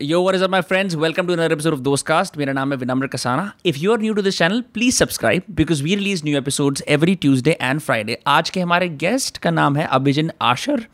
[0.00, 0.94] Yo, were is up, my friends?
[0.96, 2.36] Welcome to another episode of Dostcast.
[2.38, 3.52] मेरा नाम है Vinamra Kasana.
[3.66, 7.14] If you are new to this channel please subscribe because we release new episodes every
[7.14, 10.84] Tuesday and Friday आज के हमारे guest का नाम है अभिजिन आशर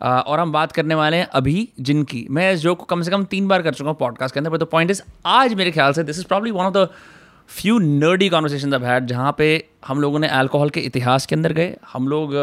[0.00, 3.24] और हम बात करने वाले हैं अभी जिनकी मैं इस जोक को कम से कम
[3.30, 5.02] तीन बार कर चुका हूँ पॉडकास्ट के अंदर बट द पॉइंट इज़
[5.34, 6.88] आज मेरे ख्याल से this is probably one of the
[7.50, 9.48] few nerdy conversation अब हैड जहाँ पे
[9.86, 12.34] हम लोगों ने अल्कोहल के इतिहास के अंदर गए हम लोग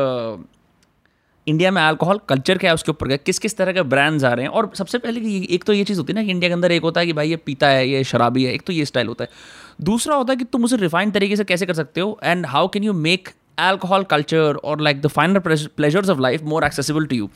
[1.47, 3.15] इंडिया में अल्कोहल कल्चर क्या है उसके ऊपर?
[3.17, 4.51] किस किस तरह के ब्रांड्स आ रहे हैं?
[4.51, 6.71] और सबसे पहले कि एक तो ये चीज़ होती है ना कि इंडिया के अंदर
[6.71, 9.07] एक होता है कि भाई ये पीता है, ये शराबी है, एक तो ये स्टाइल
[9.07, 9.29] होता है।
[9.81, 12.19] दूसरा होता है कि तुम उसे रिफाइंड तरीके से कैसे कर सकते हो?
[12.23, 13.29] And how can you make
[13.61, 15.39] alcohol culture or like the finer
[15.79, 17.27] pleasures of life more accessible to you?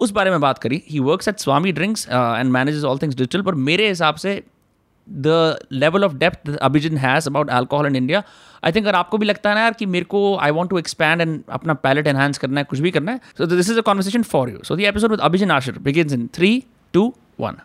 [0.00, 3.42] उस बारे में बात करी। He works at Swami drinks and manages all things digital
[3.42, 4.42] पर मेरे हिसाब से
[5.07, 8.23] the level of depth अभिजन has about alcohol in India
[8.63, 10.77] I think अगर आपको भी लगता है ना यार कि मेरे को I want to
[10.77, 13.81] expand and अपना पैलेट एनहांस करना है कुछ भी करना है so this is a
[13.81, 16.63] conversation for you so the episode with अभिजन Ashir begins in three
[16.93, 17.57] two one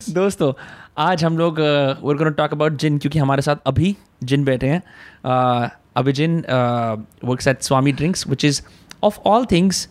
[0.00, 0.52] दोस्तों
[0.98, 1.58] आज हम लोग
[2.02, 4.82] we're gonna talk about gin क्योंकि हमारे साथ अभी जिन बैठे हैं
[5.24, 8.62] uh, Abhijin uh, works at Swami Drinks, which is
[9.02, 9.88] of all things.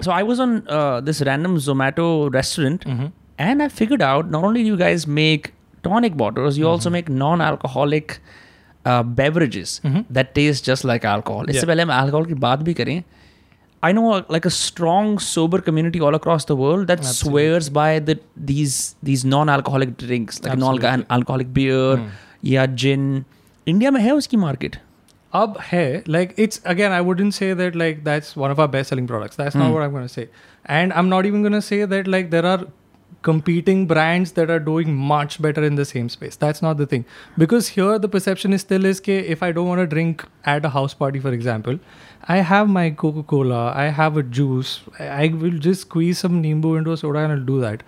[0.00, 2.84] So I was on uh, this random Zomato restaurant,
[3.38, 4.62] and I figured out not only
[5.83, 6.71] tonic waters, you mm-hmm.
[6.71, 8.19] also make non alcoholic
[8.85, 10.01] uh, beverages mm-hmm.
[10.09, 11.49] that taste just like alcohol.
[11.49, 13.03] इससे पहले हम alcohol की बात भी करें
[13.83, 17.29] I know like a strong sober community all across the world that Absolutely.
[17.29, 18.15] swears by the
[18.49, 18.75] these
[19.09, 22.09] these non-alcoholic drinks like non-alcoholic beer hmm.
[22.43, 23.07] या gin.
[23.67, 24.75] India में है उसकी मार्केट
[25.33, 28.89] अब है like it's again I wouldn't say that like that's one of our best
[28.89, 31.59] selling products that's not what I am gonna say and I am not even gonna
[31.59, 32.65] say that like there are
[33.21, 36.35] competing brands that are doing much better in the same space.
[36.35, 37.05] That's not the thing.
[37.37, 40.65] Because here the perception is still is ke if I don't want to drink at
[40.65, 41.79] a house party, for example,
[42.23, 46.91] I have my Coca-Cola, I have a juice, I will just squeeze some Nimbu into
[46.91, 47.83] a soda and I'll do that.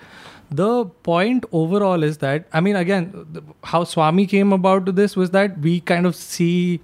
[0.51, 5.31] The point overall is that I mean again, how Swami came about to this was
[5.31, 6.81] that we kind of see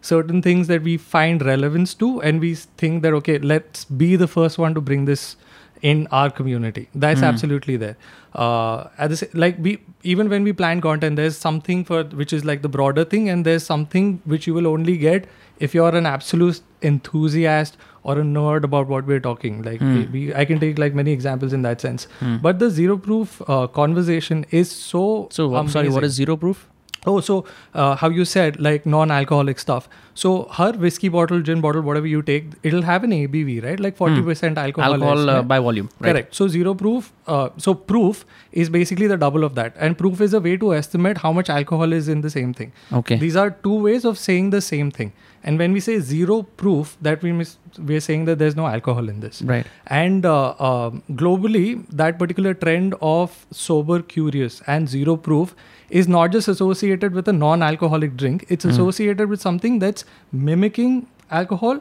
[0.00, 4.28] certain things that we find relevance to and we think that okay let's be the
[4.28, 5.36] first one to bring this
[5.82, 6.88] in our community.
[6.94, 7.96] That's absolutely there.
[8.34, 12.44] Uh, at the like we even when we plan content there's something for which is
[12.44, 15.26] like the broader thing and there's something which you will only get
[15.58, 19.62] if you're an absolute enthusiast or a nerd about what we're talking.
[19.62, 22.06] Like we, we, i can take like many examples in that sense.
[22.42, 26.68] But the zero proof uh, conversation is so So, I'm sorry, What is zero proof?
[27.10, 27.38] Oh, so
[27.74, 29.88] uh, how you said like non-alcoholic stuff.
[30.22, 33.80] So her whiskey bottle, gin bottle, whatever you take, it'll have an ABV, right?
[33.86, 34.94] Like forty percent alcohol.
[34.94, 35.48] Alcohol is, uh, right?
[35.52, 36.12] by volume, right?
[36.12, 36.34] Correct.
[36.40, 37.12] So zero proof.
[37.26, 38.24] Uh, so proof
[38.64, 41.48] is basically the double of that, and proof is a way to estimate how much
[41.60, 42.72] alcohol is in the same thing.
[43.02, 43.16] Okay.
[43.24, 45.12] These are two ways of saying the same thing.
[45.44, 49.08] And when we say zero proof, that we mis- we're saying that there's no alcohol
[49.08, 49.40] in this.
[49.50, 49.66] Right.
[49.86, 51.66] And uh, um globally,
[52.02, 55.54] that particular trend of sober curious and zero proof
[55.90, 61.06] is not just associated with a non alcoholic drink, it's associated with something that's mimicking
[61.30, 61.80] alcohol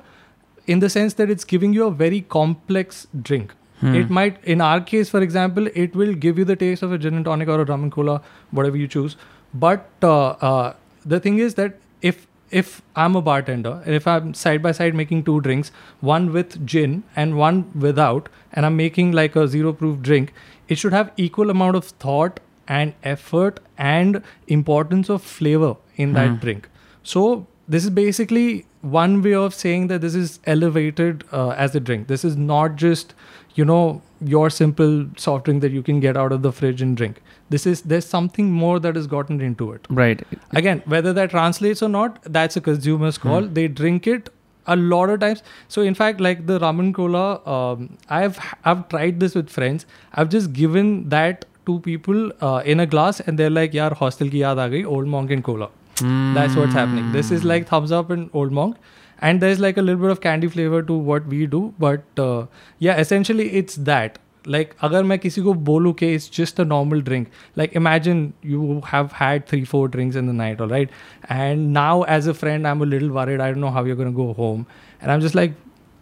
[0.65, 3.53] in the sense that it's giving you a very complex drink.
[3.95, 6.97] It might, in our case, for example, it will give you the taste of a
[6.97, 9.15] gin and tonic or a rum and cola, whatever you choose.
[9.53, 10.73] But uh, uh,
[11.05, 14.95] the thing is that if if I'm a bartender and if I'm side by side
[14.95, 19.73] making two drinks, one with gin and one without, and I'm making like a zero
[19.73, 20.33] proof drink,
[20.67, 26.39] it should have equal amount of thought and effort and importance of flavor in that
[26.41, 26.67] drink.
[27.03, 31.79] So this is basically one way of saying that this is elevated uh, as a
[31.79, 32.07] drink.
[32.07, 33.13] This is not just
[33.55, 36.95] you know your simple soft drink that you can get out of the fridge and
[36.95, 37.21] drink.
[37.49, 40.21] This is there's something more that has gotten into it Right.
[40.51, 44.27] again whether that translates or not that's a consumer's call they drink it
[44.67, 45.43] a lot of times
[45.75, 47.21] so in fact like the ramen cola
[47.55, 49.85] um, i've i've tried this with friends
[50.15, 54.31] i've just given that two people uh, in a glass and they're like, "Yar, hostel
[54.35, 56.33] ki yaad aa gayi, old monk and cola." Mm.
[56.33, 57.11] That's what's happening.
[57.17, 58.77] This is like Thums Up and old monk,
[59.19, 62.45] and there's like a little bit of candy flavor to what we do, but uh,
[62.79, 64.19] yeah, essentially it's that.
[64.55, 67.29] Like, अगर मैं किसी को बोलूँ it's just a normal drink.
[67.57, 70.89] Like, imagine you have had three, four drinks in the night, all right?
[71.27, 73.41] And now, as a friend, I'm a little worried.
[73.41, 74.65] I don't know how you're going to go home.
[75.01, 75.51] And I'm just like,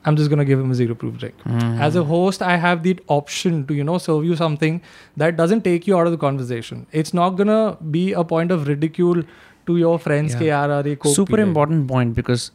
[0.06, 1.36] I'm just gonna give him a zero proof drink.
[1.44, 1.60] Mm.
[1.60, 1.81] Mm-hmm.
[1.81, 4.81] As a host, I have the option to you know serve you something
[5.18, 6.86] that doesn't take you out of the conversation.
[6.92, 9.24] It's not gonna be a point of ridicule
[9.68, 10.34] to your friends.
[10.36, 10.40] Yeah.
[11.16, 12.52] Super important point because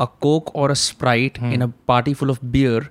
[0.00, 2.88] a Coke और a Sprite in a party full of beer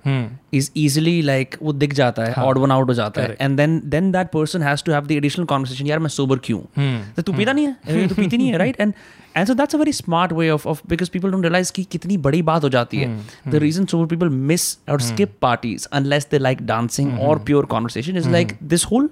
[0.54, 3.36] is easily like वो दिख जाता है odd one out हो जाता है.
[3.40, 6.60] And then then that person has to have the additional conversation यार मैं सोबर क्यों?
[6.60, 7.16] Hmm.
[7.16, 7.40] तो तू hmm.
[7.40, 8.08] पीता नहीं है?
[8.08, 8.92] तू पीती नहीं है right and
[9.36, 12.16] and so that's a very smart way of of because people don't realise की कितनी
[12.18, 13.16] बड़ी बात हो जाती है.
[13.48, 18.16] The reason sober people miss और skip parties unless they like dancing और pure conversation
[18.16, 19.08] is like this whole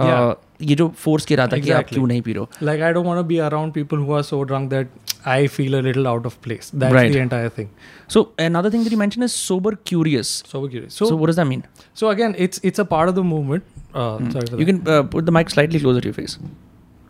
[0.00, 1.94] ये जो फोर्स किया रहा था कि आप Exactly.
[1.94, 4.22] क्यों नहीं पी रहे हो Like I don't want to be around people who are
[4.30, 4.96] so drunk that
[5.34, 6.70] I feel a little out of place.
[6.82, 7.12] That's Right.
[7.16, 7.68] the entire thing.
[8.14, 10.94] so another thing that you mentioned is sober curious So curious.
[11.00, 11.64] so, So, what does that mean
[12.02, 13.64] so again, it's it's a part of the movement.
[13.94, 14.72] Uh, Sorry for you that.
[14.72, 16.36] can uh, put the mic slightly closer to your face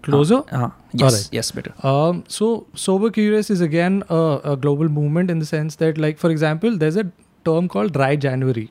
[0.08, 0.37] closer.
[0.58, 0.69] uh,
[1.04, 1.28] yes Alright.
[1.38, 2.50] yes better Um, so
[2.88, 4.20] sober curious is again a,
[4.52, 7.06] a global movement in the sense that, like for example, there's a
[7.48, 8.64] term called dry January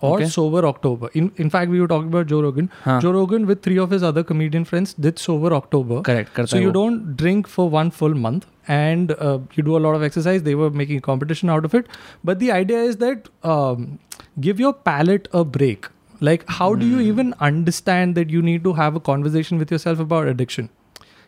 [0.00, 0.28] or okay.
[0.28, 1.10] Sober October.
[1.14, 2.70] In in fact, we were talking about Joe Rogan.
[2.84, 3.00] Huh.
[3.00, 6.00] Joe Rogan with three of his other comedian friends did Sober October.
[6.02, 6.48] Correct.
[6.48, 10.02] So you don't drink for one full month and uh, you do a lot of
[10.02, 10.42] exercise.
[10.42, 11.86] They were making a competition out of it.
[12.24, 13.98] But the idea is that um,
[14.40, 15.88] give your palate a break.
[16.20, 16.80] Like, how mm.
[16.80, 17.08] do you hmm.
[17.12, 20.68] even understand that you need to have a conversation with yourself about addiction?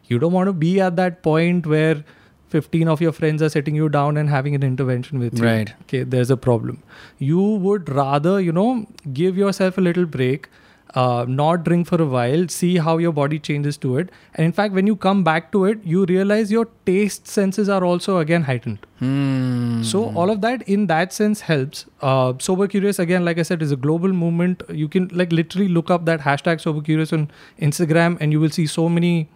[0.07, 2.05] You don't want to be at that point where
[2.53, 5.45] 15 of your friends are sitting you down and having an intervention with you.
[5.45, 5.75] Right.
[5.83, 6.83] Okay, there's a problem.
[7.19, 10.49] You would rather, you know, give yourself a little break,
[10.95, 14.11] uh, not drink for a while, see how your body changes to it.
[14.35, 17.83] And in fact, when you come back to it, you realize your taste senses are
[17.83, 18.87] also again heightened.
[18.99, 19.83] Hmm.
[19.83, 21.87] So all of that in that sense helps.
[22.01, 24.63] Uh, Sober Curious again, like I said, is a global movement.
[24.69, 28.51] You can like literally look up that hashtag Sober Curious on Instagram, and you will
[28.51, 29.29] see so many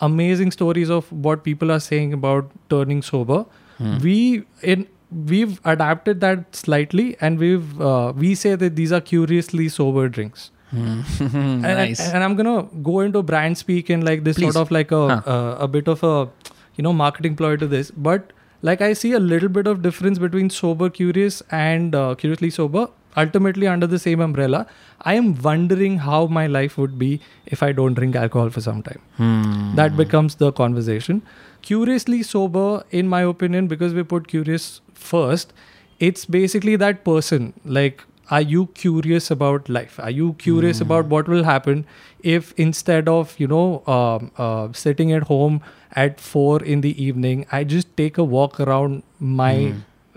[0.00, 3.44] amazing stories of what people are saying about turning sober.
[3.78, 3.98] Hmm.
[3.98, 4.86] We in
[5.32, 10.50] we've adapted that slightly, and we've uh, we say that these are curiously sober drinks.
[10.70, 11.00] Hmm.
[11.20, 14.52] And, nice and I'm gonna go into brand speak and like this Please.
[14.52, 15.32] sort of like a Huh.
[15.36, 16.28] uh, a bit of a
[16.76, 18.32] you know marketing ploy to this, but
[18.62, 22.88] like I see a little bit of difference between sober curious and uh, curiously sober.
[23.16, 24.66] Ultimately, under the same umbrella,
[25.02, 28.82] I am wondering how my life would be if I don't drink alcohol for some
[28.82, 29.00] time.
[29.16, 29.74] Hmm.
[29.76, 31.22] That becomes the conversation.
[31.62, 35.52] Curiously sober, in my opinion, because we put curious first,
[35.98, 37.52] it's basically that person.
[37.64, 39.98] Like, are you curious about life?
[39.98, 41.84] Are you curious about what will happen
[42.22, 45.60] if instead of, you know, um, uh, sitting at home
[45.92, 49.74] at four in the evening, I just take a walk around my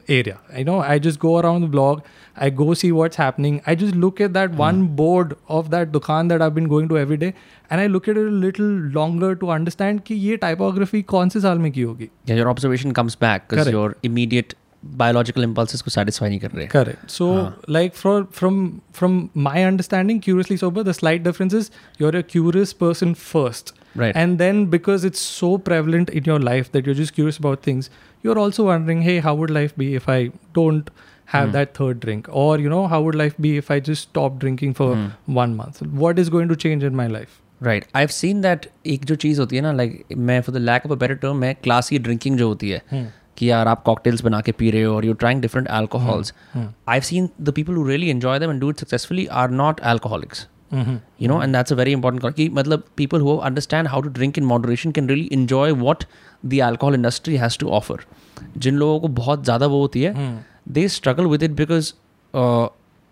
[0.07, 0.39] area?
[0.56, 2.06] You know, I just go around the block.
[2.37, 3.61] I go see what's happening.
[3.67, 6.99] I just look at that one board of that dukan that I've been going to
[6.99, 7.32] every day,
[7.70, 8.70] and I look at it a little
[9.00, 12.08] longer to understand कि ये typography कौन से साल में की होगी.
[12.31, 13.79] yeah your observation comes back because Correct.
[13.81, 14.55] your immediate
[14.99, 17.11] biological impulses को satisfy नहीं कर रहे Correct.
[17.11, 17.31] So,
[17.76, 18.61] like for from
[19.00, 19.17] from
[19.49, 21.70] my understanding, curiously sober, the slight difference is
[22.02, 26.70] you're a curious person first, right and then because it's so prevalent in your life
[26.76, 27.90] that you're just curious about things,
[28.23, 30.20] you're also wondering, hey, how would life be if I
[30.61, 30.90] don't
[31.32, 31.55] have Hmm.
[31.55, 34.70] that third drink, or you know, how would life be if I just stop drinking
[34.79, 35.08] for Hmm.
[35.38, 35.81] one month?
[36.02, 37.37] What is going to change in my life?
[37.62, 40.58] Right I have seen that एक जो चीज़ होती है ना like मैं for the
[40.58, 42.82] lack of a better term मैं classy drinking जो होती है
[43.38, 46.94] कि यार आप कॉकटेल्स बना के पी रहे हो और you trying different alcohols I
[46.94, 50.46] have seen the people who really enjoy them and do it successfully are not alcoholics
[50.76, 50.96] Mm-hmm.
[51.25, 54.38] you know and that's a very important कि मतलब people who understand how to drink
[54.40, 56.02] in moderation can really enjoy what
[56.52, 57.96] the alcohol industry has to offer
[58.67, 60.35] जिन लोगों को बहुत ज़्यादा वो होती है Hmm.
[60.65, 61.94] they struggle with it because
[62.33, 62.68] uh,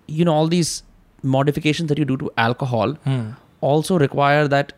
[0.08, 0.84] you know all these
[1.24, 3.32] modifications that you do to alcohol hmm.
[3.62, 4.74] also require that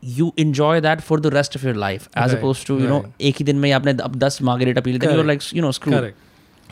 [0.00, 2.38] you enjoy that for the rest of your life as right.
[2.38, 3.04] opposed to you right.
[3.04, 5.70] know ek din mein aapne ab 10 margarita pee li then you're like you know
[5.78, 6.16] screw Correct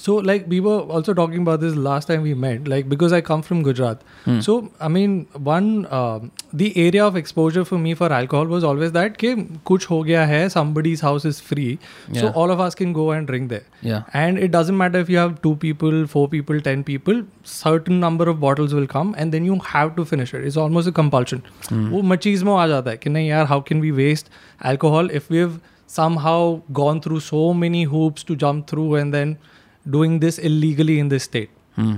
[0.02, 3.20] so like we were also talking about this last time we met like because i
[3.29, 4.38] come from gujarat mm.
[4.47, 4.55] so
[4.87, 5.17] i mean
[5.49, 5.69] one
[5.99, 6.19] uh,
[6.62, 9.32] the area of exposure for me for alcohol was always that ke
[9.70, 12.22] kuch ho gaya hai somebody's house is free yeah.
[12.22, 14.22] so all of us can go and drink there yeah.
[14.22, 17.22] and it doesn't matter if you have two people four people ten people
[17.56, 20.94] certain number of bottles will come and then you have to finish it it's almost
[20.94, 21.86] a compulsion mm.
[21.96, 24.34] wo machismo aa jata hai ki nahi yaar how can we waste
[24.74, 25.60] alcohol if we've
[26.01, 26.41] somehow
[26.82, 29.41] gone through so many hoops to jump through and then
[29.89, 31.51] doing this illegally in this state.
[31.77, 31.96] Hmm.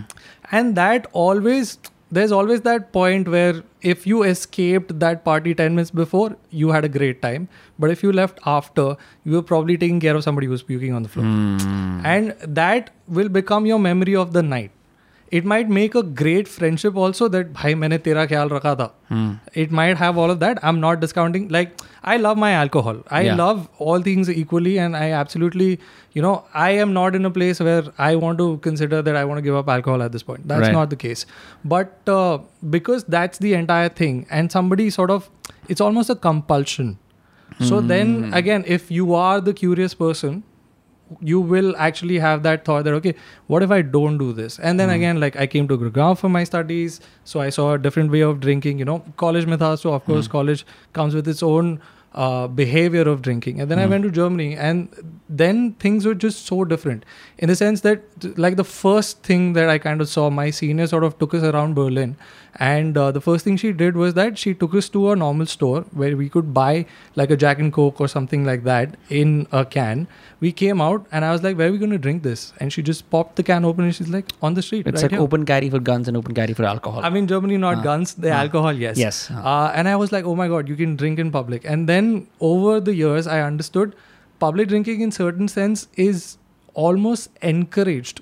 [0.51, 1.79] And that always,
[2.11, 6.85] there's always that point where if you escaped that party 10 minutes before, you had
[6.85, 7.49] a great time.
[7.79, 11.03] But if you left after, you were probably taking care of somebody who's puking on
[11.03, 11.25] the floor.
[11.25, 12.01] Hmm.
[12.05, 14.71] And that will become your memory of the night.
[15.39, 18.87] It might make a great friendship also that bhai maine tera khayal rakha tha.
[19.13, 19.31] Hmm.
[19.63, 20.59] It might have all of that.
[20.71, 21.47] I'm not discounting.
[21.57, 21.73] Like
[22.15, 22.99] I love my alcohol.
[23.19, 23.39] I Yeah.
[23.41, 25.69] love all things equally, and I absolutely,
[26.19, 26.35] you know,
[26.67, 29.47] I am not in a place where I want to consider that I want to
[29.49, 30.47] give up alcohol at this point.
[30.55, 30.79] That's Right.
[30.81, 31.25] not the case.
[31.77, 32.39] But uh,
[32.79, 35.31] because that's the entire thing, and somebody sort of,
[35.77, 36.93] it's almost a compulsion.
[37.69, 40.43] So then again, if you are the curious person,
[41.21, 43.15] you will actually have that thought that okay
[43.47, 44.95] what if i don't do this and then hmm.
[44.95, 48.21] again like i came to gurgaon for my studies so i saw a different way
[48.21, 50.33] of drinking you know college mein tha, so of course hmm.
[50.33, 51.81] college comes with its own
[52.15, 53.61] uh, behavior of drinking.
[53.61, 53.91] And then I hmm.
[53.91, 54.89] went to Germany, and
[55.29, 57.05] then things were just so different
[57.39, 58.03] in the sense that,
[58.37, 61.43] like, the first thing that I kind of saw, my senior sort of took us
[61.43, 62.17] around Berlin.
[62.57, 65.47] And uh, the first thing she did was that she took us to a normal
[65.47, 66.85] store where we could buy
[67.17, 70.07] like a Jack and Coke or something like that in a can.
[70.41, 72.73] We came out and I was like, "Where are we going to drink this?" And
[72.73, 75.11] she just popped the can open and she's like, "On the street." It's right like
[75.13, 77.01] here." open carry for guns and open carry for alcohol.
[77.03, 77.83] I mean, Germany, not Ah.
[77.83, 78.99] guns, the alcohol, yes.
[78.99, 79.31] Yes.
[79.31, 81.65] Uh, and I was like, oh my God, you can drink in public.
[81.65, 83.95] And then over the years, I understood
[84.41, 86.37] public drinking in certain sense is
[86.75, 88.21] almost encouraged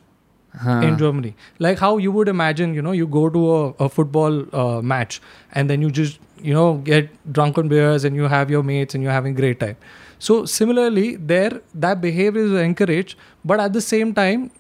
[0.59, 0.80] Huh.
[0.83, 1.35] in Germany.
[1.61, 5.21] Like how you would imagine, you know, you go to a, a football uh, match
[5.52, 8.95] and then you just, you know, get drunk on beers and you have your mates
[8.95, 9.76] and you're having great time.
[10.19, 13.14] So similarly, there that behavior is encouraged,
[13.45, 14.50] but at the same time,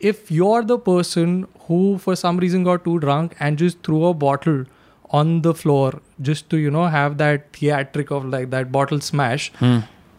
[0.00, 4.14] if you're the person who for some reason got too drunk and just threw a
[4.14, 4.64] bottle
[5.10, 9.50] on the floor just to you know have that theatric of like that bottle smash
[9.58, 9.78] Hmm.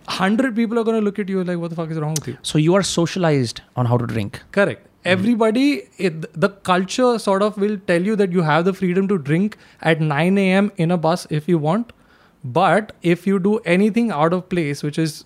[0.10, 2.28] 100 people are going to look at you like what the fuck is wrong with
[2.28, 4.42] you So you are socialized on how to drink.
[4.52, 9.08] correct everybody it, the culture sort of will tell you that you have the freedom
[9.08, 11.94] to drink at 9 a.m in a bus if you want
[12.44, 15.24] but if you do anything out of place which is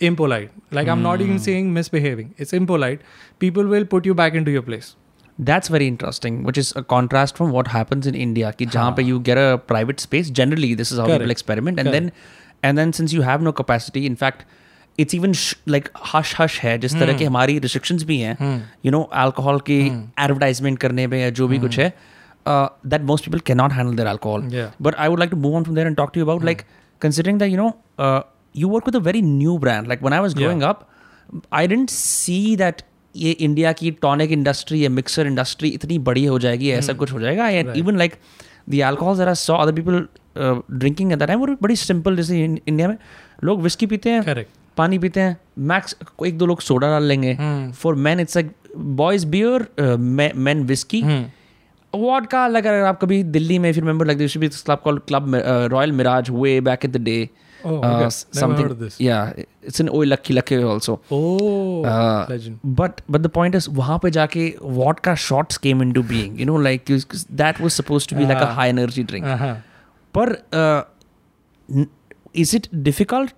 [0.00, 0.92] impolite like mm.
[0.92, 1.42] i'm not even hmm.
[1.42, 3.00] saying misbehaving it's impolite
[3.38, 4.94] people will put you back into your place
[5.38, 9.02] that's very interesting which is a contrast from what happens in india ki jahan pe
[9.02, 11.20] you get a private space generally this is how Correct.
[11.20, 12.04] people experiment and Correct.
[12.04, 12.12] then
[12.62, 14.46] and then since you have no capacity in fact
[14.98, 15.32] it's even
[15.68, 17.18] like hush hush है जिस तरह hmm.
[17.18, 18.36] की हमारी restrictions भी हैं
[18.86, 21.80] you know alcohol की advertisement करने में या जो भी कुछ hmm.
[21.80, 21.92] है
[22.86, 25.62] that most people can not handle their alcohol but I would like to move on
[25.62, 26.62] from there and talk to about like
[27.02, 27.70] considering that you know
[28.56, 30.86] you work with a very new brand like one I was growing up
[31.52, 32.82] I didn't see that
[33.14, 36.98] ये India की tonic industry या mixer industry इतनी बड़ी हो जाएगी ऐसा hmm.
[36.98, 37.48] कुछ हो जाएगा.
[37.48, 38.14] And even like
[38.70, 40.06] the alcohol जरा saw other people
[40.78, 42.96] drinking at that time वो बड़ी सिंपल जैसे इंडिया में
[43.44, 44.44] लोग विस्की पीते हैं
[44.76, 47.38] पानी पीते हैं मैक्स एक दो लोग सोडा डाल लेंगे।
[47.72, 49.68] For man it's like boys beer
[50.36, 51.02] man whisky
[51.94, 55.32] what का अलग अगर आप कभी दिल्ली में फिर मेंबर लग the club call club
[55.72, 57.30] royal mirage way back in the day
[70.18, 70.44] पर
[72.36, 73.32] is it difficult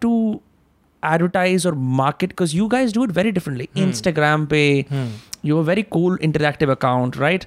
[1.04, 3.70] advertise or market because you guys do it very differently.
[3.88, 5.12] Instagram पे Hmm.
[5.44, 7.46] you have a very cool interactive account, right?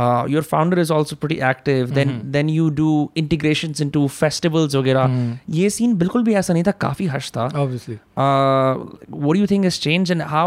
[0.00, 1.94] Uh, your founder is also pretty active.
[1.94, 2.90] Then then you do
[3.22, 5.06] integrations into festivals वगैरह.
[5.14, 5.32] Hmm.
[5.54, 7.46] ये scene बिल्कुल भी ऐसा नहीं था काफी हर्ष था.
[7.62, 7.96] Obviously.
[8.26, 8.74] Uh,
[9.24, 10.46] what do you think has changed, and how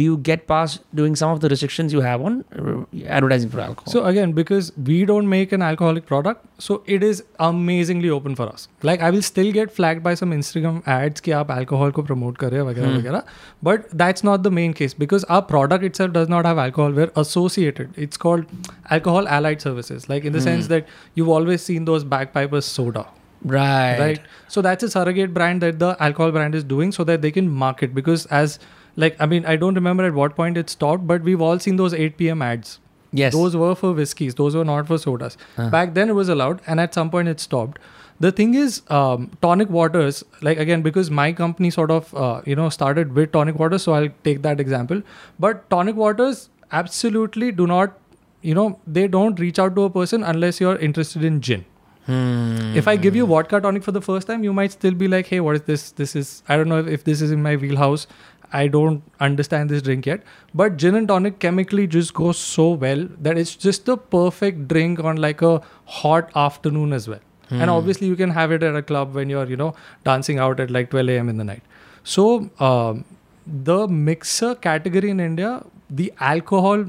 [0.00, 2.76] do you get past doing some of the restrictions you have on uh,
[3.18, 3.94] advertising for alcohol?
[3.94, 8.46] So again, because we don't make an alcoholic product, so it is amazingly open for
[8.46, 8.68] us.
[8.82, 12.38] Like I will still get flagged by some Instagram ads कि आप alcohol को promote
[12.38, 13.22] कर रहे हैं वगैरह वगैरह.
[13.62, 16.92] But that's not the main case because our product itself does not have alcohol.
[16.92, 17.94] We're associated.
[17.96, 18.44] It's called
[18.90, 20.08] alcohol allied services.
[20.08, 23.06] Like in the sense that you've always seen those bagpipers soda.
[23.44, 27.22] right, right so that's a surrogate brand that the alcohol brand is doing so that
[27.22, 28.58] they can market because as
[28.96, 31.76] like i mean i don't remember at what point it stopped but we've all seen
[31.76, 32.78] those 8 p.m ads
[33.21, 33.33] Yes.
[33.33, 35.37] those were for whiskeys those were not for sodas
[35.75, 37.79] back then it was allowed and at some point it stopped
[38.25, 42.55] the thing is um, tonic waters like again because my company sort of uh, you
[42.55, 45.01] know started with tonic waters so i'll take that example
[45.47, 47.97] but tonic waters absolutely do not
[48.41, 51.65] you know they don't reach out to a person unless you're interested in gin
[52.07, 52.75] Hmm.
[52.79, 55.25] if I give you vodka tonic for the first time, you might still be like,
[55.25, 55.89] hey, what is this?
[55.91, 58.05] This is, I don't know if, if this is in my wheelhouse.
[58.51, 60.21] I don't understand this drink yet.
[60.53, 64.99] But gin and tonic chemically just goes so well that it's just the perfect drink
[65.03, 67.19] on like a hot afternoon as well.
[67.61, 70.59] And obviously, you can have it at a club when you're, you know, dancing out
[70.59, 71.29] at like 12 a.m.
[71.29, 71.61] in the night.
[72.03, 73.05] So, um,
[73.45, 76.85] the mixer category in India, the alcohol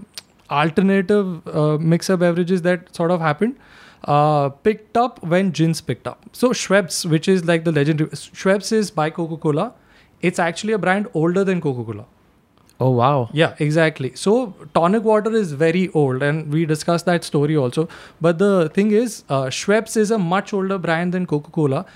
[0.50, 3.56] alternative uh, mixer beverages that sort of happened
[4.04, 6.24] uh, picked up when gins picked up.
[6.32, 9.74] So Schweppes, which is like the legendary Schweppes is by Coca-Cola
[10.20, 12.04] it's actually a brand older than Coca Cola.
[12.78, 13.30] Oh, wow.
[13.32, 14.14] Yeah, exactly.
[14.14, 17.88] So, tonic water is very old, and we discussed that story also.
[18.20, 21.86] But the thing is, uh, Schweppes is a much older brand than Coca Cola.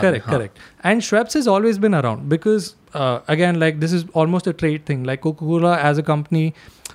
[0.00, 0.58] Correct, correct.
[0.82, 4.86] And Schweppes has always been around because, uh, again, like this is almost a trade
[4.86, 5.04] thing.
[5.04, 6.54] Like Coca Cola as a company,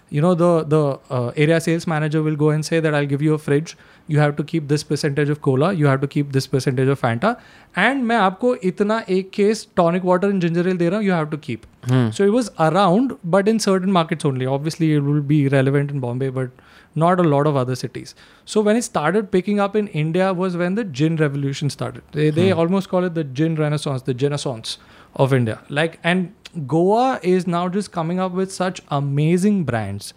[0.10, 3.22] you know, the, the uh, area sales manager will go and say that I'll give
[3.22, 3.78] you a fridge
[4.09, 5.73] You have to keep this percentage of cola.
[5.73, 7.37] You have to keep this percentage of Fanta.
[7.77, 11.07] And मैं आपको इतना एक case tonic water and ginger ale दे रहा हूँ.
[11.07, 11.67] You have to keep.
[12.17, 14.47] So it was around, but in certain markets only.
[14.47, 16.51] Obviously, it will be relevant in Bombay, but
[16.95, 18.15] not a lot of other cities.
[18.45, 22.03] So when it started picking up in India was when the gin revolution started.
[22.13, 24.79] They, they almost call it the gin renaissance, the renaissance
[25.15, 25.61] of India.
[25.69, 26.35] Like and
[26.67, 30.13] Goa is now just coming up with such amazing brands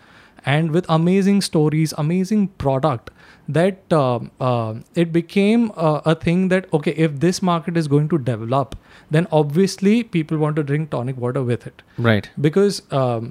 [0.46, 3.12] and with amazing stories, amazing product
[3.57, 8.09] that um uh, it became uh, a thing that okay, if this market is going
[8.15, 8.75] to develop,
[9.17, 12.29] then obviously people want to drink tonic water with it Right.
[12.49, 13.31] because um,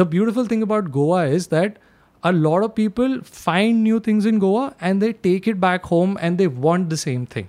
[0.00, 1.76] the beautiful thing about Goa is that
[2.24, 6.16] a lot of people find new things in Goa and they take it back home
[6.20, 7.48] and they want the same thing.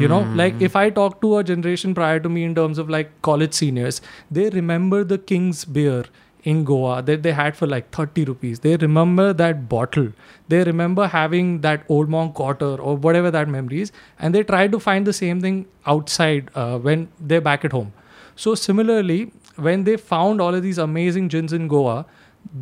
[0.00, 2.88] You know, like if I talk to a generation prior to me in terms of
[2.88, 4.00] like college seniors,
[4.30, 6.04] they remember the King's beer
[6.44, 8.60] in Goa that they had for like 30 rupees.
[8.60, 10.12] They remember that bottle.
[10.48, 13.92] They remember having that Old Monk Otter or whatever that memory is.
[14.18, 17.92] And they try to find the same thing outside uh, when they're back at home.
[18.36, 22.04] So similarly, when they found all of these amazing gins in Goa,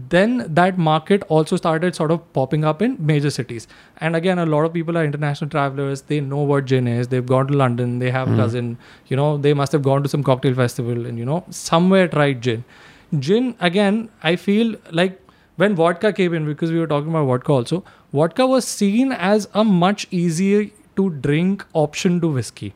[0.09, 3.67] then that market also started sort of popping up in major cities.
[3.99, 6.03] And again, a lot of people are international travelers.
[6.03, 7.09] They know what gin is.
[7.09, 7.99] They've gone to London.
[7.99, 8.79] They have a cousin.
[9.09, 12.43] You know, they must have gone to some cocktail festival and you know somewhere tried
[12.43, 12.65] gin.
[13.19, 15.21] Gin again, I feel like
[15.57, 17.85] when vodka came in because we were talking about vodka also.
[18.13, 22.75] Vodka was seen as a much easier to drink option to whiskey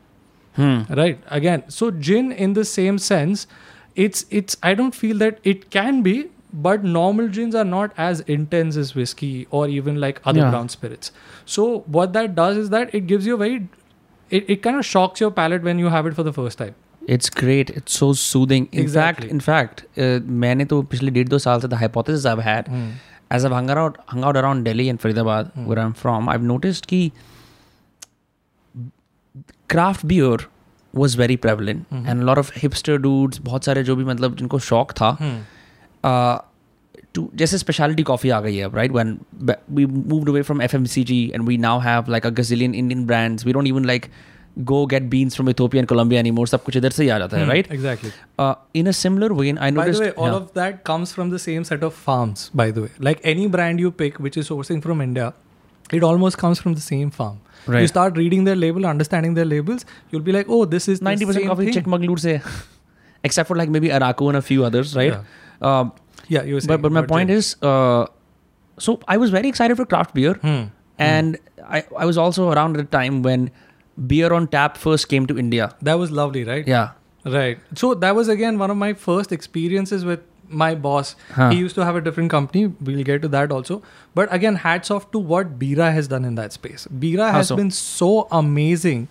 [0.55, 0.81] Hmm.
[0.97, 3.45] right again so gin in the same sense
[3.95, 6.13] it's it's i don't feel that it can be
[6.51, 10.49] but normal gins are not as intense as whiskey or even like other Yeah.
[10.55, 11.11] brown spirits
[11.45, 11.67] so
[11.97, 13.67] what that does is that it gives you a very
[14.31, 16.73] it, it kind of shocks your palate when you have it for the first time
[17.14, 17.70] It's great.
[17.78, 18.66] It's so soothing.
[18.72, 19.28] In Exactly.
[19.28, 22.68] fact, in fact, uh, मैंने तो पिछले डेढ़ दो साल से the hypothesis I've had
[23.36, 26.86] as I've hung out hung out around Delhi and Faridabad where I'm from, I've noticed
[26.92, 27.00] कि
[29.68, 30.38] craft beer
[30.92, 34.58] was very prevalent and a lot of hipster dudes बहुत सारे जो भी मतलब जिनको
[34.70, 35.10] शौक था
[36.04, 36.38] uh,
[37.16, 39.14] to जैसे specialty coffee आ गई है right when
[39.50, 43.46] ba- we moved away from FMCG and we now have like a gazillion Indian brands
[43.48, 44.10] we don't even like
[44.68, 47.36] go get beans from Ethiopia and Colombia anymore सब कुछ इधर से ही आ जाता
[47.38, 48.10] है right exactly
[48.46, 50.40] uh, in a similar vein I by noticed the way all yeah.
[50.40, 53.80] of that comes from the same set of farms by the way like any brand
[53.84, 55.30] you pick which is sourcing from india
[55.98, 57.88] it almost comes from the same farm you Right.
[57.94, 61.34] start reading their label understanding their labels you'll be like oh this is the 90%
[61.40, 61.74] same coffee thing.
[61.78, 62.36] Chikmagalur से
[63.30, 65.18] except for like maybe Araku and a few others right
[65.70, 65.92] um,
[66.36, 67.38] yeah you were but, saying but my about point gin.
[67.44, 68.04] is uh,
[68.78, 70.62] so I was very excited for craft beer Hmm.
[70.98, 71.38] and
[71.78, 73.50] I, I was also around at the time when
[74.05, 75.75] beer on tap first came to India.
[75.81, 76.67] That was lovely right?
[76.67, 76.91] Yeah.
[77.25, 77.59] Right.
[77.75, 81.15] So that was again one of my first experiences with my boss.
[81.33, 81.49] Huh.
[81.49, 82.67] he used to have a different company.
[82.67, 83.81] We'll get to that also.
[84.15, 86.87] But again hats off to what bira has done in that space.
[86.87, 87.55] Bira has so?
[87.55, 89.07] been so amazing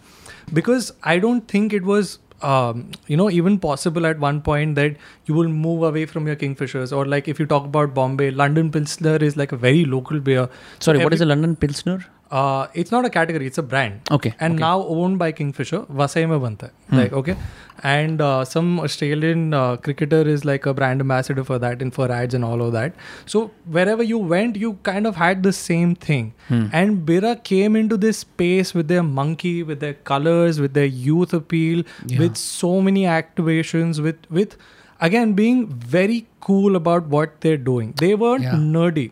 [0.53, 4.96] because i don't think it was um, you know even possible at one point that
[5.25, 8.70] you will move away from your kingfishers or like if you talk about bombay london
[8.70, 10.49] pilsner is like a very local beer.
[10.79, 14.35] Sorry what is a London Pilsner uh, it's not a category it's a brand okay
[14.41, 14.61] and okay.
[14.61, 15.81] now owned by Kingfisher.
[16.01, 16.97] Vasai mein banta hai.
[16.97, 17.37] Like okay,
[17.85, 22.11] and uh, some Australian uh, cricketer is like a brand ambassador for that and for
[22.11, 22.95] ads and all of that.
[23.27, 26.33] So wherever you went, you kind of had the same thing.
[26.49, 31.33] And Bira came into this space with their monkey, with their colors, with their youth
[31.41, 32.19] appeal, Yeah.
[32.25, 34.57] with so many activations, with with
[35.11, 35.62] again being
[35.99, 37.93] very cool about what they're doing.
[38.05, 38.59] They weren't Yeah.
[38.79, 39.07] nerdy.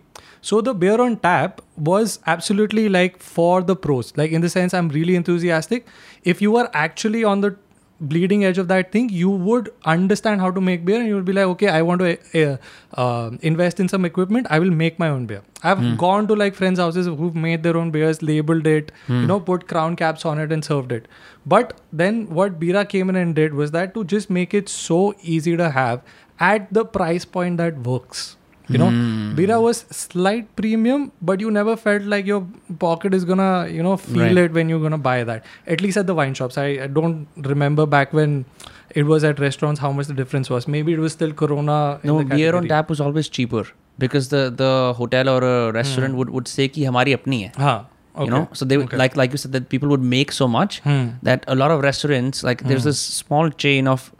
[0.50, 4.12] So the beer on tap was absolutely like for the pros.
[4.16, 5.86] Like in the sense, I'm really enthusiastic.
[6.22, 7.56] If you are actually on the
[8.00, 11.24] bleeding edge of that thing, you would understand how to make beer, and you would
[11.24, 12.18] be like, okay, I want to
[12.52, 12.56] uh,
[13.00, 14.46] uh, invest in some equipment.
[14.50, 15.42] I will make my own beer.
[15.62, 19.40] I've gone to like friends' houses who've made their own beers, labeled it, you know,
[19.40, 21.08] put crown caps on it, and served it.
[21.46, 25.14] But then what Bira came in and did was that to just make it so
[25.22, 26.02] easy to have
[26.40, 28.36] at the price point that works
[28.68, 29.36] you know mm.
[29.36, 32.46] bira was slight premium but you never felt like your
[32.78, 34.36] pocket is gonna you know feel right.
[34.44, 37.28] it when you're gonna buy that at least at the wine shops I, I, don't
[37.36, 38.46] remember back when
[38.90, 42.24] it was at restaurants how much the difference was maybe it was still corona no
[42.24, 43.66] beer on tap was always cheaper
[43.98, 46.16] because the the hotel or a restaurant mm.
[46.16, 48.24] would would say ki hamari apni hai Ha, Okay.
[48.26, 48.96] you know so they would okay.
[48.96, 51.06] like like you said that people would make so much hmm.
[51.28, 52.68] that a lot of restaurants like hmm.
[52.68, 54.12] there's this small chain of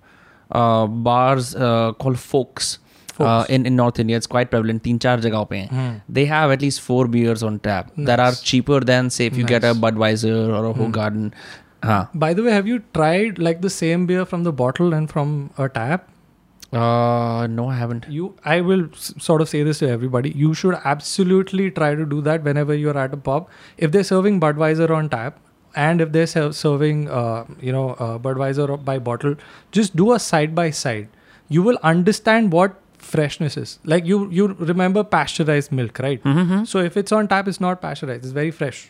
[0.51, 2.79] uh, bars uh, called folks
[3.21, 4.85] uh, in in North India, it's quite prevalent.
[4.85, 5.67] Teen char jagao pe.
[5.67, 5.91] Hmm.
[6.09, 9.45] They have at least four beers on tap that are cheaper than say if you
[9.45, 11.33] get a Budweiser or a Hoegaarden.
[11.83, 12.19] Hmm.
[12.19, 15.51] By the way, have you tried like the same beer from the bottle and from
[15.59, 16.11] a tap?
[16.73, 18.07] Uh, no, I haven't.
[18.09, 20.31] You, I will sort of say this to everybody.
[20.31, 23.49] You should absolutely try to do that whenever you are at a pub.
[23.77, 25.39] If they're serving Budweiser on tap,
[25.77, 29.37] and if they're serving, uh, you know, Budweiser by bottle,
[29.73, 31.09] just do a side by side.
[31.49, 33.80] You will understand what freshness is.
[33.86, 36.24] Like you, you remember pasteurized milk, right?
[36.24, 36.64] mm-hmm.
[36.66, 38.24] So if it's on tap, it's not pasteurized.
[38.24, 38.88] It's very fresh.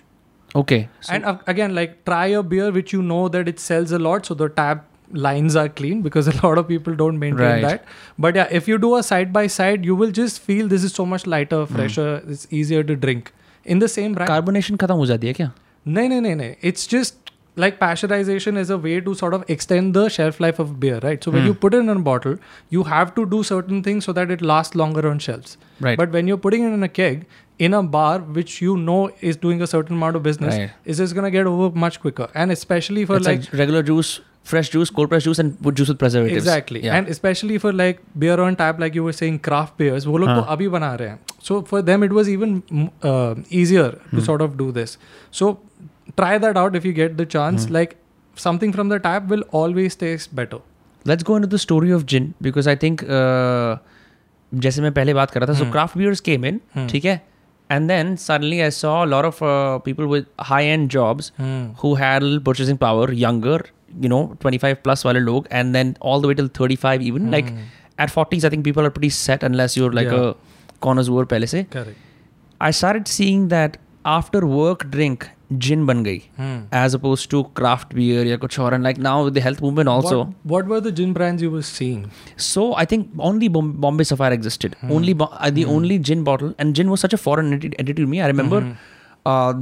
[0.59, 3.91] okay so, and uh, again, like try a beer which you know that it sells
[3.97, 4.79] a lot, so the tap
[5.25, 7.61] lines are clean because a lot of people don't maintain Right.
[7.67, 7.85] that.
[8.25, 10.95] But yeah, if you do a side by side, you will just feel this is
[11.01, 11.75] so much lighter, Hmm.
[11.79, 12.07] fresher.
[12.37, 13.31] It's easier to drink.
[13.75, 15.51] In the same brand, carbonation खत्म हो जाती है क्या
[15.97, 16.49] no, no, no, no.
[16.71, 17.22] It's just
[17.55, 21.23] like pasteurization is a way to sort of extend the shelf life of beer, right?
[21.23, 21.47] So when Hmm.
[21.47, 22.37] you put it in a bottle,
[22.69, 25.57] you have to do certain things so that it lasts longer on shelves.
[25.87, 27.25] right But when you're putting it in a keg,
[27.67, 28.99] in a bar which you know
[29.31, 30.69] is doing a certain amount of business, Right.
[30.85, 32.29] is just gonna get over much quicker.
[32.33, 34.19] And especially for it's like, like, regular juice
[34.49, 36.95] fresh juice cold pressed juice and with juice with preservatives exactly, yeah.
[36.95, 40.29] and especially for like beer on tap, like you were saying, craft beers, वो लोग
[40.29, 40.45] तो हाँ.
[40.47, 41.19] अभी बना रहे हैं.
[41.49, 44.25] So for them, it was even mm, uh, easier to Hmm.
[44.29, 44.97] sort of do this.
[45.31, 45.59] So
[46.21, 47.65] try that out if you get the chance.
[47.65, 47.73] Hmm.
[47.79, 47.95] Like
[48.47, 50.59] something from the tap will always taste better.
[51.09, 53.75] let's go into the story of gin because I think uh,
[54.65, 55.71] जैसे मैं पहले बात कर रहा था so Hmm.
[55.75, 56.87] craft beers came in Hmm.
[56.91, 57.13] ठीक है
[57.75, 61.29] and then suddenly I saw a lot of uh, people with high end jobs
[61.83, 63.57] who had a little purchasing power younger
[64.05, 67.51] you know 25 plus वाले लोग and then all the way till 35 even like
[67.55, 67.63] Hmm.
[68.05, 70.27] at 40s I think people are pretty set unless you're like Yeah.
[70.27, 72.05] a connoisseur पहले से Correct.
[72.69, 73.79] I started seeing that
[74.19, 75.29] after work drink
[75.65, 76.57] gin बन गई Hmm.
[76.79, 79.91] as opposed to craft beer या कुछ और and like now with the health movement
[79.93, 82.03] also What, what were the gin brands you were seeing?
[82.47, 84.75] So I think only Bom- Bombay Sapphire existed.
[84.99, 88.01] Only Bo- uh, the only gin bottle, and gin was such a foreign entity, entity
[88.07, 88.21] to me.
[88.27, 88.61] I remember.
[89.29, 89.53] Uh,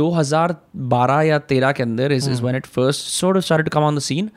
[0.00, 3.86] 2012 या 13 के अंदर is, is when it first sort of started to come
[3.90, 4.30] on the scene.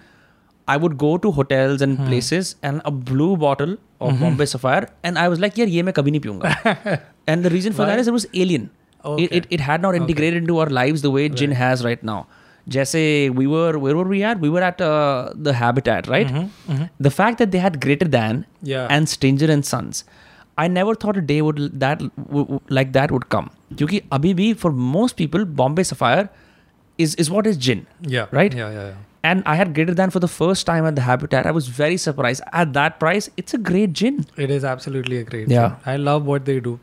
[0.74, 3.76] I would go to hotels and places and a blue bottle
[4.08, 6.98] of Bombay Sapphire and I was like यार ये मैं कभी नहीं पीऊंगा.
[7.34, 8.66] and the reason for that is it was alien.
[9.05, 9.25] Okay.
[9.25, 10.43] It, it, it, had not integrated okay.
[10.43, 11.35] into our lives the way right.
[11.35, 12.27] gin has right now.
[12.69, 14.41] Jesse, we were where were we at?
[14.41, 16.27] We were at uh, the Habitat, right?
[16.27, 16.73] Mm-hmm.
[16.73, 16.85] Mm-hmm.
[17.01, 18.87] The fact that they had Greater Than yeah.
[18.91, 20.05] and Stranger and Sons,
[20.59, 22.03] I never thought a day would that
[22.69, 23.51] like that would come.
[23.75, 26.29] क्योंकि अभी for most people Bombay Sapphire
[26.99, 27.87] is is what is gin.
[28.03, 28.27] Yeah.
[28.31, 28.53] Right.
[28.53, 28.95] Yeah, yeah, yeah.
[29.23, 31.47] And I had Greater Than for the first time at the Habitat.
[31.47, 33.29] I was very surprised at that price.
[33.37, 34.25] It's a great gin.
[34.37, 35.49] It is absolutely a great.
[35.49, 35.69] Yeah.
[35.69, 35.77] Gin.
[35.87, 36.79] I love what they do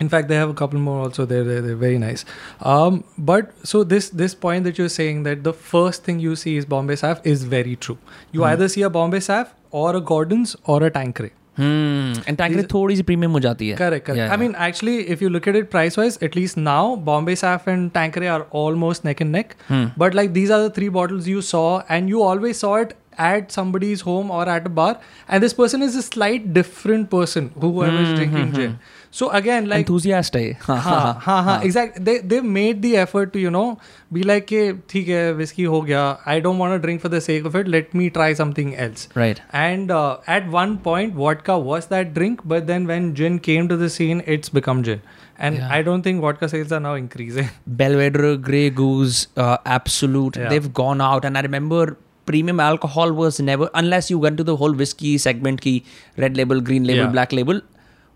[0.00, 1.26] in fact they have a couple more also.
[1.26, 2.24] They're, they're, they're very nice.
[2.60, 6.56] Um, but so this this point that you're saying that the first thing you see
[6.62, 7.98] is bombay saf is very true.
[8.32, 8.48] You hmm.
[8.52, 12.12] either see a bombay saf or a gordon's or a Tanqueray hmm.
[12.26, 15.28] And टैंकरे थोड़ी सी premium हो जाती है। Correct correct I mean actually if you
[15.28, 19.30] look at it price wise at least now Bombay Saph and Tanqueray are almost neck and
[19.32, 19.54] neck
[19.98, 23.52] but like these are the three bottles you saw and you always saw it at
[23.52, 24.92] somebody's home or at a bar
[25.28, 28.78] and this person is a slight different person whoever is hmm, drinking gin.
[29.12, 30.54] So again, like enthusiast eh?
[30.66, 33.78] है हाँ हाँ हाँ exact they they made the effort to you know
[34.16, 37.56] be like के ठीक whiskey हो I don't want to drink for the sake of
[37.56, 37.66] it.
[37.66, 39.08] Let me try something else.
[39.14, 39.40] Right.
[39.52, 43.76] And uh, at one point vodka was that drink but then when gin came to
[43.76, 45.02] the scene it's become gin.
[45.38, 45.58] And.
[45.58, 47.48] I don't think vodka sales are now increasing.
[47.66, 51.24] Belvedere Grey Goose uh, Absolut they've gone out.
[51.24, 51.96] And I remember
[52.26, 55.84] premium alcohol was never unless you went to the whole whiskey segment key
[56.16, 57.60] red label green label black label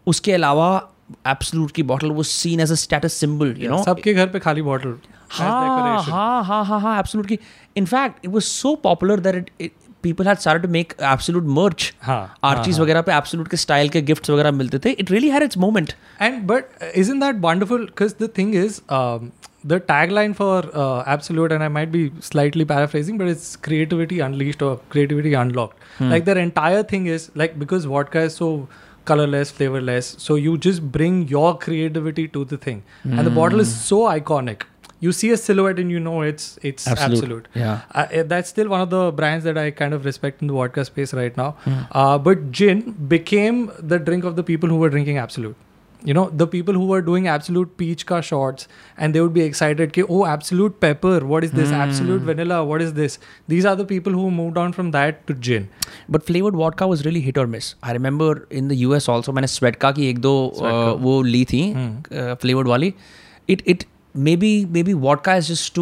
[0.07, 0.69] उसके अलावा
[1.29, 4.62] absolute की bottle वो seen as a status symbol you know सबके घर पे खाली
[4.62, 4.95] bottle
[5.31, 7.38] हाँ हाँ हाँ हाँ हाँ की।
[7.77, 10.38] In fact it so popular that it people had
[10.71, 10.93] make
[11.59, 13.12] merch Archies वगैरह पे
[13.45, 16.64] के स्टाइल के गिफ्ट्स वगैरह मिलते थे। It really had its moment and but
[16.97, 18.81] is in that wonderful because the thing is
[19.67, 20.71] the tag line for
[21.09, 26.03] Absolute, and I might be slightly paraphrasing, but it's creativity unleashed और creativity unlocked.
[26.03, 28.69] Like the entire thing is like because what का is so
[29.05, 33.75] colorless, flavorless, so you just bring your creativity to the thing, and the bottle is
[33.88, 34.62] so iconic.
[35.01, 37.19] You see a silhouette and you know it's it's Absolut.
[37.19, 37.49] Absolut.
[37.55, 37.81] Yeah.
[37.95, 40.55] Uh, uh, that's still one of the brands that I kind of respect in the
[40.55, 41.49] vodka space right now.
[41.90, 45.57] Uh, but gin became the drink of the people who were drinking Absolut
[46.05, 49.40] you know the people who were doing Absolut peach ka shots and they would be
[49.40, 51.71] excited ki, oh Absolut pepper what is this?
[51.71, 51.75] Mm.
[51.75, 53.19] Absolut vanilla what is this?
[53.49, 55.69] These are the people who moved on from that to gin.
[56.09, 57.75] But flavored vodka was really hit or miss.
[57.83, 60.71] I remember in the us also मैंने स्वेटका की एक दो uh, hmm.
[60.71, 62.95] uh flavored wali it flavoured वाली
[63.49, 63.85] it it
[64.17, 65.81] may be may be vodka is just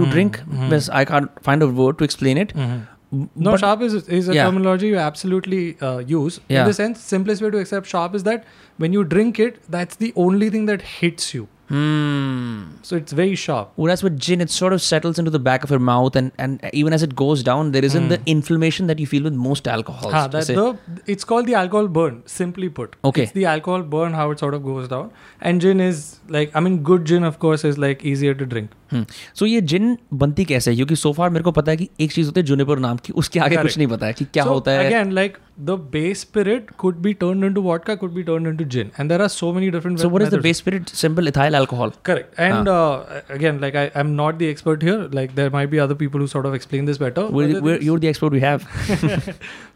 [0.00, 0.36] drink.
[0.36, 0.78] Hmm.
[0.80, 2.52] Sharp I can't find a word to explain it.
[2.52, 2.78] Hmm.
[3.12, 4.44] No, sharp is, is a Yeah.
[4.46, 6.40] terminology you absolutely uh, use.
[6.48, 6.62] Yeah.
[6.62, 8.44] In the sense, simplest way to accept sharp is that
[8.78, 11.48] when you drink it, that's the only thing that hits you.
[11.68, 12.62] Hmm.
[12.82, 13.70] So it's very sharp.
[13.76, 16.60] Whereas with gin, it sort of settles into the back of your mouth, and, and
[16.72, 20.12] even as it goes down, there isn't the inflammation that you feel with most alcohols.
[20.12, 22.96] That's जैसे- the, it's called the alcohol burn, simply put.
[23.10, 23.22] Okay.
[23.22, 25.10] It's the alcohol burn, how it sort of goes down.
[25.40, 28.70] And gin is like, I mean, good gin, of course, is like easier to drink.
[28.92, 30.76] हम्म। सो ये gin बनती कैसे है?
[30.76, 33.40] क्योंकि so far मेरे को पता है कि एक चीज़ होती है जूनिपर नाम की उसके
[33.40, 36.96] आगे कुछ नहीं पता है कि क्या होता है। Again like the base spirit could
[37.02, 39.98] be turn into vodka could be turn into gin and there are so many different
[39.98, 44.06] so what is the base spirit simple ethyl alcohol correct and again like I am
[44.20, 47.00] not the expert here like there might be other people who sort of explain this
[47.00, 48.60] better you are the expert we have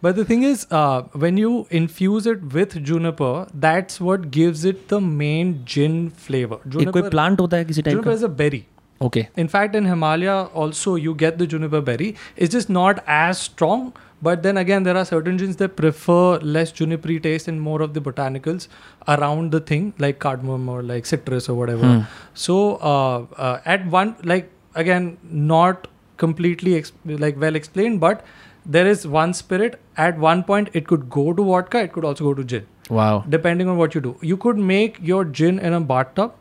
[0.05, 5.02] but the thing is when you infuse it with juniper that's what gives it the
[5.02, 8.12] main gin flavour कोई plant होता है किसी type का?
[8.12, 8.64] Is a berry
[9.00, 9.28] Okay.
[9.37, 12.16] In fact, in Himalaya also you get the juniper berry.
[12.37, 16.72] It's just not as strong, but then again there are certain genes that prefer less
[16.72, 18.68] junipery taste and more of the botanicals
[19.09, 21.87] around the thing, like cardamom or like citrus or whatever.
[21.87, 22.00] Hmm.
[22.35, 28.24] So uh, uh, at one like again not completely exp- like well explained, but
[28.64, 29.80] there is one spirit.
[29.96, 31.80] At one point, it could go to vodka.
[31.80, 32.66] It could also go to gin.
[32.88, 33.24] Wow.
[33.28, 36.35] Depending on what you do, you could make your gin in a bathtub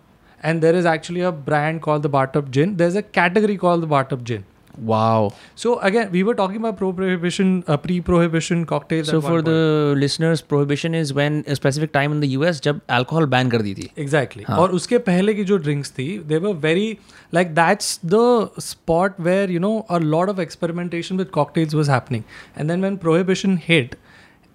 [0.49, 2.75] and there is actually a brand called the Bathtub gin.
[2.83, 4.45] There's a category called the Bathtub gin.
[4.77, 5.33] Wow.
[5.55, 9.07] So again, we were talking about prohibition, uh, pre-prohibition cocktails.
[9.07, 13.27] So for the listeners, prohibition is when a specific time in the US जब alcohol
[13.35, 13.89] ban कर दी थी.
[14.05, 14.45] Exactly.
[14.49, 14.57] हाँ.
[14.57, 16.87] और उसके पहले की जो drinks थी, they were very
[17.39, 22.25] like that's the spot where you know a lot of experimentation with cocktails was happening.
[22.55, 23.95] And then when prohibition hit,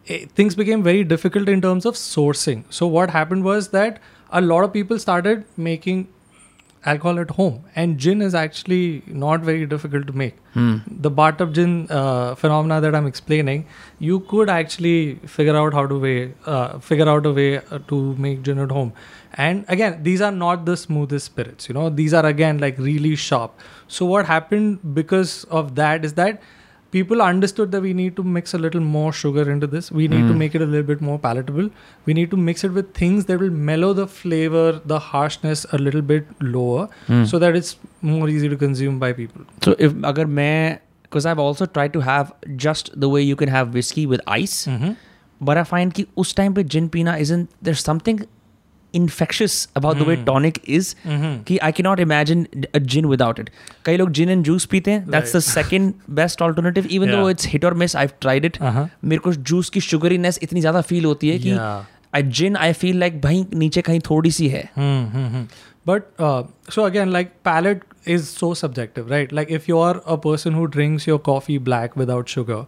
[0.06, 2.64] it, things became very difficult in terms of sourcing.
[2.68, 4.00] So what happened was that
[4.30, 6.08] a lot of people started making
[6.86, 10.36] alcohol at home, and gin is actually not very difficult to make.
[10.54, 10.78] Hmm.
[10.86, 13.66] The bathtub gin uh, phenomena that I'm explaining,
[13.98, 18.14] you could actually figure out how to way, uh, figure out a way uh, to
[18.16, 18.92] make gin at home.
[19.34, 21.68] And again, these are not the smoothest spirits.
[21.68, 23.60] You know, these are again like really sharp.
[23.86, 26.40] So what happened because of that is that
[26.91, 29.91] people understood that we need to mix a little more sugar into this.
[29.91, 30.37] We need to Mm.
[30.43, 31.65] make it a little bit more palatable.
[32.05, 35.77] We need to mix it with things that will mellow the flavor, the harshness a
[35.77, 37.23] little bit lower, Hmm.
[37.25, 37.75] so that it's
[38.13, 39.41] more easy to consume by people.
[39.67, 42.31] So if अगर मैं because I've also tried to have
[42.63, 44.95] just the way you can have whiskey with ice, Mm-hmm.
[45.49, 48.19] but I find कि उस time पे gin पीना isn't there's something
[48.94, 50.94] infectious about the tonic is
[51.46, 53.50] कि I can not imagine gin without it
[53.84, 57.46] कई लोग gin and juice पीते हैं that's the second best alternative even though it's
[57.46, 61.30] hit और मिस आई ट्राइड इट मेरे को juice की शुगरीनेस इतनी ज़्यादा फील होती
[61.30, 61.56] है कि
[62.14, 64.68] आई जिन आई फील लाइक भाई नीचे कहीं थोड़ी सी है।
[65.88, 66.02] But
[66.70, 70.64] so again like palate is so subjective right like if you are a person who
[70.66, 72.64] drinks your coffee black without sugar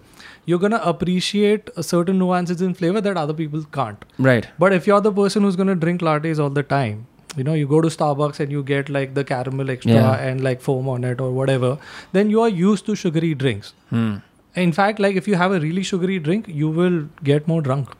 [0.50, 4.05] you're gonna appreciate certain nuances in flavor that other people can't.
[4.18, 7.55] right But if you're the person who's gonna drink lattes all the time, you know,
[7.55, 10.26] you go to Starbucks and you get like the caramel extra Yeah.
[10.31, 11.78] and like foam on it or whatever,
[12.12, 13.72] then you are used to sugary drinks.
[13.90, 14.12] hmm.
[14.62, 16.98] In fact, like if you have a really sugary drink, you will
[17.33, 17.98] get more drunk.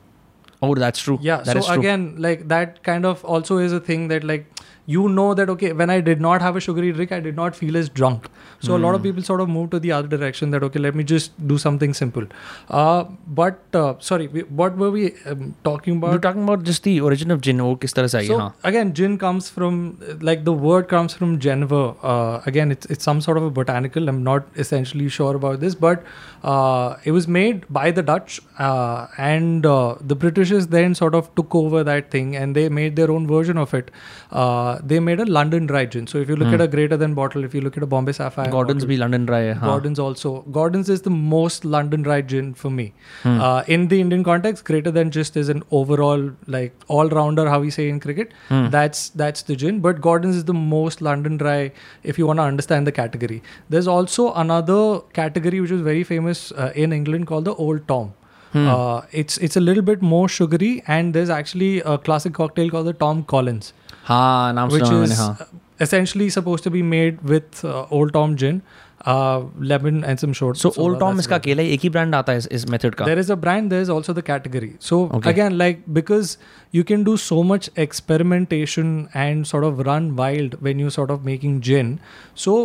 [0.65, 1.39] oh that's true Yeah.
[1.47, 4.45] that so is true again, like that kind of also is a thing that like
[4.85, 7.55] you know that okay when i did not have a sugary drink i did not
[7.55, 8.29] feel as drunk.
[8.59, 8.75] So mm.
[8.75, 9.07] a lot of hmm.
[9.07, 11.93] people sort of move to the other direction that okay let me just do something
[11.93, 12.25] simple.
[12.69, 16.11] Uh, but uh, sorry we, what were we um, talking about?
[16.11, 19.99] We're talking about just the origin of gin or kis so, again gin comes from
[20.21, 21.81] like the word comes from geneva.
[22.13, 24.09] Uh, again it's it's some sort of a botanical.
[24.09, 26.03] I'm not essentially sure about this but
[26.43, 31.33] uh, it was made by the dutch uh, and uh, the britishers then sort of
[31.35, 33.91] took over that thing and they made their own version of it.
[34.31, 36.07] Uh, they made a London Dry gin.
[36.07, 36.53] So if you look mm.
[36.53, 38.97] at a Greater Than bottle, if you look at a Bombay Sapphire, Gordon's bottle, be
[38.97, 39.53] London Dry.
[39.53, 39.65] Huh?
[39.65, 40.41] Gordon's also.
[40.51, 42.93] Gordon's is the most London Dry gin for me.
[43.23, 43.39] Mm.
[43.39, 47.59] Uh, in the Indian context, Greater Than just is an overall like all rounder, how
[47.59, 48.33] we say in cricket.
[48.49, 48.71] Mm.
[48.71, 49.79] That's that's the gin.
[49.79, 51.71] But Gordon's is the most London Dry.
[52.03, 56.51] If you want to understand the category, there's also another category which is very famous
[56.53, 58.13] uh, in England called the Old Tom.
[58.53, 58.67] Hmm.
[58.67, 62.85] Uh, it's it's a little bit more sugary, and there's actually a classic cocktail called
[62.85, 65.35] the Tom Collins, हाँ नाम which is हाँ.
[65.79, 68.61] essentially supposed to be made with uh, Old Tom gin.
[69.07, 72.67] Lemon and some short so Old Tom इसका अकेला एक ही brand आता है इस
[72.69, 76.35] method का there is a brand there is also the category so again like because
[76.73, 81.21] you can do so much experimentation and sort of run wild when you sort of
[81.21, 81.97] making gin
[82.35, 82.55] so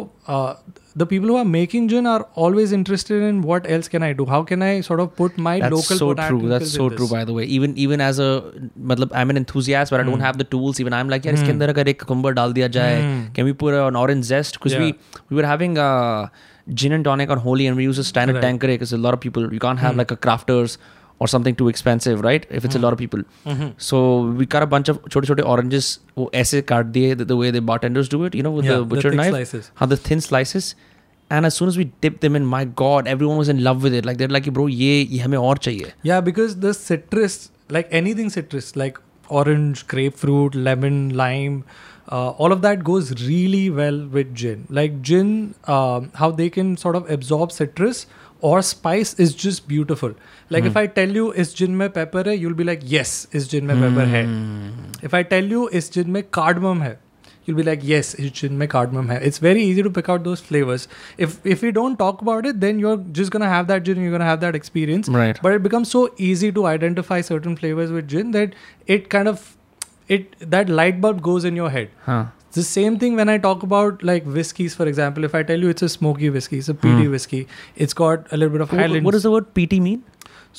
[1.01, 4.27] the people who are making gin are always interested in what else can I do?
[4.27, 6.49] How can I sort of put my That's local so true.
[6.53, 7.09] That's so true.
[7.13, 8.29] By the way, even even as a,
[8.93, 10.27] matlab, I'm an enthusiast, but I don't hmm.
[10.29, 10.81] have the tools.
[10.85, 13.33] Even I'm like, yeah, इसके अंदर अगर एक cucumber डाल hmm.
[13.39, 14.59] can we put an orange zest?
[14.59, 14.81] Because yeah.
[14.81, 14.95] we
[15.31, 16.31] we were having a
[16.75, 18.43] gin and tonic on Holi, and we use a standard right.
[18.43, 20.05] Tanqueray because a lot of people you can't have mm.
[20.05, 20.79] like a crafters
[21.21, 22.45] or something too expensive, right?
[22.49, 22.77] If it's mm.
[22.77, 22.85] a hmm.
[22.85, 23.23] lot of people.
[23.45, 23.71] Mm-hmm.
[23.77, 24.03] So
[24.43, 28.09] we cut a bunch of छोटे छोटे oranges वो ऐसे काट the way the bartenders
[28.09, 29.31] do it, you know, with yeah, the butcher the knife.
[29.31, 29.71] Slices.
[29.81, 30.75] हाँ, the thin slices
[31.31, 33.95] and as soon as we dipped them in my god everyone was in love with
[33.95, 34.05] it.
[34.05, 35.93] Like they're like bro ye ye hame aur chahiye.
[36.03, 41.65] Yeah because the citrus like anything citrus like orange grapefruit lemon lime
[42.11, 44.67] uh, all of that goes really well with gin.
[44.71, 48.07] Like gin um, how they can sort of absorb citrus
[48.41, 50.15] or spice is just beautiful.
[50.49, 50.69] Like mm.
[50.69, 50.79] if hmm.
[50.79, 52.33] i tell you is gin mein pepper hai?
[52.33, 55.05] you'll be like yes is gin mein pepper mm.
[55.05, 56.97] if i tell you is gin mein cardamom hai?
[57.49, 59.19] You'll be like, yes, is gin mein cardamom hai.
[59.31, 60.87] It's very easy to pick out those flavors.
[61.27, 64.17] If if we don't talk about it, then you're just gonna have that gin, you're
[64.17, 65.09] gonna have that experience.
[65.21, 65.39] Right.
[65.49, 68.59] But it becomes so easy to identify certain flavors with gin that
[68.99, 69.47] it kind of
[70.17, 71.91] it that light bulb goes in your head.
[72.11, 72.21] Huh.
[72.51, 75.25] It's the same thing when I talk about like whiskeys, for example.
[75.25, 78.39] If I tell you it's a smoky whiskey, it's a peaty whiskey, it's got a
[78.39, 79.05] little bit of What- Highlands.
[79.09, 80.05] what does the word PT mean?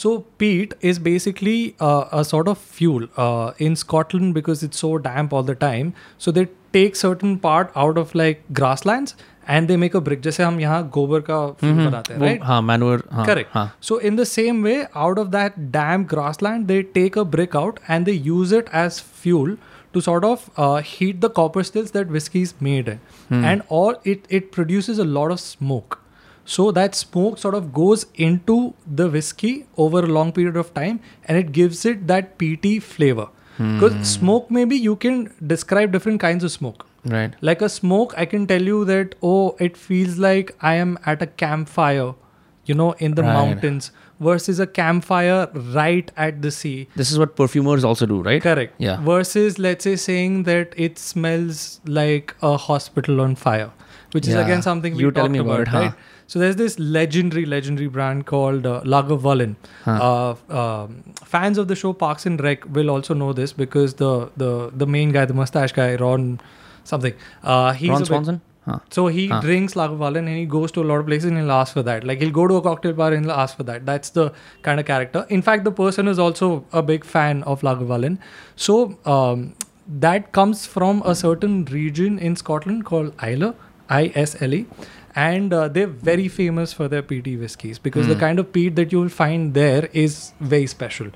[0.02, 4.91] So peat is basically uh, a sort of fuel uh, in Scotland because it's so
[4.99, 5.93] damp all the time.
[6.19, 9.14] So they take certain part out of like grasslands
[9.46, 10.20] and they make a brick.
[10.22, 12.42] जैसे हम यहाँ गोबर का fuel बनाते हैं, वो- right?
[12.42, 13.00] हाँ manure.
[13.12, 13.50] हाँ, Correct.
[13.54, 13.66] हाँ.
[13.80, 17.80] So in the same way, out of that damp grassland, they take a brick out
[17.88, 19.56] and they use it as fuel
[19.92, 22.98] to sort of uh, heat the copper stills that whiskey is made in,
[23.50, 26.00] and all it it produces a lot of smoke.
[26.46, 28.56] So that smoke sort of goes into
[29.02, 29.52] the whiskey
[29.84, 33.28] over a long period of time, and it gives it that peaty flavor.
[33.59, 36.85] Because smoke, maybe you can describe different kinds of smoke.
[37.05, 37.33] Right.
[37.41, 41.21] Like a smoke, I can tell you that, oh, it feels like I am at
[41.21, 42.13] a campfire,
[42.65, 43.33] you know, in the Right.
[43.33, 46.87] mountains versus a campfire right at the sea.
[46.95, 48.41] This is what perfumers also do, right?
[48.41, 48.73] Correct.
[48.77, 49.01] Yeah.
[49.01, 53.69] Versus, let's say, saying that it smells like a hospital on fire,
[54.13, 55.91] which is again something we You tell talked me about about, it, huh?
[56.31, 59.55] So there's this legendary, legendary brand called uh, Lagavulin.
[59.87, 64.11] Uh, um, fans of the show Parks and Rec will also know this because the
[64.37, 64.51] the
[64.83, 66.27] the main guy, the mustache guy, Ron
[66.83, 67.15] something.
[67.43, 68.41] Uh, he's Ron Swanson?
[68.65, 68.77] Huh.
[68.95, 69.39] so he Huh.
[69.45, 72.03] drinks Lagavulin and he goes to a lot of places and he'll ask for that.
[72.11, 73.87] Like he'll go to a cocktail bar and he'll ask for that.
[73.87, 74.25] That's the
[74.67, 75.25] kind of character.
[75.29, 76.51] In fact, the person is also
[76.83, 78.19] a big fan of Lagavulin.
[78.67, 78.77] So
[79.15, 79.55] um,
[80.05, 83.55] that comes from a certain region in Scotland called Isle,
[83.89, 84.65] I S L E.
[85.15, 88.91] And uh, they're very famous for their peaty whiskies because the kind of peat that
[88.91, 91.07] you will find there is very special.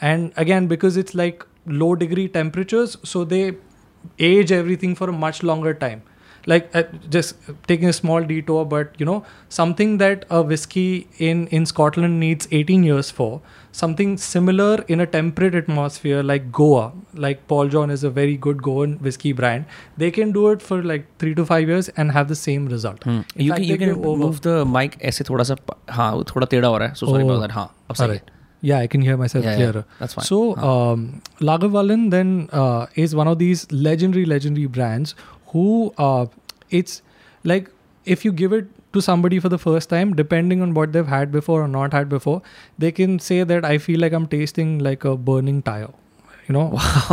[0.00, 3.56] And again, because it's like low degree temperatures, so they
[4.18, 6.02] age everything for a much longer time
[6.51, 7.35] like uh, just
[7.69, 12.47] taking a small detour but you know something that a whiskey in in scotland needs
[12.51, 13.29] 18 years for
[13.79, 16.83] something similar in a temperate atmosphere like goa
[17.25, 19.65] like paul john is a very good goan whiskey brand
[20.03, 23.03] they can do it for like 3 to 5 years and have the same result
[23.09, 23.17] Hmm.
[23.35, 24.23] In You fact, can, you they can go over.
[24.27, 27.11] move the mic ऐसे थोड़ा सा प- हाँ वो थोड़ा टेढ़ा हो रहा है so
[27.11, 27.29] sorry Oh.
[27.31, 28.31] about that हाँ अब सही है Alright.
[28.67, 29.81] Yeah, I can hear myself Yeah, yeah, clearer.
[29.97, 30.25] that's fine.
[30.27, 31.01] So, um,
[31.49, 32.29] Lagavulin then
[32.61, 35.13] uh, is one of these legendary, legendary brands
[35.53, 36.25] who uh,
[36.69, 37.01] it's
[37.43, 37.69] like
[38.05, 41.31] if you give it to somebody for the first time, depending on what they've had
[41.31, 42.41] before or not had before,
[42.85, 45.93] they can say that I feel like I'm tasting like a burning tire.
[46.47, 46.63] You know,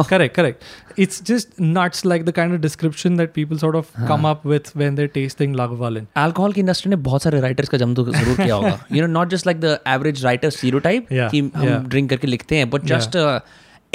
[0.09, 0.65] correct, correct.
[1.05, 4.67] It's just nuts, like the kind of description that people sort of come up with
[4.83, 6.07] when they're tasting Lagavulin.
[6.25, 9.07] Alcohol की industry ने बहुत सारे writers का जम तो जरूर किया होगा you know
[9.13, 11.89] not just like the average writer stereotype Yeah, कि हम yeah.
[11.89, 13.17] ड्रिंक करके लिखते हैं but just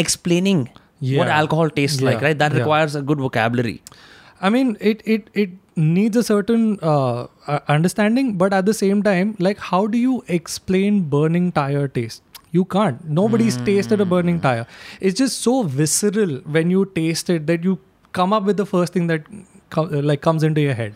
[0.06, 0.66] explaining
[1.08, 1.18] Yeah.
[1.22, 2.60] what alcohol tastes like Yeah, right that yeah.
[2.60, 3.74] requires a good vocabulary
[4.43, 9.03] I mean, it it it needs a certain uh, uh, understanding, but at the same
[9.03, 12.23] time, like, how do you explain burning tire taste?
[12.51, 13.05] You can't.
[13.09, 14.67] Nobody's tasted a burning tire.
[15.01, 17.79] It's just so visceral when you taste it that you
[18.13, 19.31] come up with the first thing that
[19.77, 20.95] co- like comes into your head.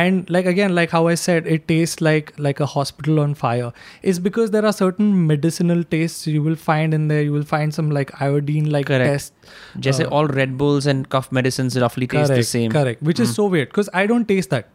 [0.00, 3.70] And like again, like how I said, it tastes like like a hospital on fire.
[4.12, 7.22] is because there are certain medicinal tastes you will find in there.
[7.28, 9.50] You will find some like iodine like test.
[9.88, 12.76] जैसे Uh, all Red Bulls and cough medicines roughly taste correct, the same Hmm.
[12.78, 13.02] Correct.
[13.10, 14.70] Which is so weird because I don't taste that.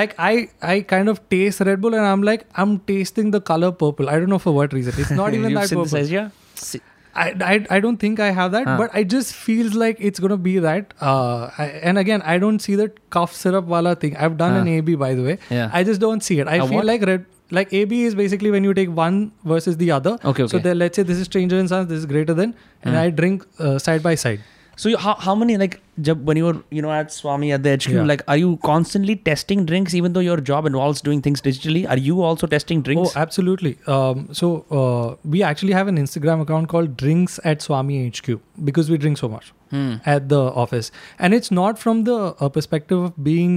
[0.00, 0.32] Like I,
[0.72, 4.08] I kind of taste Red Bull and I'm like, I'm tasting the color purple.
[4.12, 5.00] I don't know for what reason.
[5.04, 5.86] It's not even that purple.
[5.86, 6.28] synthesized, yeah?
[6.66, 6.80] Si-
[7.24, 8.76] I, I, I don't think I have that, Huh.
[8.82, 10.92] but I just feels like it's gonna be that.
[11.00, 14.16] Uh, I, and again, I don't see that cough syrup wala thing.
[14.16, 14.60] I've done Huh.
[14.66, 15.38] an AB by the way.
[15.50, 15.70] Yeah.
[15.80, 16.48] I just don't see it.
[16.48, 16.86] I A feel what?
[16.92, 17.26] like red.
[17.56, 19.18] Like AB is basically when you take one
[19.52, 20.10] versus the other.
[20.32, 20.62] Okay, So okay.
[20.64, 23.00] then let's say this is Stranger and Sons, this is greater than, and Hmm.
[23.02, 24.40] I drink uh, side by side.
[24.82, 27.62] So you, how, how many like jab, when you were you know at Swami at
[27.64, 28.02] the HQ Yeah.
[28.10, 31.96] like are you constantly testing drinks even though your job involves doing things digitally are
[32.08, 33.72] you also testing drinks Oh, absolutely.
[33.96, 38.38] Um, so uh, we actually have an Instagram account called Drinks at Swami HQ
[38.70, 39.96] because we drink so much Hmm.
[40.06, 42.14] at the office, and it's not from the
[42.44, 43.56] uh, perspective of being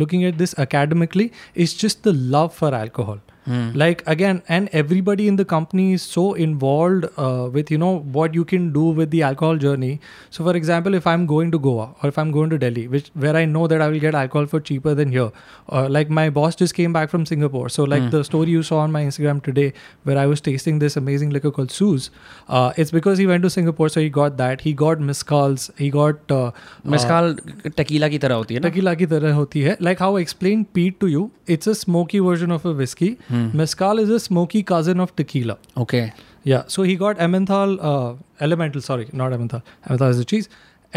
[0.00, 1.26] looking at this academically.
[1.54, 3.20] It's just the love for alcohol.
[3.46, 3.74] Mm.
[3.74, 8.34] Like again, and everybody in the company is so involved uh, with you know what
[8.34, 10.00] you can do with the alcohol journey.
[10.30, 13.10] So, for example, if I'm going to Goa or if I'm going to Delhi, which
[13.14, 15.32] where I know that I will get alcohol for cheaper than here,
[15.70, 17.68] uh, like my boss just came back from Singapore.
[17.68, 18.10] So, like mm.
[18.12, 19.72] the story you saw on my Instagram today,
[20.04, 22.10] where I was tasting this amazing liquor called Suze,
[22.48, 24.60] uh, it's because he went to Singapore, so he got that.
[24.60, 26.50] He got mezcals, he got uh, uh
[26.84, 27.34] mezcal
[27.76, 28.60] tequila ki tarah hoti hai.
[28.60, 28.68] Na?
[28.68, 29.76] Tequila ki tarah hoti hai.
[29.80, 33.18] Like how I explained peat to you, it's a smoky version of a whiskey
[33.60, 35.56] mezcal is a smoky cousin of tequila.
[35.86, 36.04] Okay.
[36.50, 38.14] yeah so he got emmenthal uh,
[38.46, 40.48] elemental sorry not emmenthal emmenthal is a cheese.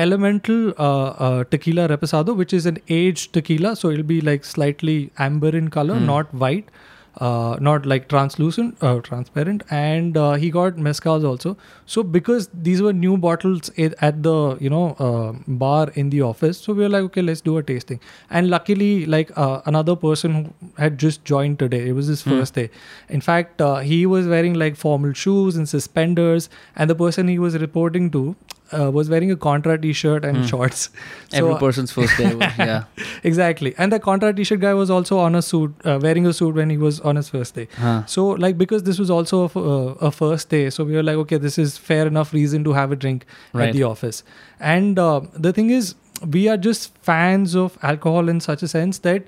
[0.03, 4.95] Elemental uh, uh, tequila reposado which is an aged tequila so it'll be like slightly
[5.25, 6.73] amber in color not white
[7.17, 11.57] uh, not like translucent uh, transparent and uh, he got mezcals also.
[11.85, 16.57] So because these were new bottles at the you know uh, bar in the office
[16.57, 17.99] so we were like okay let's do a tasting.
[18.29, 22.53] And luckily like uh, another person who had just joined today it was his first
[22.55, 22.69] day.
[23.09, 27.39] In fact uh, he was wearing like formal shoes and suspenders and the person he
[27.39, 28.35] was reporting to
[28.71, 30.89] uh, was wearing a contra t-shirt and shorts.
[31.29, 32.83] So every person's first day yeah.
[33.23, 33.73] Exactly.
[33.77, 36.69] And the contra t-shirt guy was also on a suit uh, wearing a suit when
[36.69, 37.67] he was on his first day.
[37.77, 38.05] Huh.
[38.05, 41.03] so like because this was also a, f- uh, a first day so we were
[41.03, 43.69] like okay this is fair enough reason to have a drink Right.
[43.69, 44.23] at the office.
[44.59, 45.95] And uh, the thing is
[46.37, 49.23] we are just fans of alcohol in such a sense that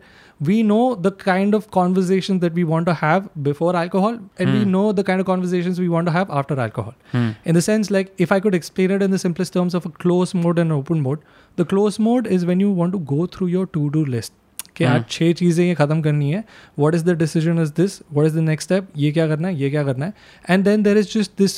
[0.48, 4.62] we know the kind of conversations that we want to have before alcohol and we
[4.74, 7.28] know the kind of conversations we want to have after alcohol Hmm.
[7.52, 9.92] in the sense like if i could explain it in the simplest terms of a
[10.04, 11.26] closed mode and open mode
[11.62, 14.38] the closed mode is when you want to go through your to do list
[14.76, 16.38] कि आज छह चीज़ें ये ख़त्म करनी है
[16.78, 19.54] what is the decision is this what is the next step ये क्या करना है
[19.60, 20.12] ये क्या करना है
[20.50, 21.56] and then there is just this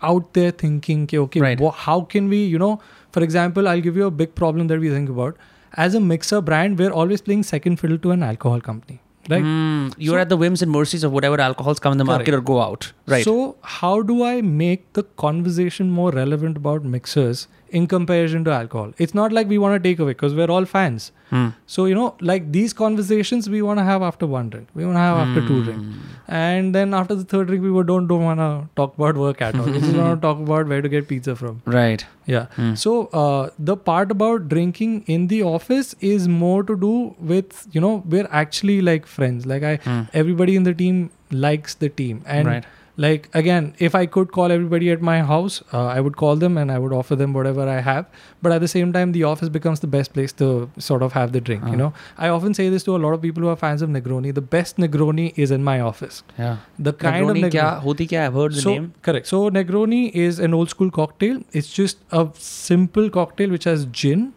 [0.00, 1.60] out there thinking कि okay Right.
[1.64, 2.70] wha- how can we you know
[3.16, 5.36] for example i'll give you a big problem that we think about
[5.85, 8.99] as a mixer brand we're always playing second fiddle to an alcohol company
[9.29, 9.43] right?
[9.43, 12.33] Hmm, you're So- at the whims and mercies of whatever alcohols come in the market
[12.33, 12.85] or go out.
[13.13, 13.25] Right.
[13.29, 13.33] So
[13.77, 17.41] how do i make the conversation more relevant about mixers
[17.71, 20.65] in comparison to alcohol it's not like we want to take away because we're all
[20.65, 21.47] fans Hmm.
[21.65, 24.95] so you know like these conversations we want to have after one drink we want
[24.95, 25.95] to have after two drink Hmm.
[26.41, 28.47] and then after the third drink we don't don't want to
[28.81, 31.35] talk about work at all we just want to talk about where to get pizza
[31.35, 32.45] from right yeah.
[32.55, 32.73] Hmm.
[32.75, 32.93] So
[33.23, 38.03] uh, the part about drinking in the office is more to do with you know
[38.05, 39.45] we're actually like friends.
[39.45, 40.01] Like I, Hmm.
[40.13, 40.99] everybody in the team
[41.31, 42.65] likes the team, and Right
[43.03, 46.57] like again if i could call everybody at my house uh, i would call them
[46.57, 48.07] and i would offer them whatever i have.
[48.41, 51.31] But at the same time the office becomes the best place to sort of have
[51.31, 51.71] the drink uh-huh.
[51.71, 51.93] you know?
[52.17, 54.33] I often say this to a lot of people who are fans of negroni.
[54.33, 56.23] The best negroni is in my office.
[56.37, 56.57] Yeah.
[56.77, 58.93] The kind negroni of negroni kya, hoti kya, i've heard the so, name.
[59.01, 59.27] correct.
[59.27, 61.41] So negroni is an old school cocktail.
[61.51, 64.33] It's just a simple cocktail which has gin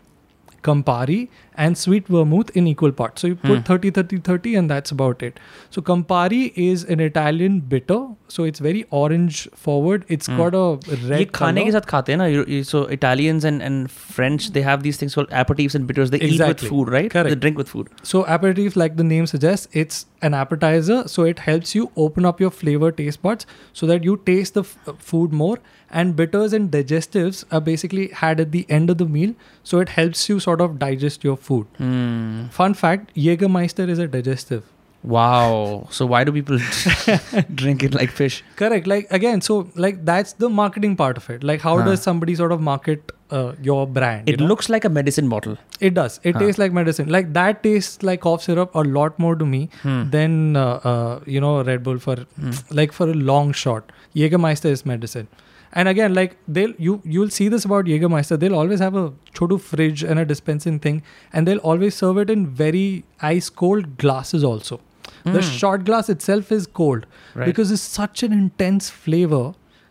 [0.63, 1.29] campari
[1.66, 3.22] and sweet vermouth in equal parts.
[3.22, 3.64] So you put Hmm.
[3.72, 5.40] 30, 30, 30, and that's about it.
[5.78, 8.00] So Campari is an Italian bitter.
[8.36, 10.06] So it's very orange forward.
[10.18, 10.38] It's Hmm.
[10.42, 10.64] got a
[11.10, 11.74] red ये खाने के color.
[11.80, 15.16] साथ खाते हैं ना You- you- so Italians and and French they have these things
[15.20, 16.54] called aperitifs and bitters they eat Exactly.
[16.68, 17.30] with food right Correct.
[17.34, 21.00] they drink with food So aperitif, like the name suggests, it's an appetizer.
[21.16, 23.46] So it helps you open up your flavor taste buds
[23.82, 25.56] so that you taste the f- food more.
[26.02, 29.34] And bitters and digestives are basically had at the end of the meal.
[29.72, 31.67] So it helps you sort of digest your food.
[31.79, 32.47] Hmm.
[32.59, 34.69] Fun fact: Jägermeister is a digestive.
[35.13, 35.53] wow
[35.99, 36.59] so why do people
[37.61, 38.87] drink it like fish Correct.
[38.93, 41.47] Like again, so like that's the marketing part of it.
[41.51, 41.87] Like how Huh.
[41.87, 44.29] does somebody sort of market uh, your brand?
[44.29, 44.47] you it know?
[44.51, 45.57] looks like a medicine bottle
[45.89, 46.19] It does.
[46.23, 46.43] It Huh.
[46.45, 47.09] tastes like medicine.
[47.17, 50.03] Like that tastes like cough syrup a lot more to me Hmm.
[50.17, 52.51] than uh, uh, you know Red Bull for Hmm.
[52.83, 53.97] like for a long shot.
[54.25, 55.29] Jägermeister is medicine.
[55.74, 58.40] And again, like they'll you you'll see this about Jägermeister.
[58.44, 59.06] They'll always have a
[59.40, 61.02] chotu fridge and a dispensing thing,
[61.34, 62.86] and they'll always serve it in very
[63.32, 64.80] ice cold glasses also.
[65.26, 65.50] The Hmm.
[65.50, 67.06] shot glass itself is cold
[67.42, 69.44] right because it's such an intense flavor.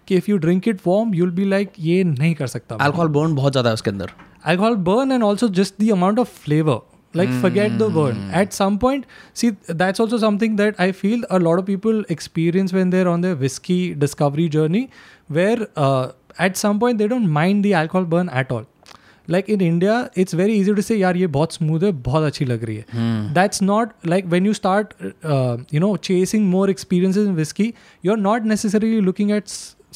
[0.08, 3.12] कि if you drink it warm, you'll be like ये नहीं कर सकता मैं." alcohol
[3.18, 4.10] burn बहुत ज़्यादा है उसके अंदर
[4.52, 6.74] alcohol burn and also just the amount of flavor
[7.18, 8.34] like forget the burn Hmm.
[8.40, 9.04] at some point
[9.42, 9.48] see
[9.82, 13.36] that's also something that i feel a lot of people experience when they're on their
[13.44, 14.82] whiskey discovery journey
[15.37, 16.11] where uh,
[16.47, 18.67] at some point they don't mind the alcohol burn at all
[19.33, 22.45] like in India, it's very easy to say, यार ye बहुत smooth है बहुत अच्छी
[22.45, 24.93] लग रही है that's not like when you start
[25.73, 27.73] you know chasing more experiences in whisky
[28.05, 29.45] you are not necessarily looking at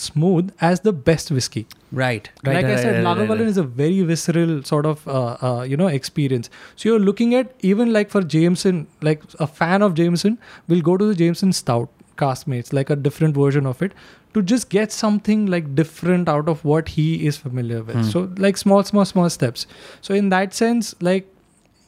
[0.01, 1.61] smooth as the best whiskey.
[1.97, 2.27] Right.
[2.45, 5.19] right like right, I said, right, Lagavulin right, is a very visceral sort of uh,
[5.49, 6.49] uh, you know experience.
[6.75, 8.79] So you're looking at even like for Jameson,
[9.09, 10.39] like a fan of Jameson
[10.73, 13.93] will go to the Jameson Stout Caskmates, like a different version of it,
[14.34, 17.97] to just get something like different out of what he is familiar with.
[17.97, 18.09] Hmm.
[18.12, 19.66] So like small, small, small steps.
[20.09, 21.28] So in that sense, like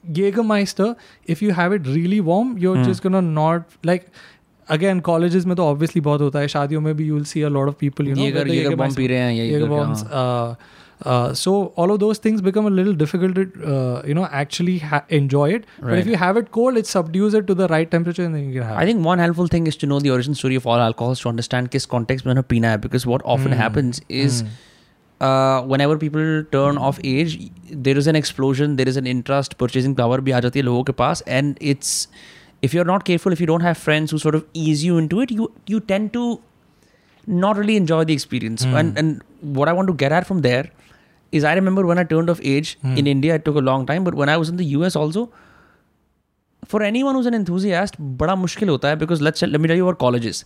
[0.05, 0.97] Jägermeister,
[1.27, 2.91] if you have it really warm, you're Hmm.
[2.91, 4.07] just gonna not like.
[4.69, 7.49] Again colleges में तो obviously बहुत होता है शादियों में भी you will see a
[7.49, 9.69] lot of people you no ये अगर ये अगर बम पी रहे हैं ये Jaeger
[9.69, 10.05] करके, bombs.
[10.13, 10.57] हाँ।
[11.04, 14.78] uh, so all of those things become a little difficult to uh, you know actually
[14.78, 15.90] ha- enjoy it right.
[15.90, 18.46] but if you have it cold it subdues it to the right temperature and then
[18.46, 20.66] you can have i think one helpful thing is to know the origin story of
[20.66, 23.58] all alcohols to understand kiss context when a pina because what often mm.
[23.58, 24.06] happens hmm.
[24.10, 24.48] is mm.
[25.20, 29.96] uh, whenever people turn of age, there is an explosion, there is an interest, purchasing
[29.96, 32.08] power bhi aa hai logo ke paas, and it's
[32.62, 35.22] if you're not careful, if you don't have friends who sort of ease you into
[35.22, 36.26] it, you you tend to
[37.28, 38.66] not really enjoy the experience.
[38.66, 38.80] Mm.
[38.80, 40.66] And and what I want to get at from there
[41.39, 42.95] is I remember when I turned of age Hmm.
[43.03, 45.21] in India it took a long time but when I was in the US also
[46.63, 49.87] for anyone who's an enthusiast बड़ा मुश्किल होता है because let's let me tell you
[49.89, 50.41] about colleges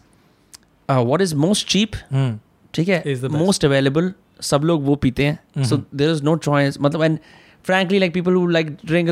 [0.89, 2.35] uh, what is most cheap Hmm.
[2.75, 3.43] ठीक है Is the best.
[3.45, 7.19] Most available सब लोग वो पीते हैं सो देर इज नो चॉइस मतलब and
[7.67, 9.09] frankly like people like drink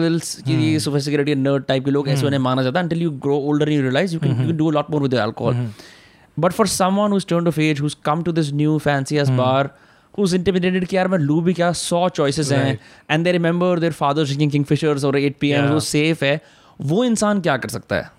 [0.48, 3.68] ये सोफिस्टिकेटेड नर्ड टाइप के लोग ऐसे उन्हें माना जाता है until you grow older
[3.68, 5.60] and you realize you can you can do a lot more with the alcohol
[6.46, 8.50] but for someone who's turned of age who's come to this
[10.17, 11.71] उस intimidated कि यार में लू भी क्या?
[11.71, 12.79] सौ चॉइसेस हैं।
[13.11, 16.39] And they remember their father drinking Kingfishers और एट पी एम वो सेफ़ है।
[16.81, 18.11] वो इंसान क्या कर सकता है?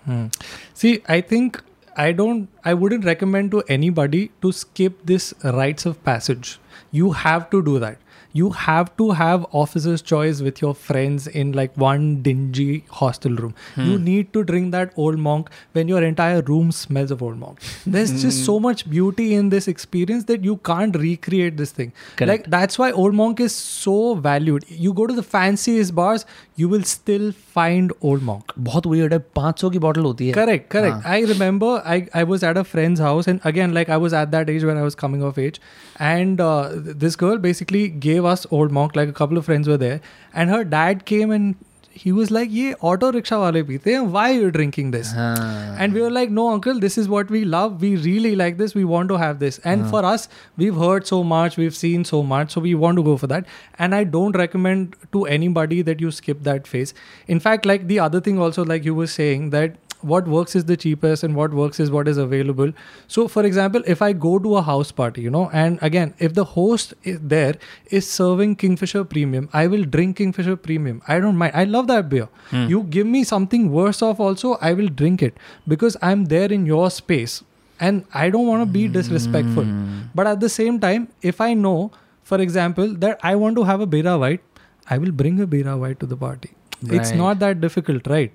[0.75, 1.57] See I think
[1.99, 6.57] I don't I I recommend to anybody to skip this rites of passage
[6.95, 7.97] you have to do that
[8.32, 13.54] You have to have officer's choice with your friends in like one dingy hostel room.
[13.76, 17.60] You need to drink that old monk when your entire room smells of old monk.
[17.86, 21.92] There's just so much beauty in this experience that you can't recreate this thing.
[22.16, 22.28] Correct.
[22.32, 24.64] Like that's why old monk is so valued.
[24.68, 28.52] You go to the fanciest bars, you will still find old monk.
[28.70, 31.06] बहुत weird है 500 की bottle होती है Correct, correct.
[31.14, 34.30] I remember I, I was at a friend's house, and again, like I was at
[34.36, 35.60] that age when I was coming of age,
[36.10, 39.67] and uh, th- this girl basically gave us, old monk, like a couple of friends
[39.73, 39.99] were there,
[40.33, 41.65] and her dad came and
[42.01, 44.11] he was like, "Ye auto rickshaw wale peete hain.
[44.11, 47.33] Why are you drinking this?" Uh, and we were like, "No, uncle, this is what
[47.35, 47.81] we love.
[47.87, 48.75] We really like this.
[48.79, 50.29] We want to have this." And uh, for us,
[50.63, 53.51] we've heard so much, we've seen so much, so we want to go for that.
[53.87, 56.93] And I don't recommend to anybody that you skip that phase.
[57.27, 60.65] In fact, like the other thing also, like you were saying that what works is
[60.65, 62.71] the cheapest and what works is what is available.
[63.07, 66.33] So, for example, if I go to a house party, you know, and again, if
[66.33, 67.55] the host is there
[67.87, 71.01] is serving Kingfisher Premium, I will drink Kingfisher Premium.
[71.07, 71.53] I don't mind.
[71.55, 72.29] I love that beer.
[72.49, 72.67] Hmm.
[72.67, 75.37] You give me something worse off also, I will drink it
[75.67, 77.43] because I'm there in your space
[77.79, 78.93] and I don't want to be hmm.
[78.93, 79.65] disrespectful.
[80.15, 81.91] But at the same time, if I know,
[82.23, 84.41] for example, that I want to have a Bira White,
[84.89, 86.51] I will bring a Bira White to the party.
[86.81, 88.31] It's not that difficult, right?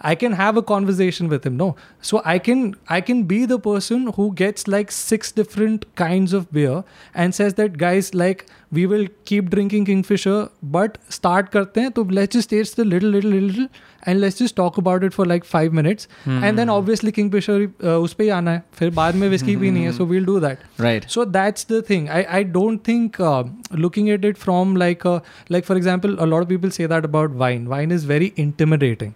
[0.00, 1.56] I can have a conversation with him.
[1.56, 6.32] No, so I can I can be the person who gets like six different kinds
[6.32, 6.84] of beer
[7.14, 8.46] and says that guys like
[8.77, 10.35] we will keep drinking Kingfisher,
[10.75, 13.67] but start करते हैं तो let's just taste the little little little little
[14.11, 17.97] and let's just talk about it for like five minutes and then obviously Kingfisher uh,
[18.05, 20.63] उस पे ही आना है फिर बाद में whiskey पीनी है so we'll do that.
[20.81, 22.07] Right So that's the thing.
[22.19, 23.43] I, I don't think uh,
[23.85, 25.15] looking at it from like a,
[25.55, 27.67] like for example, a lot of people say that about wine.
[27.75, 29.13] Wine is very intimidating.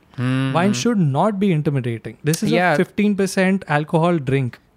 [0.57, 2.17] Wine should not be intimidating.
[2.23, 2.75] This is Yeah.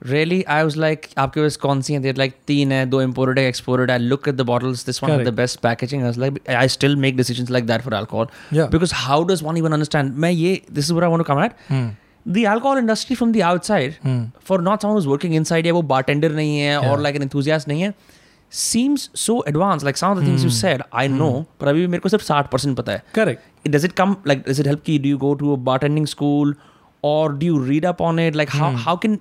[0.05, 2.01] really I was like आपके पास कौन सी हैं?
[2.01, 5.23] देर like तीन है दो imported है exported I look at the bottles this one
[5.23, 9.43] the best packaging like I still make decision like that for alcohol because how does
[9.43, 11.03] one even understand मैं ये दिस इज़ hmm.
[11.03, 11.17] hmm.
[11.17, 11.51] वो come at
[12.27, 13.95] the alcohol industry from the outside
[14.43, 17.67] for not someone is working inside है वो bartender नहीं है और like an इंथ्यूजियास
[17.67, 17.93] नहीं है
[18.51, 19.83] seems so advanced.
[19.83, 20.59] Like some of the things you hmm.
[20.59, 23.03] said i know पर अभी मेरे को सिर्फ़ 60% पता है.
[23.15, 26.05] Correct does it come like does it help की do you go to a bartending
[26.05, 26.55] school
[27.03, 29.19] और do you read up on it like how how can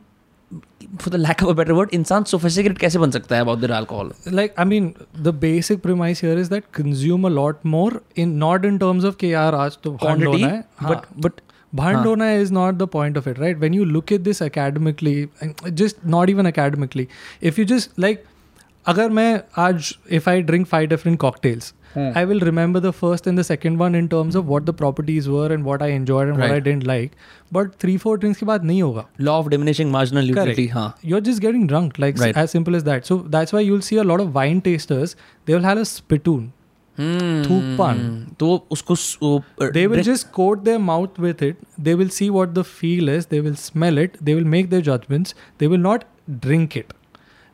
[0.98, 3.72] for the lack of a better word, इंसान sophisticated कैसे बन सकता है about their
[3.76, 4.10] alcohol?
[4.26, 4.94] Like, I mean,
[5.28, 9.16] the basic premise here is that consume a lot more in not in terms of
[9.16, 10.64] कि यार आज तो Quantity, होना है.
[10.82, 11.20] but हाँ.
[11.20, 11.40] but
[11.74, 12.04] Bhand हाँ.
[12.04, 13.58] hona is not the point of it, right?
[13.58, 17.08] When you look at this academically, and just not even academically,
[17.40, 18.26] if you just like,
[18.86, 22.07] अगर मैं आज if I drink five different cocktails, Hmm.
[22.15, 25.27] I will remember the first and the second one in terms of what the properties
[25.29, 26.63] were and what I enjoyed and what I Right.
[26.63, 27.11] didn't like.
[27.57, 29.05] But three four drinks के बाद नहीं होगा.
[29.19, 30.67] law of diminishing marginal utility.
[30.67, 30.93] हाँ.
[31.03, 32.37] You're just getting drunk, like Right.
[32.43, 33.05] as simple as that.
[33.05, 35.15] So that's why you'll see a lot of wine tasters.
[35.45, 36.45] They will have a spittoon.
[36.99, 37.43] Hmm.
[37.47, 38.27] थूकपान.
[38.39, 41.57] तो उसको स- वो, uh, They will drink- just coat their mouth with it.
[41.87, 43.27] They will see what the feel is.
[43.27, 44.17] They will smell it.
[44.21, 45.35] They will make their judgments.
[45.57, 46.05] They will not
[46.47, 46.93] drink it.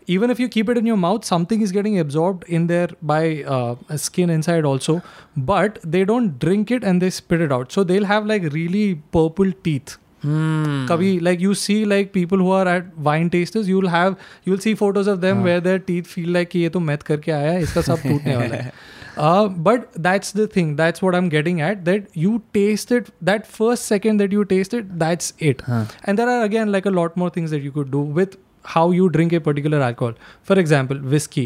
[0.07, 3.43] Even if you keep it in your mouth, something is getting absorbed in there by
[3.43, 5.01] uh, skin inside also.
[5.38, 7.71] But they don't drink it and they spit it out.
[7.71, 9.97] So they'll have like really purple teeth.
[10.21, 10.86] Hmm.
[10.88, 14.74] Kabhi, like you see like people who are at wine tasters, you'll have you'll see
[14.74, 17.61] photos of them where their teeth feel like कि ये तो math करके आया है
[17.61, 18.71] इसका सब टूटने वाला है
[19.15, 20.76] Uh, but that's the thing.
[20.76, 21.86] That's what I'm getting at.
[21.86, 23.11] That you taste it.
[23.21, 25.61] That first second that you taste it, that's it.
[26.03, 28.38] And there are again like a lot more things that you could do with
[28.74, 30.14] how you drink a particular alcohol.
[30.50, 31.44] For example, whiskey.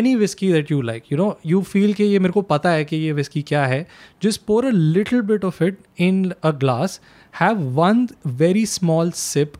[0.00, 2.84] Any whiskey that you like, you know, you feel कि ये मेरे को पता है
[2.84, 3.86] कि ये whiskey क्या है.
[4.26, 6.98] Just pour a little bit of it in a glass.
[7.40, 8.04] Have one
[8.42, 9.56] very small sip.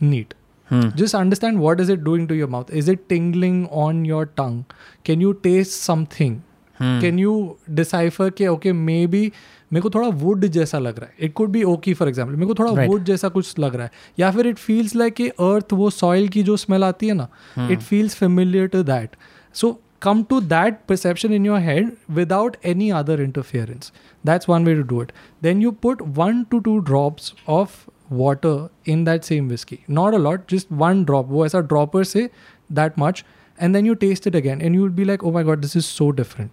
[0.00, 0.34] Neat.
[0.72, 0.88] Hmm.
[0.96, 2.74] Just understand what is it doing to your mouth.
[2.80, 4.64] Is it tingling on your tongue?
[5.04, 6.36] Can you taste something?
[6.80, 7.32] Can you
[7.70, 9.32] decipher के okay maybe
[9.72, 12.46] मेरे को थोड़ा wood जैसा लग रहा है। It could be okay for example मेरे
[12.46, 13.06] को थोड़ा वुड right.
[13.06, 16.42] जैसा कुछ लग रहा है। या फिर it feels like a earth वो सॉइल की
[16.42, 17.28] जो स्मेल आती है ना
[17.70, 19.16] it feels familiar to that
[19.54, 23.92] so come to that perception in your head without any other interference
[24.24, 25.12] that's one way to do it
[25.42, 27.76] then you put one to two drops of
[28.12, 32.28] water in that same whisky not a lot just one drop वो ऐसा dropper से
[32.72, 33.24] that much
[33.58, 35.76] and then you taste it again and you would be like oh my God this
[35.76, 36.50] is so different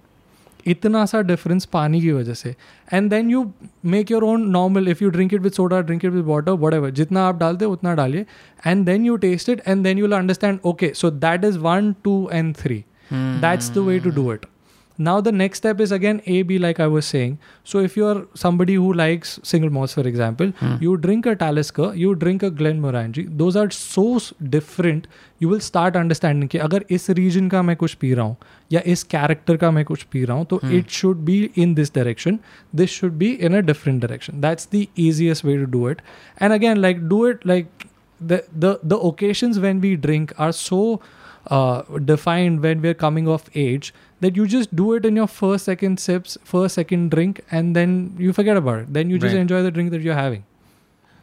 [0.65, 2.55] इतना सा difference पानी की वजह से।
[2.93, 3.45] And then you
[3.85, 6.89] make your own normal if you drink it with soda drink it with water whatever
[6.91, 8.25] जितना आप डालते हो उतना डालिए।
[8.67, 11.93] And then you taste it and then you will understand okay so that is one
[12.03, 14.45] two and three that's the way to do it.
[14.98, 17.30] now the next step is again a b like i was saying
[17.70, 20.50] so if you're somebody who likes single malts for example
[20.86, 25.06] you drink a talisker you drink a glenmorangie those are so s- different
[25.44, 28.36] you will start understanding कि अगर इस reason का मैं कुछ P रहा हूँ
[28.72, 31.94] या इस कैरेक्टर का मैं कुछ पी रहा हूँ तो it should be in this
[31.94, 32.38] direction
[32.82, 36.04] this should be in a different direction that's the easiest way to do it
[36.42, 37.88] and again like do it like
[38.20, 40.82] the the the occasions when we drink are so
[41.56, 41.82] uh,
[42.12, 43.92] defined when we're coming of age
[44.24, 47.92] that you just do it in your first second sips first second drink and then
[48.24, 49.42] you forget about it then you just Right.
[49.42, 50.42] enjoy the drink that you're having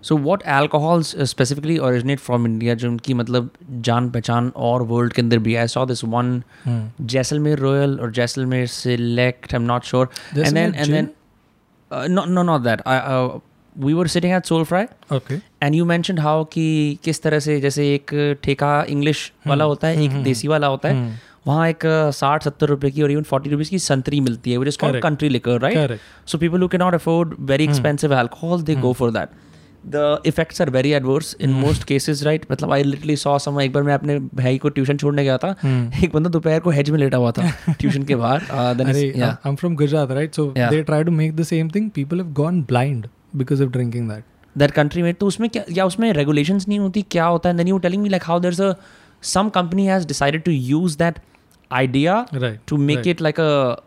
[0.03, 3.49] so what alcohols uh, specifically originate from India जो उनकी मतलब
[3.87, 6.41] जान पहचान और world के अंदर भी I saw this one
[7.13, 11.07] Jaisalmer royal और Jaisalmer select I am not sure and then Jaisalmer and gin?
[11.91, 12.81] Then no no not that
[13.85, 14.85] we were sitting at Soul fry
[15.17, 16.67] okay and you mentioned how कि
[17.03, 18.13] किस तरह से जैसे एक
[18.43, 21.82] ठेका English वाला होता है एक देसी वाला होता है वहाँ एक
[22.14, 25.02] साठ सत्तर रुपए की और इवन फोर्टी रुपीज़ की संतरी मिलती है which is called
[25.02, 29.10] country liquor right so people who can not afford very expensive alcohol they go for
[29.10, 29.28] that
[29.86, 33.72] the effects are very adverse in most cases right मतलब I लिटली saw some एक
[33.72, 35.50] बार मैं अपने भाई को tuition छोड़ने गया था
[36.04, 40.10] एक बंदा दोपहर को हेज में लेटा हुआ था ट्यूशन के बाहर I from Gujarat
[40.10, 43.70] right so they try to make the same thing people have gone blind because of
[43.70, 44.24] drinking that
[44.56, 47.56] that country में तो उसमें क्या या उसमें रेगुलेशन नहीं होती क्या होता है?
[47.56, 48.74] Then you telling me like how there
[49.22, 51.18] some company has decided to use that
[51.72, 52.66] idea right.
[52.66, 53.06] to make right.
[53.06, 53.82] it like a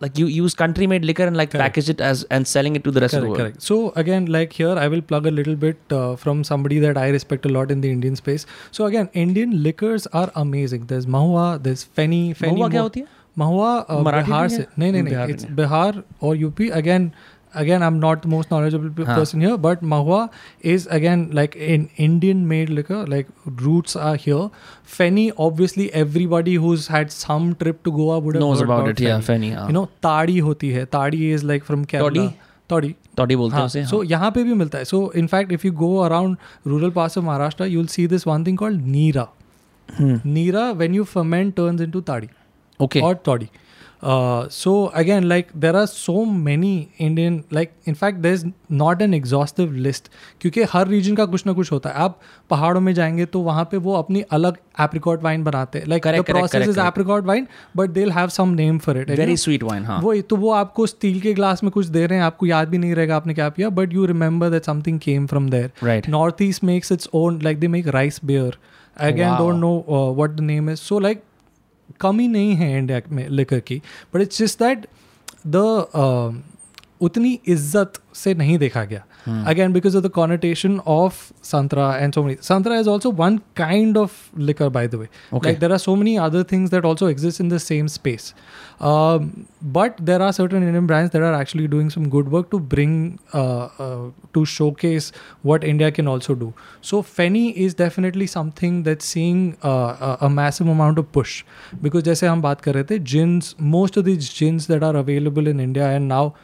[0.00, 1.62] like you use country made liquor and like correct.
[1.62, 3.62] package it as and selling it to the rest correct, of the world correct.
[3.62, 7.08] so again like here i will plug a little bit uh, from somebody that i
[7.08, 11.46] respect a lot in the indian space so again indian liquors are amazing there's mahua
[11.62, 13.08] there's feni feni mahua kya hoti hai
[13.40, 17.10] mahua uh, bihar se nahi nahi nahi it's bihar or up again
[17.53, 19.15] Again, I'm not the most knowledgeable p- हाँ.
[19.15, 20.19] person here, but Mahua
[20.73, 22.99] is again like an Indian made liquor.
[23.13, 23.33] Like
[23.63, 24.45] roots are here.
[24.93, 29.01] Feni, obviously, everybody who's had some trip to Goa would have knows heard about it
[29.07, 29.49] yeah Feni.
[29.49, 30.85] Feni हाँ You know, Tadi hoti hai.
[30.97, 32.07] Tadi is like from Kerala.
[32.13, 32.25] Toddy?
[32.69, 32.93] Toddy.
[33.17, 35.71] तोड़ी बोलते हैं हाँ, उसे so यहाँ पे भी मिलता है so in fact if you
[35.79, 36.37] go around
[36.67, 39.27] rural parts of Maharashtra you will see this one thing called Neera
[39.89, 40.19] Hmm.
[40.25, 42.27] Neera when you ferment turns into ताड़ी
[42.79, 43.47] okay or toddy
[44.02, 46.14] uh, so again like there are so
[46.46, 48.44] many indian like in fact there's
[48.80, 52.20] not an exhaustive list क्योंकि हर reason का कुछ ना कुछ होता है। आप
[52.50, 56.68] पहाड़ों में जाएँगे तो वहाँ पे वो अपनी अलग एप्रिकॉट वाइन बनाते हैं। Like process
[56.68, 56.80] is.
[56.80, 60.36] Apricot wine but they have some name for it very sweet wine हाँ। वही तो
[60.36, 63.16] वो आपको स्टील के ग्लास में कुछ दे रहे हैं आपको याद भी नहीं रहेगा
[63.16, 67.08] आपने क्या पिया but you remember that something came from there North East makes its
[67.14, 68.58] own like they make rice beer
[68.96, 69.38] again Wow.
[69.38, 71.22] Don't know what the name is so like
[72.00, 73.80] कमी नहीं है इंडिया में लिकर की।
[74.14, 74.86] But it's just that
[75.46, 76.42] the
[77.00, 79.44] उतनी इज़्ज़त से नहीं देखा गया। Hmm.
[79.44, 82.36] Again, because of the connotation of Santra and so many.
[82.36, 85.08] Santra is also one kind of liquor, by the way.
[85.32, 85.50] Okay.
[85.50, 88.34] Like there are so many other things that also exist in the same space.
[88.80, 92.60] Um, but there are certain Indian brands that are actually doing some good work to
[92.60, 95.10] bring, uh, uh, to showcase
[95.42, 96.54] what India can also do.
[96.80, 101.42] So Feni is definitely something that's seeing uh, a, a, massive amount of push.
[101.82, 105.48] Because, jaise hum baat kar rahe the, gins, most of these gins that are available
[105.48, 106.34] in India and now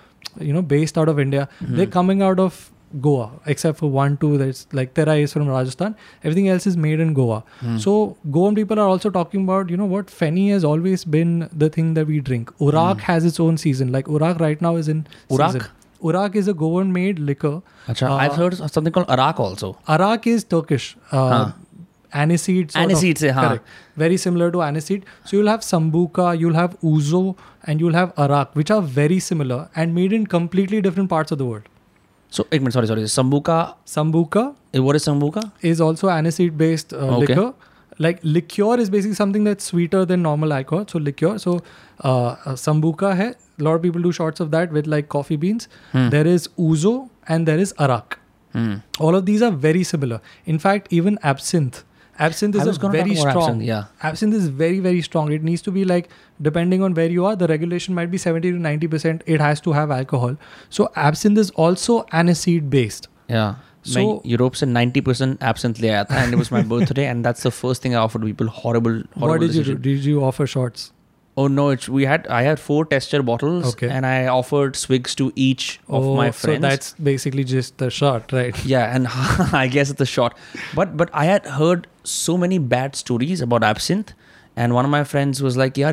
[0.41, 1.49] you know based out of India.
[1.61, 1.77] Mm-hmm.
[1.77, 2.71] They're coming out of
[3.01, 4.37] Goa, except for one, two.
[4.39, 5.97] That's like Terai is from Rajasthan.
[6.23, 7.43] Everything else is made in Goa.
[7.61, 7.81] Mm.
[7.81, 11.71] So Goan people are also talking about, you know, what Feni has always been the
[11.71, 12.51] thing that we drink.
[12.59, 13.01] Urak mm.
[13.01, 13.93] has its own season.
[13.93, 15.53] Like Urak right now is in Urak.
[15.53, 15.69] Season.
[16.03, 17.63] Urak is a Goan made liquor.
[17.87, 19.79] Achha, uh, I've heard something called Arak also.
[19.87, 20.97] Arak is Turkish.
[21.11, 21.53] Uh, huh
[22.15, 22.73] aniseed.
[22.73, 23.61] Aniseeds, of,
[23.97, 25.05] Very similar to aniseed.
[25.25, 29.69] So you'll have sambuca, you'll have ouzo, and you'll have arak, which are very similar
[29.75, 31.63] and made in completely different parts of the world.
[32.31, 33.03] So, a minute, sorry, sorry.
[33.03, 37.27] Sambuka, sambuca eh, what is sambuca is also aniseed based uh, okay.
[37.27, 37.55] liquor
[37.99, 41.61] like liqueur is basically something that's sweeter than normal alcohol so liqueur so
[42.05, 45.37] uh, uh, sambuca hai a lot of people do shots of that with like coffee
[45.37, 46.09] beans hmm.
[46.09, 46.95] there is ouzo
[47.29, 48.19] and there is arak
[48.53, 48.75] hmm.
[48.99, 51.83] all of these are very similar in fact even absinthe
[52.26, 53.44] Absinthe I is was a gonna talk very about strong.
[53.50, 53.84] absinthe, yeah.
[54.10, 55.32] Absinthe is very very strong.
[55.34, 56.10] It needs to be like
[56.48, 59.22] depending on where you are, the regulation might be seventy to ninety percent.
[59.36, 60.36] It has to have alcohol.
[60.80, 63.08] So absinthe is also aniseed based.
[63.36, 63.54] Yeah.
[63.88, 67.28] मैं So- Europe से 90% absinthe ले आया था and it was my birthday and
[67.28, 69.78] that's the first thing I offered people horrible horrible what did you decision.
[69.82, 69.90] do?
[69.90, 70.88] Did you offer shots?
[71.35, 71.71] Oh no!
[71.71, 73.89] It's we had I had four tester bottles, okay.
[73.89, 76.63] and I offered swigs to each of oh, my friends.
[76.63, 78.55] So that's basically just the shot, right?
[78.73, 80.37] Yeah, and I guess it's a shot.
[80.75, 84.13] But but I had heard so many bad stories about absinthe,
[84.57, 85.91] and one of my friends was like, "Yeah,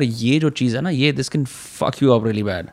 [0.90, 2.70] yeah, this can fuck you up really bad."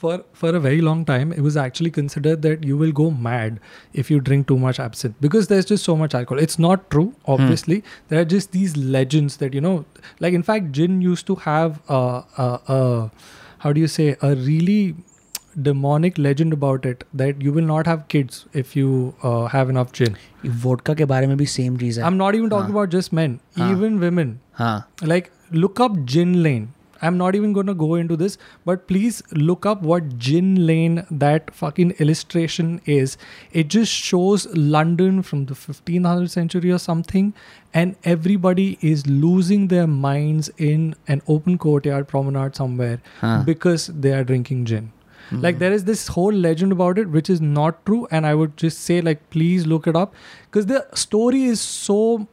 [0.00, 3.60] For for a very long time, it was actually considered that you will go mad
[4.02, 6.42] if you drink too much absinthe because there's just so much alcohol.
[6.46, 7.78] It's not true, obviously.
[8.08, 9.86] There are just these legends that you know,
[10.20, 12.02] like in fact, gin used to have a,
[12.36, 13.10] a, a
[13.64, 14.96] how do you say a really
[15.62, 19.92] demonic legend about it that you will not have kids if you uh, have enough
[19.92, 20.16] gin.
[20.46, 23.40] Vodka के बारे में भी same चीज़ है I'm not even talking about just men,
[23.58, 23.70] हाँ.
[23.72, 24.38] even women.
[24.58, 26.68] हाँ like look up gin lane
[27.01, 31.05] i'm not even going to go into this but please look up what gin lane
[31.09, 33.17] that fucking illustration is.
[33.51, 37.33] It just shows london from the 1500th century or something
[37.73, 44.13] and everybody is losing their minds in an open courtyard promenade somewhere हाँ because they
[44.13, 44.91] are drinking gin.
[45.29, 45.41] Hmm.
[45.41, 48.57] Like there is this whole legend about it which is not true and i would
[48.57, 50.13] just say like please look it up
[50.49, 52.27] because the story is so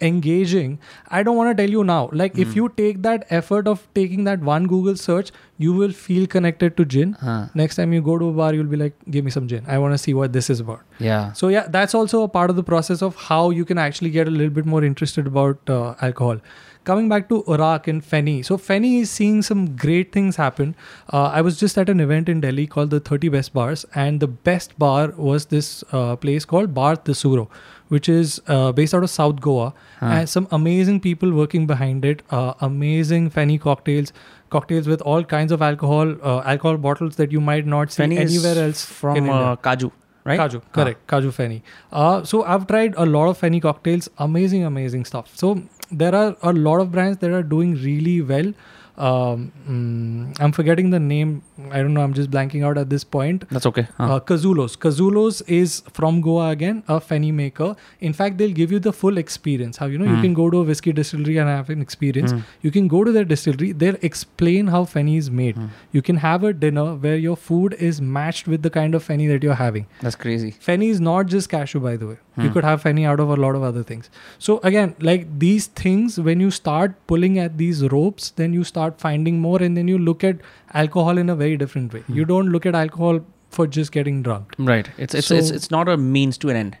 [0.00, 0.78] engaging
[1.10, 2.10] i don't want to tell you now.
[2.12, 6.26] Like if you take that effort of taking that one google search you will feel
[6.26, 7.14] connected to gin.
[7.20, 9.64] हाँ next time you go to a bar you'll be like give me some gin.
[9.68, 10.80] I want to see what this is about.
[10.98, 11.32] Yeah.
[11.32, 14.26] So yeah, that's also a part of the process of how you can actually get
[14.26, 16.40] a little bit more interested about uh, alcohol.
[16.84, 18.44] Coming back to Urak and Feni.
[18.44, 20.74] So Feni is seeing some great things happen.
[21.10, 24.20] Uh, I was just at an event in Delhi called the 30 Best Bars, and
[24.20, 27.48] the best bar was this uh, place called Bar Tesouro,
[27.88, 29.72] which is uh, based out of South Goa.
[30.00, 30.06] Huh.
[30.06, 32.22] And some amazing people working behind it.
[32.28, 34.12] Uh, amazing Feni cocktails,
[34.50, 38.58] cocktails with all kinds of alcohol, uh, alcohol bottles that you might not see anywhere
[38.58, 39.90] else from uh, Kaju
[40.24, 41.06] right Kaju, correct.
[41.06, 41.62] Kaju Feni.
[41.92, 44.08] Uh, so I've tried a lot of Feni cocktails.
[44.18, 45.36] Amazing, amazing stuff.
[45.36, 45.62] So
[45.98, 48.52] there are a lot of brands that are doing really well.
[48.96, 51.42] Um, mm, I'm forgetting the name.
[51.70, 52.00] I don't know.
[52.02, 53.44] I'm just blanking out at this point.
[53.50, 54.76] that's okay हाँ Uh, Cazulos.
[54.84, 57.74] Cazulos is from Goa again, a Feni maker.
[58.00, 59.78] In fact, they'll give you the full experience.
[59.78, 60.22] How you know you Hmm.
[60.26, 62.32] can go to a whiskey distillery and have an experience.
[62.36, 62.44] Hmm.
[62.68, 63.72] You can go to their distillery.
[63.84, 65.56] They'll explain how Feni is made.
[65.62, 65.66] Hmm.
[65.98, 69.28] You can have a dinner where your food is matched with the kind of Feni
[69.34, 69.88] that you're having.
[70.04, 72.16] that's crazy Feni is not just cashew, by the way.
[72.36, 72.52] You Hmm.
[72.54, 74.08] could have Feni out of a lot of other things.
[74.48, 78.82] So again, like these things, when you start pulling at these ropes, then you start
[78.83, 80.37] finding more, and then you look at
[80.73, 81.99] alcohol in a very different way.
[82.01, 82.13] Hmm.
[82.13, 84.53] You don't look at alcohol for just getting drunk.
[84.59, 86.75] right it's it's So- it's, it's not a means to an end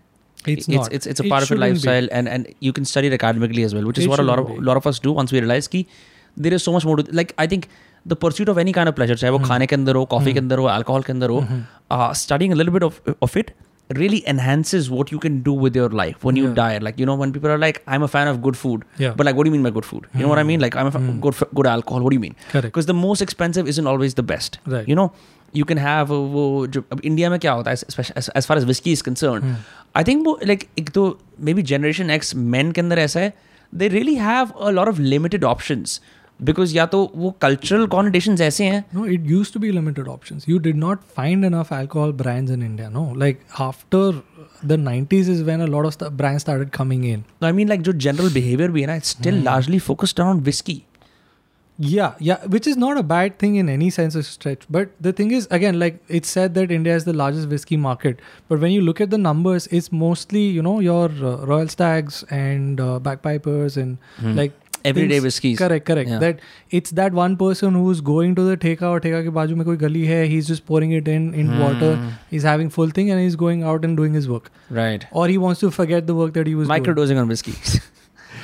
[0.45, 0.93] It's not.
[0.97, 1.87] it's it's a It part of your shouldn't be.
[1.89, 4.25] lifestyle and and you can study it academically as well which is It what a
[4.27, 4.67] lot of shouldn't be.
[4.69, 5.81] lot of us do once we realize कि
[6.45, 7.65] there is so much more to like I think
[8.13, 9.47] the pursuit of any kind of pleasure चाहे वो Hmm.
[9.53, 10.43] खाने के अंदर हो coffee के Hmm.
[10.45, 11.63] अंदर हो अल्कोहल के अंदर हो Mhm.
[11.97, 13.51] uh, studying a little bit of of it
[13.97, 16.55] really enhances what you can do with your life when you Yeah.
[16.59, 19.15] diet like you know when people are like i'm a fan of good food Yeah.
[19.21, 20.75] but like what do you mean by good food you know what i mean like
[20.81, 21.15] i'm a fan Hmm.
[21.25, 22.67] good f- good alcohol what do you mean Correct.
[22.69, 24.91] because the most expensive isn't always the best Right.
[24.93, 25.07] you know
[25.61, 26.43] you can have uh, वो
[26.77, 29.47] जो अब India में क्या होता है especially as, as far as whiskey is concerned
[29.49, 29.57] Hmm.
[29.97, 31.03] I think वो like एक तो
[31.47, 33.33] may be generation x man के अंदर ऐसा है
[33.81, 35.99] they really have a lot of limited options
[36.42, 40.40] because या तो वो कल्चरल कॉन्टेशन ऐसे हैं no it used to be limited option
[40.48, 44.22] you did not find enough alcohol brands in India no like after
[44.70, 47.24] the 90s is when a lot of the brands started coming in.
[47.48, 49.44] I mean, like, the general behavior, we it's still hmm.
[49.44, 50.86] largely focused around whiskey.
[51.76, 54.62] Yeah, yeah, which is not a bad thing in any sense of stretch.
[54.70, 58.20] But the thing is, again, like it's said that India is the largest whiskey market.
[58.48, 62.22] But when you look at the numbers, it's mostly, you know, your uh, Royal Stags
[62.30, 64.34] and uh, Bagpipers and hmm.
[64.34, 64.52] like
[64.84, 65.54] everyday whiskey.
[65.56, 69.34] correct correct that it's that one person who's going to the theka or theka ke
[69.38, 70.04] baaju mein koi gali
[70.34, 71.64] he's just pouring it in in mm.
[71.64, 71.90] water
[72.30, 75.40] he's having full thing and he's going out and doing his work right or he
[75.46, 77.26] wants to forget the work that he was microdosing doing.
[77.26, 77.80] on whiskeys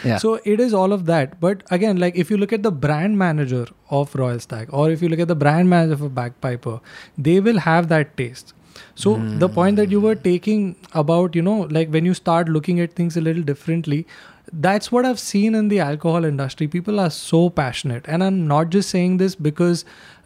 [0.05, 0.17] Yeah.
[0.17, 1.41] So it is all of that.
[1.41, 5.03] But again, like if you look at the brand manager of Royal Stag, or if
[5.03, 6.81] you look at the brand manager of a bagpiper,
[7.19, 8.55] they will have that taste.
[8.95, 10.23] So the point that you were hmm.
[10.23, 14.07] taking about, you know, like when you start looking at things a little differently,
[14.53, 16.69] that's what I've seen in the alcohol industry.
[16.69, 18.05] People are so passionate.
[18.09, 19.85] And I'm not just saying this because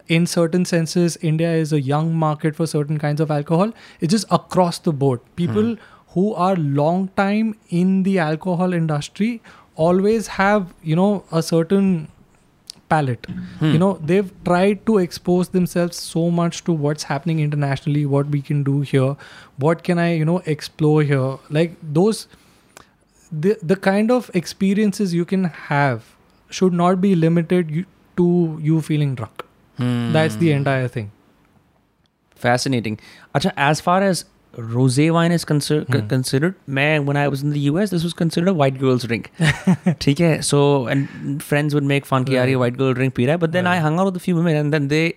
[0.09, 3.73] in certain senses India is a young market for certain kinds of alcohol.
[4.01, 5.21] It's just across the board.
[5.37, 5.83] People hmm.
[6.09, 9.43] who are long time in the alcohol industry
[9.77, 12.09] always have, you know, a certain
[12.89, 13.73] palate hmm.
[13.73, 18.43] you know they've tried to expose themselves so much to what's happening internationally what we
[18.43, 19.17] can do here
[19.57, 22.29] what can i you know explore here like those
[23.41, 26.15] the the kind of experiences you can have
[26.51, 27.85] should not be limited you,
[28.17, 29.45] to you feeling drunk.
[29.79, 30.13] Hmm.
[30.13, 30.59] That's the hmm.
[30.59, 31.11] entire thing.
[32.35, 33.01] Fascinating.
[33.35, 34.25] Achha, as far as
[34.57, 36.07] rosé wine is consider- hmm.
[36.07, 39.31] considered, man, when I was in the US, this was considered a white girl's drink.
[40.43, 42.59] so, and friends would make fun ki, right.
[42.59, 43.39] white girl drink, pira.
[43.39, 43.67] But then.
[43.67, 45.15] I hung out with a few women and then they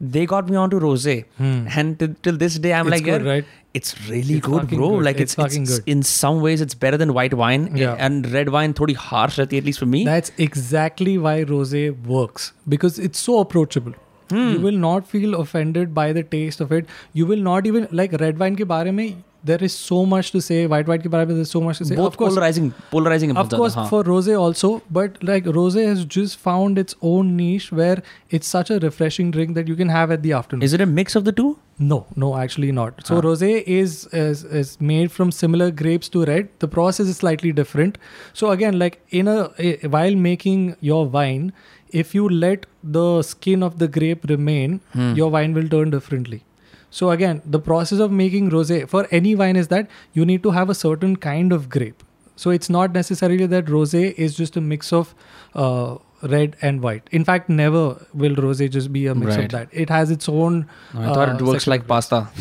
[0.00, 1.66] they got me onto rose hmm.
[1.76, 3.44] and t- till this day i'm it's like good, yeah, right?
[3.74, 5.04] it's really it's good bro good.
[5.04, 5.88] like it's, it's, it's good.
[5.88, 7.94] in some ways it's better than white wine yeah.
[7.98, 11.74] and red wine thodi harsh at least for me that's exactly why rose
[12.06, 13.92] works because it's so approachable
[14.30, 14.52] hmm.
[14.52, 18.12] you will not feel offended by the taste of it you will not even like
[18.20, 20.66] red wine ke bare mein there is so much to say.
[20.66, 21.96] White wine, ke bare mein there's so much to say.
[21.96, 26.38] Both of course, polarizing polarizing of course for rose also but like rose has just
[26.38, 30.22] found its own niche where it's such a refreshing drink that you can have at
[30.22, 30.62] the afternoon.
[30.62, 31.58] Is it a mix of the two?
[31.78, 33.06] No no actually not.
[33.06, 36.48] So rose is, is made from similar grapes to red.
[36.58, 37.98] The process is slightly different.
[38.32, 39.48] So again like in a,
[39.88, 41.52] while making your wine
[41.90, 45.14] if you let the skin of the grape remain hmm.
[45.14, 46.44] your wine will turn differently.
[46.90, 50.50] So again, the process of making rosé for any wine is that you need to
[50.50, 52.02] have a certain kind of grape.
[52.36, 55.14] So it's not necessarily that rosé is just a mix of
[55.54, 57.08] uh, red and white.
[57.12, 57.82] In fact, never
[58.14, 59.44] will rosé just be a mix Right.
[59.44, 59.68] of that.
[59.72, 60.66] It has its own.
[60.94, 62.28] I thought it uh, works like pasta.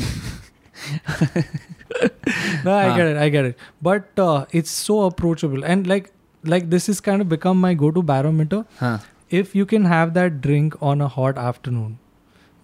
[2.64, 6.12] no i get it i get it but uh, it's so approachable and like
[6.54, 8.98] like this has kind of become my go-to barometer Huh.
[9.30, 11.98] if you can have that drink on a hot afternoon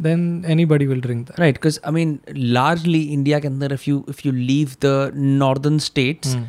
[0.04, 0.22] then
[0.54, 2.12] anybody will drink that Right, because I mean,
[2.58, 4.94] largely India के अंदर if you if you leave the
[5.42, 6.44] northern states, Hmm.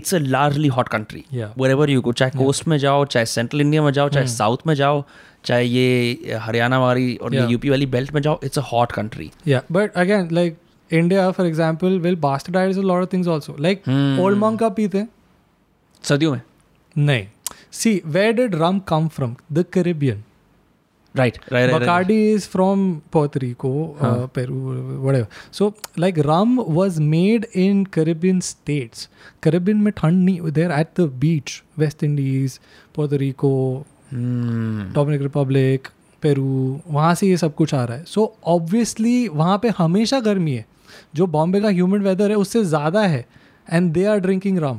[0.00, 1.22] it's a largely hot country.
[1.38, 1.52] Yeah.
[1.62, 4.34] Wherever you go, चाहे coast में जाओ, चाहे central India में जाओ, चाहे Hmm.
[4.36, 5.04] South में जाओ,
[5.44, 7.50] चाहे ये हरियाणा वाली और ये Yeah.
[7.50, 9.28] यूपी वाली बेल्ट में जाओ, it's a hot country.
[9.52, 10.56] yeah but again like
[11.02, 14.20] india for example will bastardize a lot of things also like Hmm.
[14.24, 15.08] old monk का पीते हैं?
[16.08, 16.40] सर्दियों में.
[16.98, 17.26] नहीं
[17.80, 20.20] see where did rum come from the caribbean
[21.19, 21.87] Right, right, right.
[21.87, 22.11] right.
[22.11, 24.11] Is from Puerto Rico, huh.
[24.11, 24.59] uh, Peru,
[25.05, 25.25] whatever.
[25.51, 29.07] So, like rum was made in Caribbean states.
[29.45, 31.63] Caribbean में ठंड नहीं they're at the beach.
[31.79, 32.51] West Indies,
[32.97, 33.79] Puerto Rico,
[34.13, 34.81] Hmm.
[34.81, 35.79] Dominican Republic,
[36.25, 38.05] Peru, वहाँ से ये सब कुछ आ रहा है.
[38.05, 40.65] So, obviously वहाँ पे हमेशा गर्मी है.
[41.15, 43.25] जो बॉम्बे का humid weather है उससे ज़्यादा है.
[43.73, 44.77] And they are drinking rum.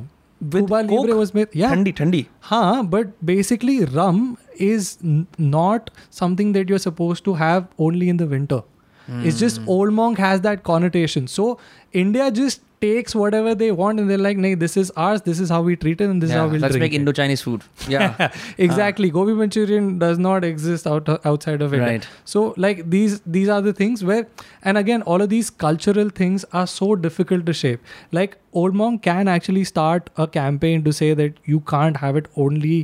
[0.51, 1.47] Cuba Libre was made.
[1.53, 1.73] Yeah.
[1.73, 2.27] Thandi, thandi.
[2.41, 8.17] Haan, but basically, rum is n- not something that you're supposed to have only in
[8.17, 8.61] the winter.
[9.09, 9.25] Mm.
[9.25, 11.27] It's just Old Monk has that connotation.
[11.27, 11.59] So
[11.92, 15.22] India just takes whatever they want and they're like, "Nay, this is ours.
[15.28, 16.92] This is how we treat it, and this is Yeah, how we'll let's drink make
[16.92, 17.64] it." Indo-Chinese food.
[17.94, 18.28] Yeah.
[18.66, 19.10] exactly.
[19.16, 21.88] Gobi Manchurian does not exist out outside of India.
[21.88, 22.06] Right.
[22.34, 24.28] So like these these are the things where
[24.62, 27.92] and again all of these cultural things are so difficult to shape.
[28.20, 32.32] Like Old Monk can actually start a campaign to say that you can't have it
[32.46, 32.78] only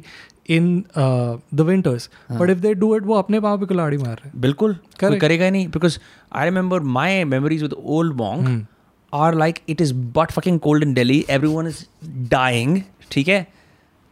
[0.59, 2.11] in uh, the winters.
[2.43, 4.41] But if they do it, वो अपने पाँव पे कुल्हाड़ी मार रहे हैं.
[4.41, 5.20] बिल्कुल कोई Correct.
[5.20, 5.99] करेगा ही नहीं because
[6.37, 8.64] I remember my memories with Old मॉन्ग
[9.12, 11.87] are like it is but fucking cold in daily every one is
[12.30, 12.80] dying
[13.11, 13.47] ठीक है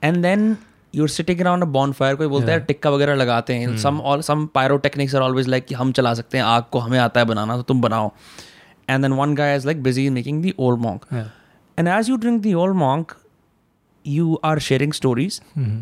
[0.03, 0.57] and then
[0.95, 4.21] you're sitting around a bonfire कोई बोलता है टिक्का वगैरह लगाते हैं some all
[4.23, 7.27] some pyrotechnics are always like कि हम चला सकते हैं आग को हमें आता है
[7.27, 8.11] बनाना तो तुम बनाओ
[8.91, 11.27] and then one guy is like busy making the Old monk Yeah.
[11.79, 13.15] And as you drink the Old monk
[14.05, 15.75] you are sharing stories Mhm.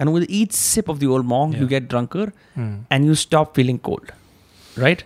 [0.00, 1.70] and with each sip of the old monk you Yeah.
[1.72, 2.22] get drunker
[2.60, 2.68] Mm.
[2.96, 4.12] and you stop feeling cold
[4.84, 5.02] right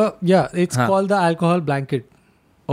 [0.00, 0.84] Uh, yeah, it's Huh.
[0.90, 2.04] called the alcohol blanket.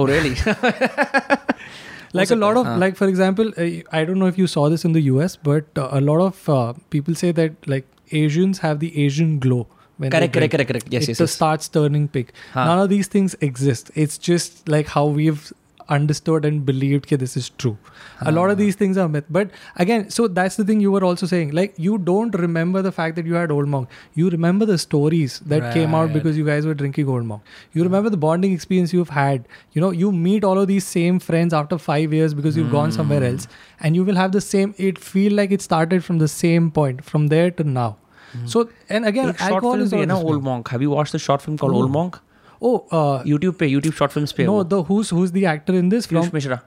[0.00, 0.34] oh really
[2.12, 2.76] like a lot of Huh.
[2.82, 3.68] like for example uh,
[4.00, 6.48] i don't know if you saw this in the us but uh, a lot of
[6.58, 7.86] uh, people say that like
[8.22, 9.60] asians have the asian glow
[9.98, 11.32] when correct correct correct correct yes it yes, yes.
[11.40, 12.64] starts turning pink Huh.
[12.70, 15.44] none of these things exist it's just like how we've
[15.88, 17.76] understood and believed that this is true.
[17.84, 18.30] Uh-huh.
[18.30, 18.60] A lot of ah.
[18.60, 19.24] these things are myth.
[19.30, 21.52] But again, so that's the thing you were also saying.
[21.52, 23.88] Like, you don't remember the fact that you had Old Monk.
[24.14, 25.74] You remember the stories that right.
[25.74, 27.42] came out because you guys were drinking Old Monk.
[27.72, 29.46] You remember the bonding experience you've had.
[29.72, 32.72] You know, you meet all of these same friends after five years because you've mm.
[32.72, 33.26] gone somewhere hmm.
[33.26, 33.48] else.
[33.80, 37.04] And you will have the same, it feel like it started from the same point,
[37.04, 37.96] from there to now.
[38.32, 38.48] Mm.
[38.48, 39.90] So, and again, alcohol is.
[39.90, 40.68] Be, na, Old Monk.
[40.68, 42.18] Have you watched the short film called Old Monk?
[42.62, 42.86] Oh
[43.26, 46.30] YouTube पे YouTube short films पे know the whose whose the actor in this from
[46.34, 46.60] Mishra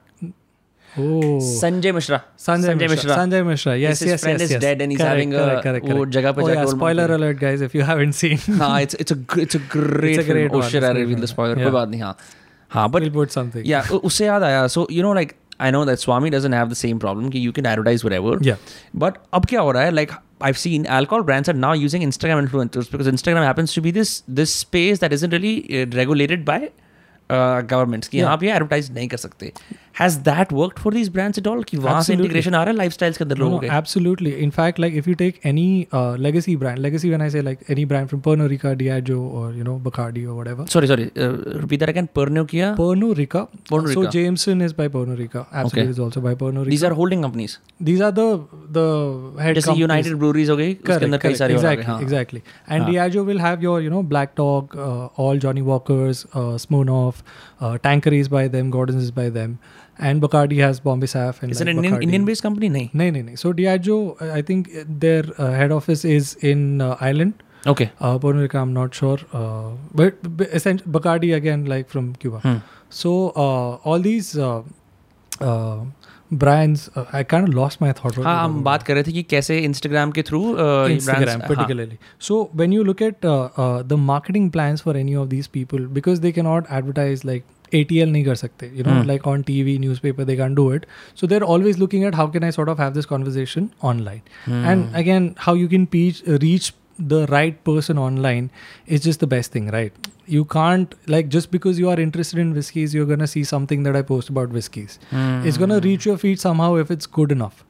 [13.92, 17.28] उससे याद आया। So you know like I know that Swami doesn't the same problem
[17.28, 17.52] कि
[18.96, 19.90] but अब क्या हो रहा है?
[19.90, 23.91] Like I've seen alcohol brands are now using Instagram influencers because Instagram happens to be
[23.91, 26.57] this this space that isn't really uh, regulated by
[27.29, 28.25] uh, governments कि Yeah.
[28.25, 29.51] यहाँ पे advertise नहीं कर सकते
[29.94, 31.62] has that worked for these brands at all?
[31.62, 31.76] कि
[32.12, 34.42] integration are lifestyles के अंदर Absolutely.
[34.42, 37.64] In fact, like if you take any uh, legacy brand, legacy when I say like
[37.68, 40.66] any brand from Pernod Ricard, Diageo or you know Bacardi or whatever.
[40.66, 41.10] Sorry, sorry.
[41.16, 41.32] Uh,
[41.64, 42.08] repeat that again.
[42.14, 42.76] Pernod किया?
[42.76, 43.48] Pernod Ricard.
[43.70, 43.94] Pernod Ricard.
[43.94, 45.46] So Jameson is by Pernod Ricard.
[45.52, 45.90] Absolutely okay.
[45.90, 46.70] is also by Pernod Ricard.
[46.70, 47.58] These are holding companies.
[47.80, 48.28] These are the
[48.78, 48.86] the
[49.42, 49.80] head जैसे companies.
[49.80, 50.74] United Breweries Okay.
[50.78, 50.94] गई.
[50.94, 52.42] उसके exactly, exactly.
[52.68, 52.92] And हाँ.
[52.92, 57.22] Diageo will have your you know Black Dog, uh, all Johnnie Walkers, uh, Smirnoff,
[57.60, 59.58] uh, Tanqueray is by them, Gordon's is by them
[59.99, 62.03] and Bacardi has Bombay Saf and Is it like an Indian Bacardi.
[62.03, 63.35] Indian based company नहीं No, no, no.
[63.35, 67.43] So Diageo, uh, I think their uh, head office is in uh, Ireland.
[67.67, 72.15] okay Uh, Pernod Ricard, I'm not sure, uh, but, but essentially Bacardi again, like from
[72.15, 72.39] Cuba.
[72.39, 72.57] hmm.
[72.89, 74.61] So uh, all these uh,
[75.41, 75.79] uh,
[76.31, 78.15] brands, uh, I kind of lost my thought.
[78.17, 80.41] हाँ हम बात कर रहे थे कि कैसे Instagram के through
[80.97, 81.99] Instagram particularly.
[82.19, 85.87] So when you look at uh, uh, the marketing plans for any of these people,
[85.99, 89.08] because they cannot advertise like ATL kar sakte, you know, Hmm.
[89.08, 90.86] like on TV, newspaper, they can't do it.
[91.14, 94.22] So they're always looking at how can I sort of have this conversation online.
[94.44, 94.64] Hmm.
[94.74, 98.50] And again, how you can reach, reach the right person online
[98.86, 99.92] is just the best thing, right?
[100.26, 103.96] You can't like just because you are interested in whiskeys, you're gonna see something that
[103.96, 104.98] I post about whiskeys.
[105.10, 105.42] Hmm.
[105.46, 107.64] It's gonna reach your feed somehow if it's good enough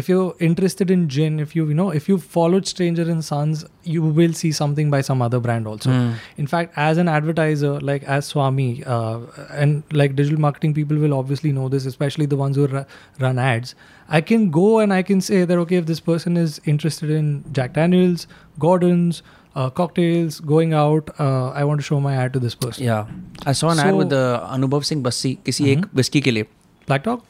[0.00, 3.62] If you're interested in gin, if you you know if you followed Stranger and Sons,
[3.94, 5.90] you will see something by some other brand also.
[5.94, 6.12] Hmm.
[6.42, 8.66] In fact, as an advertiser, like as Swami,
[8.96, 9.18] uh,
[9.64, 12.84] and like digital marketing people will obviously know this, especially the ones who ru-
[13.24, 13.74] run ads.
[14.08, 17.32] I can go and I can say that okay, if this person is interested in
[17.60, 18.28] Jack Daniels,
[18.66, 19.22] Gordon's,
[19.56, 22.84] uh, cocktails, going out, uh, I want to show my ad to this person.
[22.84, 23.06] Yeah,
[23.44, 24.22] I saw an ad So- with the
[24.58, 26.46] Anubhav Singh Bassi किसी एक whiskey के लिए
[26.86, 27.26] Black Dog.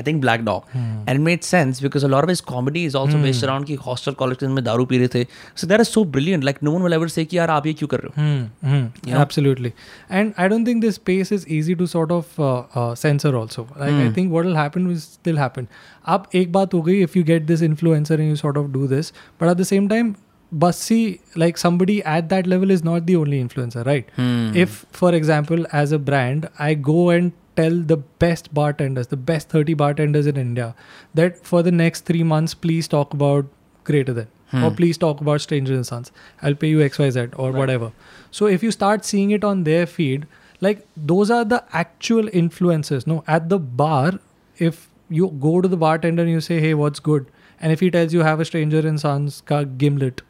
[0.00, 2.94] I think Black Dog and it made sense because a lot of his comedy is
[3.00, 5.26] also based around कि hostel college में दारू पी रहे थे
[5.62, 7.72] so that is so brilliant like no one will ever say कि यार आप ये
[7.82, 9.20] क्यों कर रहे हो Hmm, hmm, You know?
[9.26, 9.72] Absolutely.
[10.20, 12.50] And I don't think this space is easy to sort of uh,
[12.82, 13.66] uh, censor also.
[13.84, 14.12] Like I Hmm.
[14.18, 15.68] think what will happen will still happen.
[16.16, 18.86] अब एक बात हो गई if you get this influencer and you sort of do
[18.96, 20.14] this, but at the same time,
[20.62, 24.10] Bassi, like somebody at that level is not the only influencer, right?
[24.18, 24.50] Hmm.
[24.64, 29.49] If, for example, as a brand, I go and tell the best bartenders, the best
[29.49, 30.73] 30 bartenders in India,
[31.13, 33.45] that for the next three months, please talk about
[33.83, 34.27] Greater Than.
[34.51, 34.75] Or hmm.
[34.75, 36.11] please talk about Stranger and Sons.
[36.41, 37.91] I'll pay you XYZ or whatever.
[38.31, 40.25] So if you start seeing it on their feed,
[40.59, 43.05] like those are the actual influencers.
[43.05, 44.13] No, at the bar,
[44.57, 47.27] if you go to the bartender and you say, hey, what's good?
[47.61, 50.23] And if he tells you have a Stranger and Sons ka gimlet,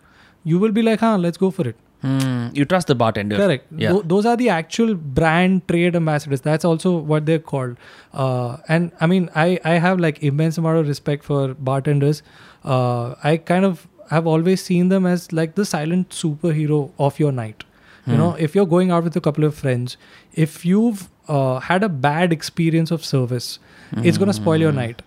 [0.44, 1.78] you will be like, huh, let's go for it.
[2.02, 2.47] Hmm.
[2.54, 3.66] you trust the bartender Correct.
[3.76, 6.39] yeah Tho- those are the actual brand trade ambassadors.
[6.41, 7.76] That's also what they're called.
[8.14, 12.22] Uh, and I mean, I, I have like immense amount of respect for bartenders.
[12.64, 17.34] Uh, I kind of have always seen them as like the silent superhero of your
[17.34, 17.66] night.
[18.08, 19.95] You know, if you're going out with a couple of friends,
[20.34, 23.60] if you've uh, had a bad experience of service,
[23.97, 25.04] it's going to spoil your night.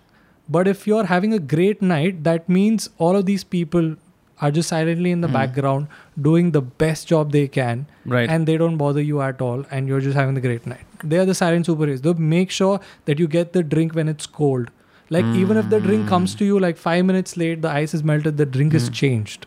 [0.47, 3.95] But if you're having a great night, that means all of these people
[4.43, 5.39] are just silently in the hmm.
[5.39, 5.87] background
[6.29, 8.29] doing the best job they can right.
[8.29, 10.85] and they don't bother you at all and you're just having the great night.
[11.03, 12.01] They are the silent superheroes.
[12.01, 14.69] They make sure that you get the drink when it's cold.
[15.09, 15.35] Like hmm.
[15.35, 18.37] even if the drink comes to you like five minutes late the ice is melted
[18.37, 18.93] the drink is hmm.
[18.93, 19.45] changed.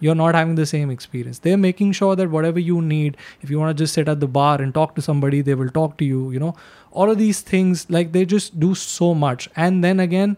[0.00, 1.38] You're not having the same experience.
[1.38, 4.26] They're making sure that whatever you need if you want to just sit at the
[4.26, 6.56] bar and talk to somebody they will talk to you you know?
[6.90, 9.48] All of these things like they just do so much.
[9.54, 10.36] And then again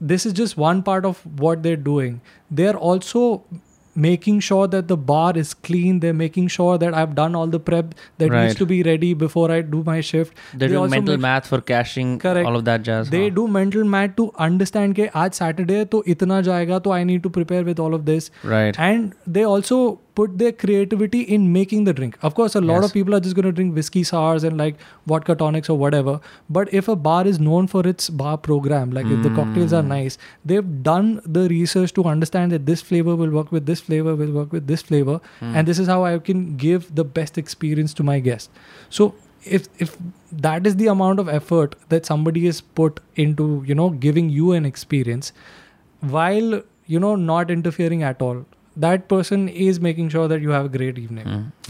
[0.00, 2.20] this is just one part of what they're doing
[2.50, 3.22] they're also
[3.96, 7.60] making sure that the bar is clean they're making sure that i've done all the
[7.66, 8.42] prep that Right.
[8.46, 11.20] needs to be ready before i do my shift they're They doing also mental make-
[11.26, 12.44] math for caching Correct.
[12.50, 13.34] all of that jazz they हाँ.
[13.36, 17.22] do mental math to understand कि आज Saturday है तो इतना जाएगा तो I need
[17.28, 19.80] to prepare with all of this right and they also
[20.15, 22.17] put their creativity in making the drink.
[22.21, 22.85] Of course, a lot Yes.
[22.85, 24.75] of people are just going to drink whiskey sours and like
[25.07, 26.19] vodka tonics or whatever.
[26.49, 29.81] But if a bar is known for its bar program, like if the cocktails are
[29.81, 29.89] hmm.
[29.89, 34.15] nice, they've done the research to understand that this flavor will work with this flavor,
[34.15, 35.55] will work with this flavor, hmm.
[35.55, 38.49] and this is how I can give the best experience to my guest.
[38.89, 39.13] So
[39.45, 39.97] if if
[40.31, 44.51] that is the amount of effort that somebody has put into you know giving you
[44.51, 45.31] an experience
[46.01, 48.45] while you know not interfering at all
[48.78, 51.26] that person is making sure that you have a great evening.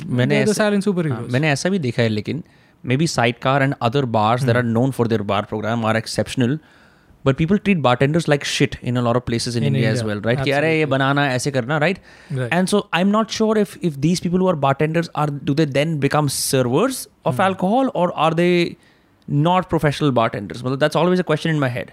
[0.07, 1.33] मैंने They're the ऐसा silent हाँ, superheroes.
[1.33, 2.43] मैंने ऐसा भी देखा है लेकिन
[2.85, 5.97] maybe Sidecar and other bars that are known for their bar programme are
[5.97, 6.59] exceptional
[7.25, 9.97] but people treat bartenders like shit in a lot of places in In India as
[9.97, 11.99] India, well right कि अरे ये बनाना है, ऐसे करना right
[12.33, 12.53] Right.
[12.53, 15.55] And so I am not sure if if these people who are bartenders are do
[15.55, 18.49] they then become servers of alcohol और are they
[19.29, 21.91] not professional bartenders मतलब that's always a question in my head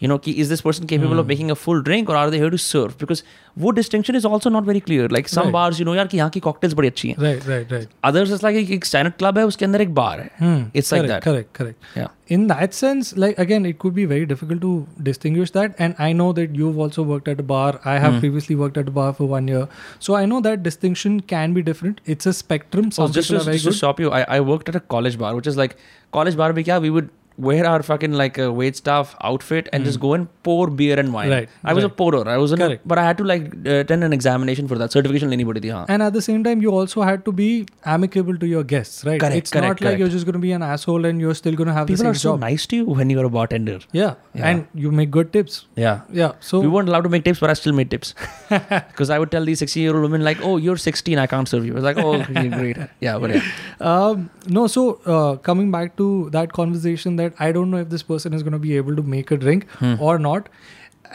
[0.00, 2.38] you know ki, is this person capable of making a full drink or are they
[2.38, 3.20] here to serve because
[3.64, 5.52] वो distinction is also not very clear like some Right.
[5.56, 7.92] bars you know यार कि यहाँ की cocktails बड़ी अच्छी हैं Right, right, right.
[8.10, 10.64] others it's like एक, एक standard club है उसके अंदर एक bar है Hmm.
[10.80, 11.88] it's like correct, that Correct, correct.
[12.00, 14.68] yeah In that sense, like again, it could be very difficult to
[15.08, 15.80] distinguish that.
[15.86, 17.66] And I know that you've also worked at a bar.
[17.94, 18.20] I have Hmm.
[18.22, 19.64] previously worked at a bar for one year,
[20.06, 22.00] so I know that distinction can be different.
[22.14, 22.88] It's a spectrum.
[22.98, 23.80] Some oh, just, people to, are very just to good.
[23.82, 25.76] stop you I, I worked at a college bar which is like
[26.20, 29.69] college bar में क्या we would wear our fucking like uh, a wait staff outfit
[29.71, 29.85] and mm.
[29.85, 30.07] just hmm.
[30.07, 31.29] go and pour beer and wine.
[31.29, 31.49] Right.
[31.63, 32.27] I was a pourer.
[32.27, 32.53] I was,
[32.85, 35.31] but I had to like attend an examination for that certification.
[35.33, 35.85] Anybody, yeah.
[35.87, 39.19] And at the same time, you also had to be amicable to your guests, right?
[39.19, 39.35] Correct.
[39.35, 39.67] It's Correct.
[39.67, 39.91] not Correct.
[39.93, 41.87] like you're just going to be an asshole and you're still going to have.
[41.87, 42.39] People are so job.
[42.39, 43.79] nice to you when you're a bartender.
[43.91, 44.15] Yeah.
[44.33, 44.47] yeah.
[44.47, 45.65] and you make good tips.
[45.75, 46.33] Yeah, yeah.
[46.39, 48.13] So we weren't allowed to make tips, but I still made tips
[48.49, 51.19] because I would tell these 16-year-old women like, "Oh, you're sixteen.
[51.19, 53.43] I can't serve you." I was like, "Oh, great." Yeah, but yeah.
[53.79, 58.03] Um, no, so uh, coming back to that conversation that I don't know if this
[58.03, 59.95] person is going to be able to make a drink Hmm.
[59.99, 60.49] or not.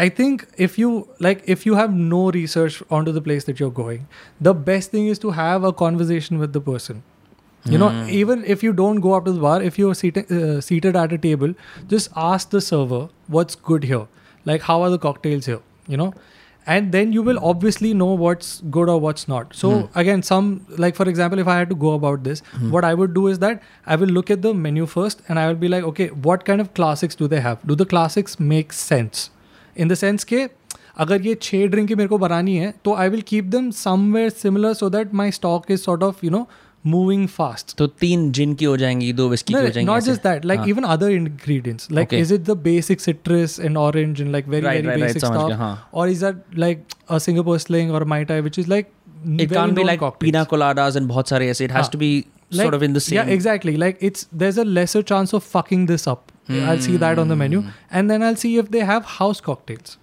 [0.03, 0.91] I think if you
[1.21, 4.07] like, if you have no research onto the place that you're going,
[4.41, 7.03] the best thing is to have a conversation with the person.
[7.73, 8.09] You know, Hmm.
[8.21, 11.13] even if you don't go up to the bar, if you're seated uh, seated at
[11.17, 11.53] a table,
[11.95, 13.03] just ask the server
[13.39, 14.07] what's good here.
[14.53, 15.61] Like, how are the cocktails here?
[15.95, 16.09] You know,
[16.68, 19.56] and then you will obviously know what's good or what's not.
[19.56, 20.50] So again, some
[20.86, 22.42] like for example, if I had to go about this,
[22.76, 25.48] what I would do is that I will look at the menu first, and I
[25.48, 27.66] will be like, okay, what kind of classics do they have?
[27.66, 29.30] Do the classics make sense?
[29.76, 30.48] In the sense के
[31.00, 34.30] अगर ये छः drink की मेरे को बनानी है तो I will keep them somewhere
[34.30, 36.48] similar so that my stock is sort of you no
[36.86, 37.76] moving fast.
[37.78, 40.12] तो तीन जिन की हो जाएंगी दो विस्की No, की हो जाएंगी not ऐसे?
[40.12, 40.68] just that, like हाँ.
[40.74, 41.90] even other ingredients.
[41.92, 42.22] Like, Okay.
[42.26, 45.22] is it the basic citrus and orange and like very Right, very right, right, basic
[45.26, 45.90] समझ stuff, गया, हाँ.
[45.94, 48.94] or is that like a Singapore sling or a mai tai, which is like
[49.26, 50.32] It very can't be known like cocktails.
[50.32, 51.66] pina coladas and बहुत सारे ऐसे.
[51.66, 51.92] It has हाँ.
[51.92, 52.12] to be
[52.58, 53.16] Like, sort of in the same.
[53.18, 53.76] Yeah, exactly.
[53.84, 56.32] Like it's there's a lesser chance of fucking this up.
[56.74, 57.72] I'll see that on the menu, Hmm.
[58.00, 59.98] and then I'll see if they have house cocktails.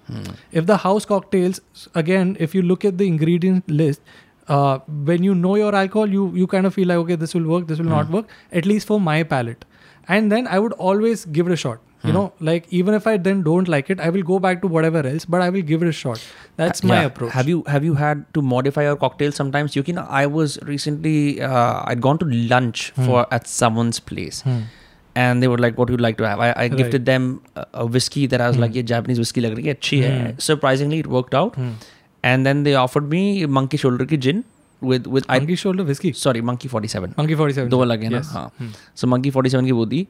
[0.60, 1.60] If the house cocktails,
[2.02, 4.02] again, if you look at the ingredient list,
[4.48, 4.78] uh,
[5.12, 7.66] when you know your alcohol, you you kind of feel like okay, this will work,
[7.72, 7.98] this will Hmm.
[7.98, 8.36] not work.
[8.52, 9.64] At least for my palate,
[10.16, 11.80] and then I would always give it a shot.
[12.02, 12.08] Hmm.
[12.08, 14.68] You know, like even if I then don't like it, I will go back to
[14.76, 16.24] whatever else, but I will give it a shot.
[16.62, 17.06] That's my Yeah.
[17.12, 17.32] approach.
[17.40, 19.76] Have you have you had to modify your cocktail sometimes?
[19.80, 20.00] You can.
[20.22, 21.16] I was recently.
[21.50, 24.60] Uh, I'd gone to lunch for at someone's place, Hmm.
[25.24, 26.76] and they were like, "What would you like to have?" I, I Right.
[26.82, 29.74] gifted them a, a whiskey that I was like, "ये Japanese whiskey लग रही है,
[29.80, 30.38] अच्छी है." Hmm.
[30.52, 31.60] Surprisingly, it worked out.
[31.64, 31.74] Hmm.
[32.22, 33.22] And then they offered me
[33.54, 34.44] monkey shoulder की gin
[34.90, 36.12] with with I, Monkey shoulder whiskey.
[36.20, 37.14] sorry monkey forty seven.
[37.18, 37.70] Monkey forty seven.
[37.70, 38.30] दो अलग है ना Yes.
[38.36, 38.70] हाँ Hmm.
[39.02, 40.06] so monkey 47 की वो दी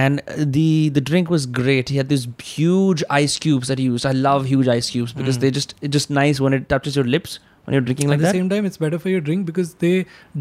[0.00, 0.20] and
[0.56, 4.12] the the drink was great he had these huge ice cubes that he used i
[4.26, 5.44] love huge ice cubes because Mm.
[5.46, 7.34] they just it's just nice when it touches your lips
[7.64, 9.72] when you're drinking like At the that same time, it's better for your drink because
[9.86, 9.94] they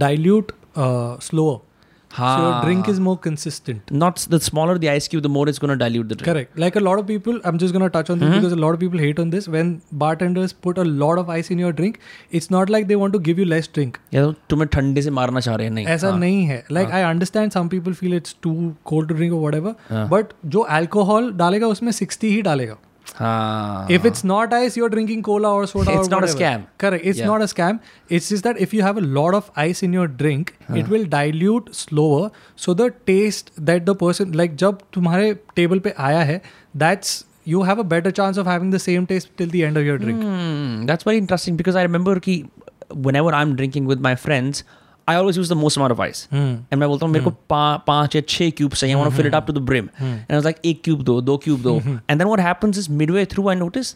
[0.04, 1.58] dilute uh, slower.
[2.17, 3.93] So your drink is more consistent.
[4.03, 6.59] not the smaller the ice cube the more it's going to dilute the drink Correct.
[6.65, 8.37] Like a lot of people, I'm just gonna touch on this Mhm.
[8.39, 9.49] because a lot of people hate on this.
[9.55, 9.73] When
[10.05, 11.99] bartenders put a lot of ice in your drink,
[12.41, 13.99] it's not like they want to give you less drink.
[14.15, 16.19] या तो तुम्हें ठंडे से मारना चाह रहे हैं नहीं ऐसा हाँ.
[16.19, 16.97] नहीं है लाइक हाँ.
[17.01, 18.55] I understand some people feel it's too
[18.93, 20.09] cold to drink और व्हाटएवर हाँ.
[20.09, 22.77] बट जो अल्कोहल डालेगा उसमें 60 ही डालेगा
[23.19, 23.91] हाँ.
[23.97, 26.39] if it's not ice you're drinking cola or soda It's or not whatever.
[26.39, 26.65] a scam.
[26.85, 27.31] correct it's Yeah.
[27.33, 27.79] not a scam
[28.19, 30.79] it's just that if you have a lot of ice in your drink huh.
[30.83, 32.31] it will dilute slower
[32.65, 36.41] so the taste that the person like जब तुम्हारे table पे आया है
[36.85, 37.15] that's
[37.53, 39.99] you have a better chance of having the same taste till the end of your
[40.05, 42.37] drink Hmm, that's very interesting because I remember कि
[43.09, 44.63] whenever I'm drinking with my friends
[45.08, 46.50] I always use the most amount of ice Hmm.
[46.72, 49.36] And मैं बोलता हूँ मेरे को पा- पांच या छह क्यूब चाहिए want fill it
[49.36, 52.18] up to the brim and I was like एक क्यूब दो दो क्यूब दो and
[52.18, 53.96] then what happens is midway through I notice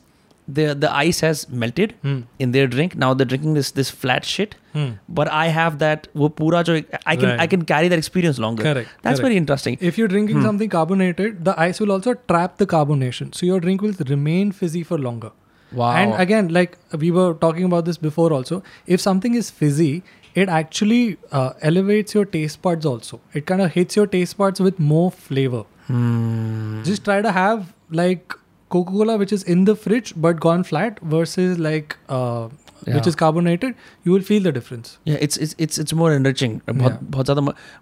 [0.55, 2.15] the the ice has melted Hmm.
[2.45, 4.87] in their drink now they're drinking this this flat shit Hmm.
[5.19, 7.43] but i have that wo pura jo i can Right.
[7.43, 9.27] i can carry that experience longer Correct, that's correct.
[9.27, 13.31] very interesting If you're drinking something carbonated, the ice will also trap the carbonation.
[13.39, 15.31] So your drink will remain fizzy for longer.
[15.71, 18.59] wow And again, like we were talking about this before also,
[18.97, 19.89] if something is fizzy,
[20.34, 23.20] it actually uh, elevates your taste buds also.
[23.34, 25.64] It kind of hits your taste buds with more flavor.
[25.86, 26.82] Hmm.
[26.84, 28.34] Just try to have like
[28.68, 32.48] Coca Cola, which is in the fridge but gone flat, versus like uh,
[32.86, 32.94] yeah.
[32.94, 33.74] which is carbonated.
[34.04, 34.98] You will feel the difference.
[35.04, 36.60] Yeah, it's it's it's, it's more enriching.
[36.66, 36.98] Yeah.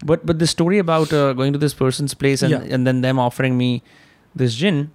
[0.05, 2.75] But but the story about uh, going to this person's place and yeah.
[2.75, 3.83] and then them offering me
[4.35, 4.91] this gin,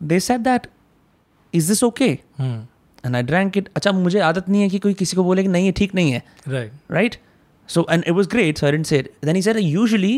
[0.00, 0.66] they said that
[1.52, 2.22] is this okay?
[2.36, 2.60] Hmm.
[3.06, 5.48] And I drank it अच्छा मुझे आदत नहीं है कि कोई किसी को बोले कि
[5.48, 7.16] नहीं ये ठीक नहीं है right right
[7.68, 10.16] so and it was great sir in set then he sir usually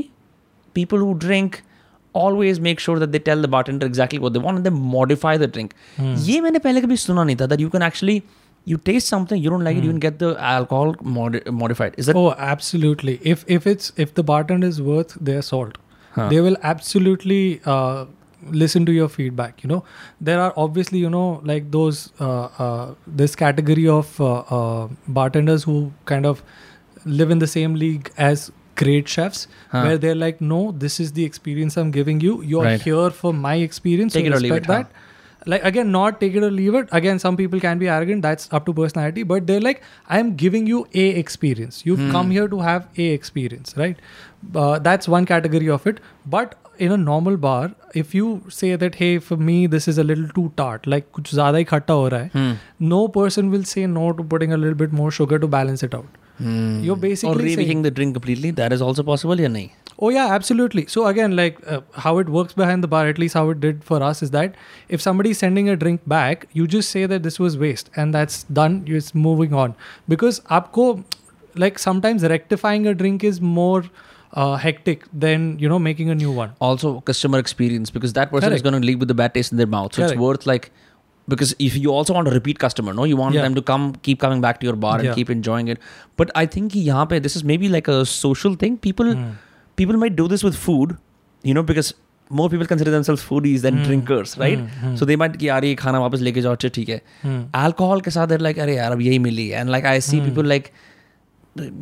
[0.74, 1.56] people who drink
[2.14, 5.50] always make sure that they tell the bartender exactly what they want they modify the
[5.52, 8.22] drink ये मैंने पहले कभी सुना नहीं था that you can actually
[8.66, 9.80] you taste something you don't like mm.
[9.80, 13.92] it you can get the alcohol mod- modified is that oh absolutely if if it's
[13.96, 15.78] if the bartender is worth their salt
[16.12, 16.28] huh.
[16.28, 18.04] they will absolutely uh,
[18.44, 19.62] listen to your feedback.
[19.62, 19.84] You know,
[20.20, 25.64] there are obviously you know like those uh, uh, this category of uh, uh, bartenders
[25.64, 26.42] who kind of
[27.04, 29.82] live in the same league as great chefs, Huh.
[29.82, 32.42] where they're like, no, this is the experience I'm giving you.
[32.42, 32.80] You're Right.
[32.80, 34.12] here for my experience.
[34.14, 35.06] Take so it or leave respect it, huh?
[35.46, 38.46] like again not take it or leave it again some people can be arrogant that's
[38.52, 42.10] up to personality but they're like i am giving you a experience you've Hmm.
[42.14, 44.02] come here to have a experience right
[44.54, 48.94] uh, that's one category of it but in a normal bar, if you say that,
[48.94, 52.08] hey, for me, this is a little too tart, like kuch zyada hi khatta ho
[52.14, 52.52] hai, hmm.
[52.92, 55.94] no person will say no to putting a little bit more sugar to balance it
[55.94, 56.18] out.
[56.38, 56.82] Hmm.
[56.82, 57.34] You're basically.
[57.34, 58.50] Or remaking saying, the drink completely.
[58.62, 59.70] That is also possible, yeah, nahi?
[59.98, 60.86] Oh, yeah, absolutely.
[60.86, 63.84] So, again, like uh, how it works behind the bar, at least how it did
[63.84, 64.54] for us, is that
[64.88, 68.44] if somebody's sending a drink back, you just say that this was waste and that's
[68.44, 69.74] done, it's moving on.
[70.08, 71.04] Because aapko,
[71.54, 73.84] like sometimes rectifying a drink is more
[74.33, 76.51] uh, hectic than you know making a new one.
[76.59, 78.69] Also, customer experience because that person is Correct.
[78.71, 79.93] going to leave with the bad taste in their mouth.
[79.93, 80.11] So Correct.
[80.17, 80.71] it's worth like
[81.33, 83.45] because if you also want a repeat customer, no, you want Yeah.
[83.47, 85.13] them to come, keep coming back to your bar and Yeah.
[85.19, 85.79] keep enjoying it.
[86.21, 88.75] But I think कि यहाँ पे this is maybe like a social thing.
[88.87, 89.31] People Hmm.
[89.81, 90.97] people might do this with food,
[91.51, 91.93] you know, because
[92.41, 93.87] more people consider themselves foodies than Hmm.
[93.87, 94.61] drinkers, right?
[94.61, 94.93] Hmm, hmm.
[95.01, 97.01] So they might कि यार ये खाना वापस लेके जाओ अच्छा ठीक है.
[97.25, 97.41] Hmm.
[97.63, 100.27] Alcohol के साथ they're like अरे यार अब यही मिली and like I see Hmm.
[100.29, 100.71] people like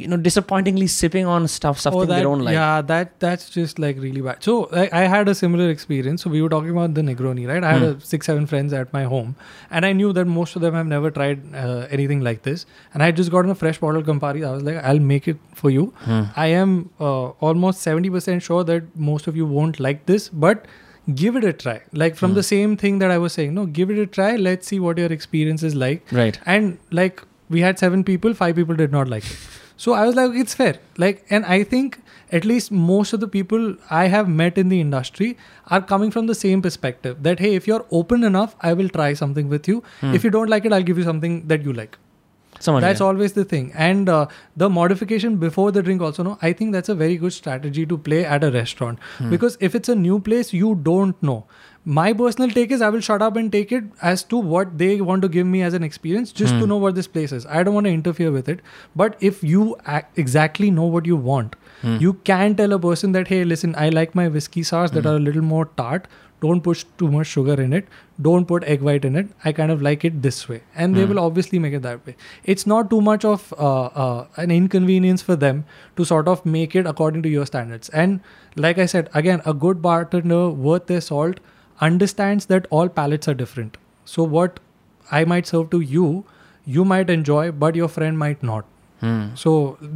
[0.02, 2.54] you know disappointingly sipping on stuff something Oh, they don't like.
[2.54, 4.42] Yeah, that that's just like really bad.
[4.48, 6.22] So I, I had a similar experience.
[6.22, 7.62] So we were talking about the Negroni, right?
[7.62, 7.98] I had Hmm.
[7.98, 9.34] a six seven friends at my home,
[9.70, 12.66] and I knew that most of them have never tried uh, anything like this.
[12.94, 14.46] And I had just gotten a fresh bottle of Campari.
[14.46, 15.86] I was like, I'll make it for you.
[16.08, 16.22] Hmm.
[16.36, 20.66] I am uh, almost seventy percent sure that most of you won't like this, but
[21.22, 21.80] give it a try.
[21.92, 22.34] Like from Hmm.
[22.42, 24.36] the same thing that I was saying, no, give it a try.
[24.36, 26.38] Let's see what your experience is like Right.
[26.44, 27.22] and like
[27.56, 29.36] we had seven people five people did not like it
[29.78, 30.78] so I was like, it's fair.
[30.98, 32.00] Like, and I think
[32.32, 35.38] at least most of the people I have met in the industry
[35.68, 39.14] are coming from the same perspective that, hey, if you're open enough, I will try
[39.14, 39.84] something with you.
[40.00, 40.14] Hmm.
[40.14, 41.96] If you don't like it, I'll give you something that you like.
[42.60, 43.06] Someone, that's yeah.
[43.06, 43.70] always the thing.
[43.76, 44.26] And uh,
[44.56, 47.96] the modification before the drink, also, no, I think that's a very good strategy to
[47.96, 48.98] play at a restaurant.
[49.18, 49.30] Hmm.
[49.30, 51.46] Because if it's a new place, you don't know
[51.84, 55.00] my personal take is i will shut up and take it as to what they
[55.00, 56.68] want to give me as an experience just to Hmm.
[56.70, 58.60] know what this place is i don't want to interfere with it
[58.96, 59.76] but if you
[60.16, 61.96] exactly know what you want Hmm.
[62.04, 65.10] you can tell a person that hey listen i like my whiskey sours that Hmm.
[65.12, 66.08] are a little more tart
[66.44, 67.86] don't push too much sugar in it
[68.26, 71.04] don't put egg white in it i kind of like it this way and they
[71.04, 71.12] Hmm.
[71.14, 72.16] will obviously make it that way
[72.54, 75.64] it's not too much of uh, uh, an inconvenience for them
[76.00, 78.20] to sort of make it according to your standards and
[78.66, 81.40] like i said again a good bartender worth their salt
[81.79, 84.59] understands that all palates are different so what
[85.07, 86.07] i might serve to you
[86.67, 88.69] you might enjoy but your friend might not
[89.01, 89.23] Hmm.
[89.39, 89.51] so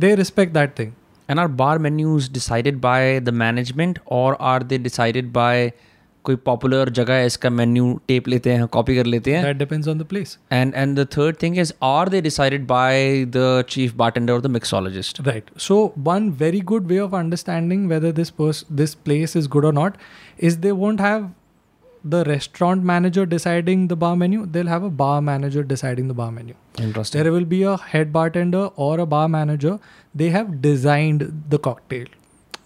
[0.06, 0.96] they respect that thing
[1.34, 5.52] And are bar menus decided by the management or are they decided by
[6.26, 9.88] कोई popular जगह है इसका menu tape लेते हैं copy कर लेते हैं that depends
[9.94, 13.94] on the place and and the third thing is are they decided by the chief
[14.02, 15.52] bartender और the mixologist Right.
[15.68, 15.78] So
[16.10, 20.02] one very good way of understanding whether this pers- this place is good or not
[20.50, 21.30] is they won't have
[22.05, 26.33] the restaurant manager deciding the bar menu, they'll have a bar manager deciding the bar
[26.33, 26.55] menu.
[26.79, 27.23] Interesting.
[27.23, 29.79] There will be a head bartender or a bar manager.
[30.15, 32.07] They have designed the cocktail,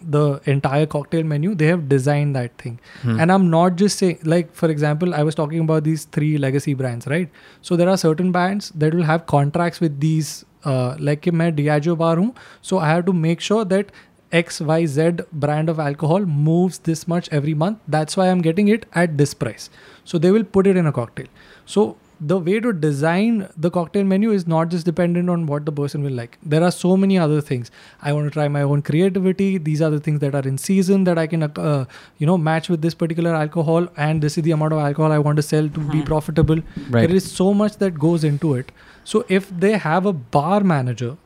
[0.00, 1.54] the entire cocktail menu.
[1.54, 2.80] They have designed that thing.
[3.02, 3.20] Hmm.
[3.20, 6.74] And I'm not just saying, like, for example, I was talking about these three legacy
[6.74, 7.28] brands, right?
[7.60, 10.44] So there are certain brands that will have contracts with these.
[10.64, 13.92] Uh, like, a Diageo bar हूँ, so I have to make sure that
[14.32, 17.78] XYZ brand of alcohol moves this much every month.
[17.88, 19.70] That's why I'm getting it at this price.
[20.04, 21.26] So they will put it in a cocktail.
[21.64, 25.72] So the way to design the cocktail menu is not just dependent on what the
[25.72, 26.38] person will like.
[26.42, 27.70] There are so many other things.
[28.00, 29.58] I want to try my own creativity.
[29.58, 31.84] These are the things that are in season that I can, uh,
[32.18, 35.18] you know, match with this particular alcohol, and this is the amount of alcohol I
[35.18, 36.62] want to sell to be profitable.
[36.88, 37.06] Right.
[37.06, 38.72] There is so much that goes into it.
[39.04, 41.16] So if they have a bar manager,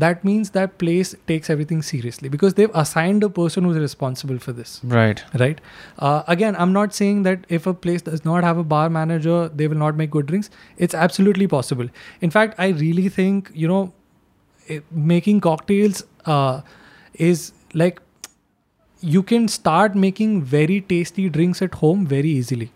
[0.00, 4.52] that means that place takes everything seriously because they've assigned a person who's responsible for
[4.52, 4.80] this.
[4.84, 5.22] Right.
[5.38, 5.60] Right.
[5.98, 9.48] Uh, again, I'm not saying that if a place does not have a bar manager,
[9.48, 10.50] they will not make good drinks.
[10.76, 11.88] It's absolutely possible.
[12.20, 13.92] In fact, I really think, you know,
[14.66, 16.60] it, making cocktails uh,
[17.14, 18.00] is like
[19.00, 22.70] you can start making very tasty drinks at home very easily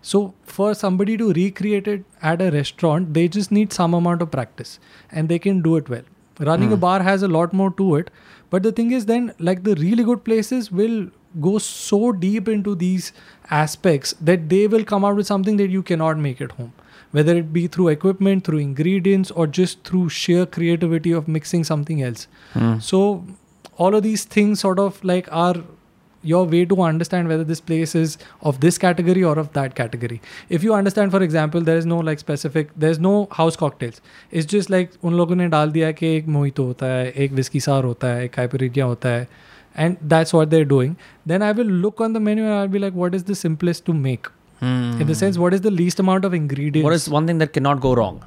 [0.00, 4.30] so for somebody to recreate it at a restaurant, they just need some amount of
[4.30, 4.78] practice
[5.10, 6.02] and they can do it well.
[6.40, 6.80] Running a Hmm.
[6.80, 8.10] bar has a lot more to it.
[8.50, 11.08] But the thing is then like the really good places will
[11.40, 13.12] go so deep into these
[13.50, 16.72] aspects that they will come out with something that you cannot make at home.
[17.10, 22.02] Whether it be through equipment, through ingredients, or just through sheer creativity of mixing something
[22.02, 22.28] else.
[22.54, 22.78] Hmm.
[22.78, 23.24] So
[23.76, 25.56] all of these things sort of like are
[26.23, 30.21] your way to understand whether this place is of this category or of that category.
[30.49, 34.01] If you understand, for example, there is no like specific, there's no house cocktails.
[34.31, 37.61] It's just like उन लोगों ने डाल दिया कि एक mojito होता है, एक whiskey
[37.67, 39.27] sour होता है, एक caipirinha होता है,
[39.75, 40.95] and that's what they're doing.
[41.25, 43.85] Then I will look on the menu and I'll be like, what is the simplest
[43.85, 44.27] to make?
[44.61, 46.79] In the sense, what is the least amount of ingredients?
[46.79, 46.85] Hmm.
[46.85, 48.23] What is one thing that cannot go wrong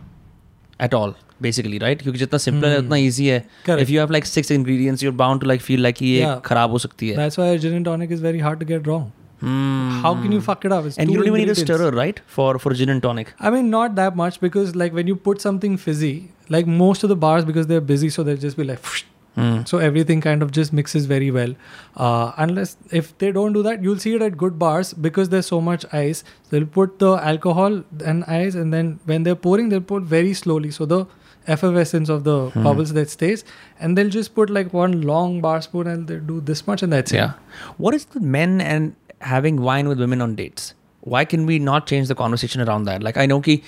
[0.81, 1.15] at all?
[1.45, 2.03] Basically, right?
[2.03, 3.39] क्योंकि जितना simple है उतना easy है.
[3.41, 3.67] Hmm.
[3.67, 3.83] Correct.
[3.85, 6.41] If you have like six ingredients, you're bound to like feel like कि ये Yeah.
[6.45, 7.17] खराब हो सकती है.
[7.17, 9.07] That's why gin and tonic is very hard to get wrong.
[9.41, 9.91] Hmm.
[10.05, 10.87] How can you fuck it up?
[10.91, 11.63] It's And two you don't even need a ingredients.
[11.65, 12.21] stirrer, right?
[12.37, 13.33] For for gin and tonic.
[13.49, 16.15] I mean, not that much because like when you put something fizzy,
[16.57, 18.91] like most of the bars because they're busy, so they'll just be like,
[19.36, 19.64] Hmm.
[19.70, 21.52] so everything kind of just mixes very well.
[21.96, 25.46] Uh, unless if they don't do that, you'll see it at good bars because there's
[25.46, 26.24] so much ice.
[26.50, 30.72] They'll put the alcohol and ice, and then when they're pouring, they'll pour very slowly,
[30.72, 31.06] so the
[31.48, 32.64] effervescence of the Hmm.
[32.64, 33.44] bubbles that stays,
[33.80, 36.92] and they'll just put like one long bar spoon and they do this much, and
[36.94, 37.32] that's Yeah.
[37.78, 38.96] What is the men and
[39.36, 40.74] having wine with women on dates?
[41.14, 43.02] Why can we not change the conversation around that?
[43.02, 43.64] Like I know ki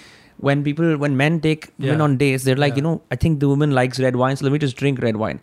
[0.49, 2.05] when people when men take women Yeah.
[2.09, 2.83] on dates, they're like, Yeah.
[2.83, 5.17] you know, I think the woman likes red wine, so let me just drink red
[5.25, 5.41] wine.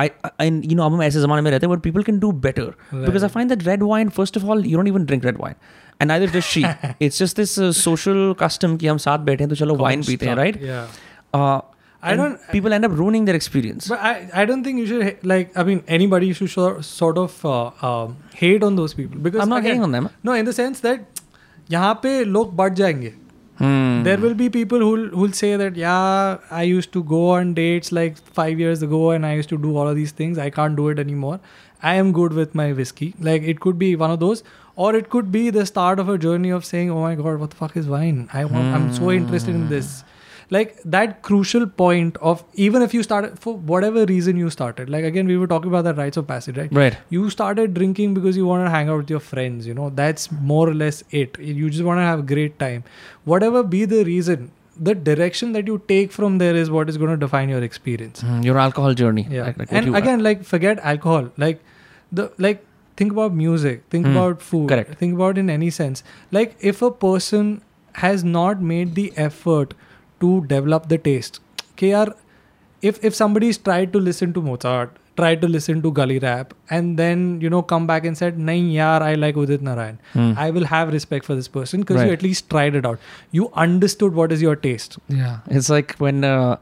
[0.00, 0.04] I
[0.42, 2.66] and you know अब हम ऐसे ज़माने में रहते हैं but people can do better
[3.06, 5.56] because I find that red wine first of all you don't even drink red wine
[5.98, 6.62] and neither does she
[7.06, 10.26] it's just this uh, social custom कि हम साथ बैठे हैं तो चलो wine पीते
[10.28, 10.94] हैं right Yeah.
[11.40, 11.58] uh,
[12.00, 14.86] I and don't- people end up ruining their experience But I, I don't think you
[14.92, 15.56] should ha- like.
[15.62, 18.12] I mean, anybody should sort sort of uh, um,
[18.42, 20.84] hate on those people because I'm not again, hating on them No, in the sense
[20.86, 21.24] that
[21.70, 23.12] यहाँ पे लोग बढ़ जाएंगे.
[23.57, 24.03] hmm.
[24.03, 27.91] There will be people who'll who'll say that yeah, I used to go on dates
[27.91, 30.37] like five years ago and I used to do all of these things.
[30.37, 31.39] I can't do it anymore.
[31.81, 33.13] I am good with my whiskey.
[33.19, 34.43] Like it could be one of those,
[34.75, 37.49] or it could be the start of a journey of saying, "Oh my god, what
[37.55, 38.27] the fuck is wine?
[38.41, 38.75] I want.
[38.77, 40.03] I'm so interested in this."
[40.49, 44.89] Like that crucial point of even if you started for whatever reason you started.
[44.89, 46.71] Like again, we were talking about that rites of passage, right?
[46.71, 46.97] right.
[47.09, 49.89] You started drinking because you want to hang out with your friends you know?
[49.89, 51.39] That's more or less it.
[51.39, 52.83] You just want to have a great time.
[53.25, 57.11] Whatever be the reason the direction that you take from there is what is going
[57.11, 58.21] to define your experience.
[58.21, 59.27] Hmm, your alcohol journey.
[59.29, 59.43] Yeah.
[59.45, 61.29] Like, like and again like forget alcohol.
[61.37, 61.61] Like
[62.11, 62.65] the like
[62.97, 63.83] think about music.
[63.91, 64.69] Think Hmm, about food.
[64.69, 64.95] Correct.
[64.95, 66.03] think about in any sense.
[66.31, 67.61] Like if a person
[67.95, 69.75] has not made the effort
[70.25, 71.39] to develop the taste.
[71.85, 72.07] yaar,
[72.89, 76.97] if if somebody's tried to listen to mozart tried to listen to gully rap and
[76.97, 79.99] then you know come back and said nahin yaar i like udit narayan.
[80.13, 80.31] Hmm.
[80.45, 82.99] i will have respect for this person because you at least tried it out.
[83.31, 84.97] You understood what is your taste.
[85.07, 86.57] Yeah, it's like when uh,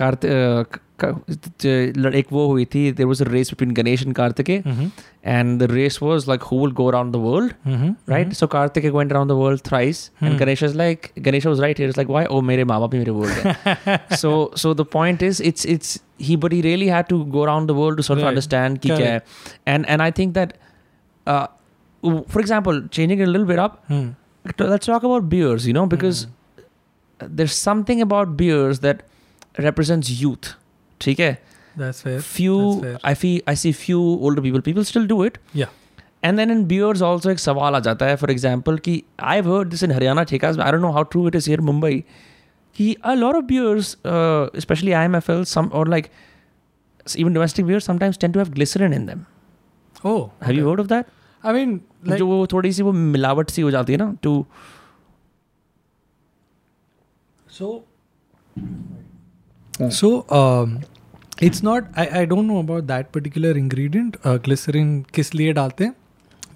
[0.00, 0.64] uh,
[1.05, 4.87] एक वो हुई थी there was a race between Ganesh and Kartike mm-hmm.
[5.33, 7.91] and the race was like who will go around the world Mm-hmm.
[8.13, 10.37] right so Kartike went around the world thrice and Hmm.
[10.43, 12.99] Ganesh was like Ganesh was right here it's like why oh मेरे माँ बाप ही
[13.03, 13.57] मेरे world
[13.87, 14.31] है so
[14.63, 15.93] so the point is it's it's
[16.29, 18.33] he but he really had to go around the world to sort of Right.
[18.35, 19.21] understand कि क्या है
[19.75, 20.55] and and I think that
[21.35, 21.45] uh,
[22.35, 24.07] for example changing it a little bit up Hmm.
[24.73, 26.25] let's talk about beers you know because
[27.41, 29.03] there's something about beers that
[29.65, 30.49] represents youth
[31.02, 31.36] ठीक है?
[31.74, 32.20] That's fair.
[32.20, 32.98] Few that's fair.
[33.04, 34.62] i feel i see few older people.
[34.62, 35.38] People still do it.
[35.54, 35.78] Yeah.
[37.40, 40.82] सवाल आ जाता है for example कि I heard this in Haryana ठेकाज I don't
[40.82, 41.98] know how true it is here Mumbai
[42.76, 43.96] कि a lot of beers
[44.62, 46.06] especially I M F L some like
[47.18, 49.24] even domestic beers tend to have in them
[50.04, 50.14] oh
[50.50, 51.06] you heard of that
[51.44, 51.80] I mean
[52.16, 54.44] जो वो थोड़ी सी वो मिलावट सी हो जाती है ना too
[57.50, 57.84] so
[59.80, 60.16] so
[61.41, 61.83] um, it's not.
[61.95, 64.17] I, I don't know about that particular ingredient.
[64.23, 65.95] Uh, glycerin किस लिए डालते हैं?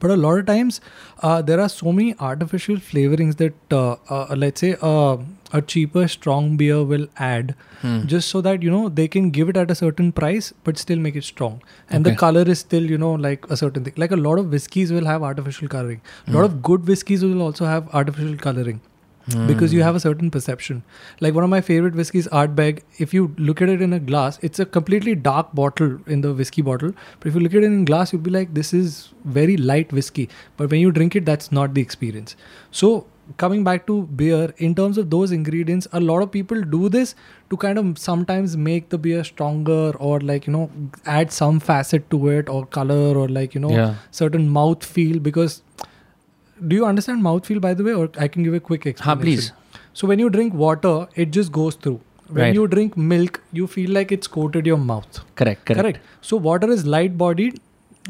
[0.03, 0.82] But a lot of times,
[1.22, 5.18] uh, there are so many artificial flavorings that, uh, uh, let's say, uh,
[5.53, 7.99] a cheaper strong beer will add, Hmm.
[8.14, 10.98] just so that you know they can give it at a certain price, but still
[10.98, 11.62] make it strong.
[11.90, 12.22] And the Okay.
[12.24, 13.94] color is still, you know, like a certain thing.
[14.06, 16.02] Like a lot of whiskeys will have artificial coloring.
[16.28, 18.82] A lot of good whiskeys will also have artificial coloring
[19.28, 19.85] because you hmm.
[19.85, 20.85] have a certain perception.
[21.20, 22.82] Like one of my favorite whiskeys, Ardbeg.
[22.98, 26.32] If you look at it in a glass, it's a completely dark bottle in the
[26.32, 26.93] whiskey bottle.
[27.19, 29.93] But if you look at it in glass, you'll be like, this is very light
[29.93, 30.28] whiskey.
[30.57, 32.36] But when you drink it, that's not the experience.
[32.70, 36.89] So coming back to beer, in terms of those ingredients, a lot of people do
[36.89, 37.16] this
[37.51, 40.70] to kind of sometimes make the beer stronger or like you know
[41.05, 43.94] add some facet to it or color or like you know Yeah.
[44.11, 45.62] certain mouth feel because
[46.66, 49.19] do you understand mouth feel by the way, or I can give a quick explanation?
[49.19, 49.53] Huh, please.
[49.93, 52.01] So when you drink water, it just goes through.
[52.28, 52.55] When right.
[52.55, 55.20] you drink milk, you feel like it's coated your mouth.
[55.37, 55.65] Correct.
[55.65, 55.81] Correct.
[55.81, 56.01] correct.
[56.20, 57.61] So water is light bodied,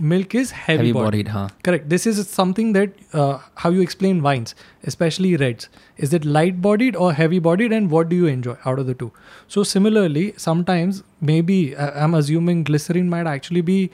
[0.00, 1.26] milk is heavy, heavy bodied.
[1.26, 1.48] bodied huh?
[1.62, 1.88] Correct.
[1.88, 4.54] This is something that uh, how you explain wines,
[4.84, 5.68] especially reds.
[5.98, 8.94] Is it light bodied or heavy bodied, and what do you enjoy out of the
[8.94, 9.12] two?
[9.48, 13.90] So similarly, sometimes maybe uh, I'm assuming glycerin might actually be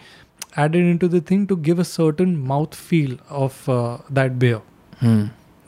[0.57, 4.61] added into the thing to give a certain mouth feel of uh, that beer.
[5.01, 5.25] hmm.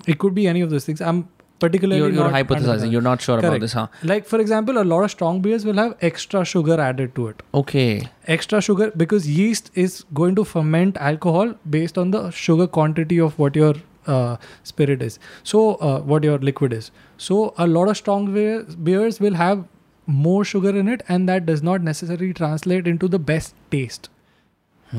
[0.06, 1.00] It could be any of those things.
[1.00, 1.28] I'm
[1.60, 5.04] particularly you're, you're hypothesizing you're not sure about this huh Like for example, a lot
[5.04, 7.42] of strong beers will have extra sugar added to it.
[7.54, 13.18] okay Extra sugar because yeast is going to ferment alcohol based on the sugar quantity
[13.18, 13.74] of what your
[14.06, 15.18] uh, spirit is.
[15.42, 16.90] So uh, what your liquid is.
[17.16, 19.64] So a lot of strong beer, beers will have
[20.06, 24.10] more sugar in it, and that does not necessarily translate into the best taste.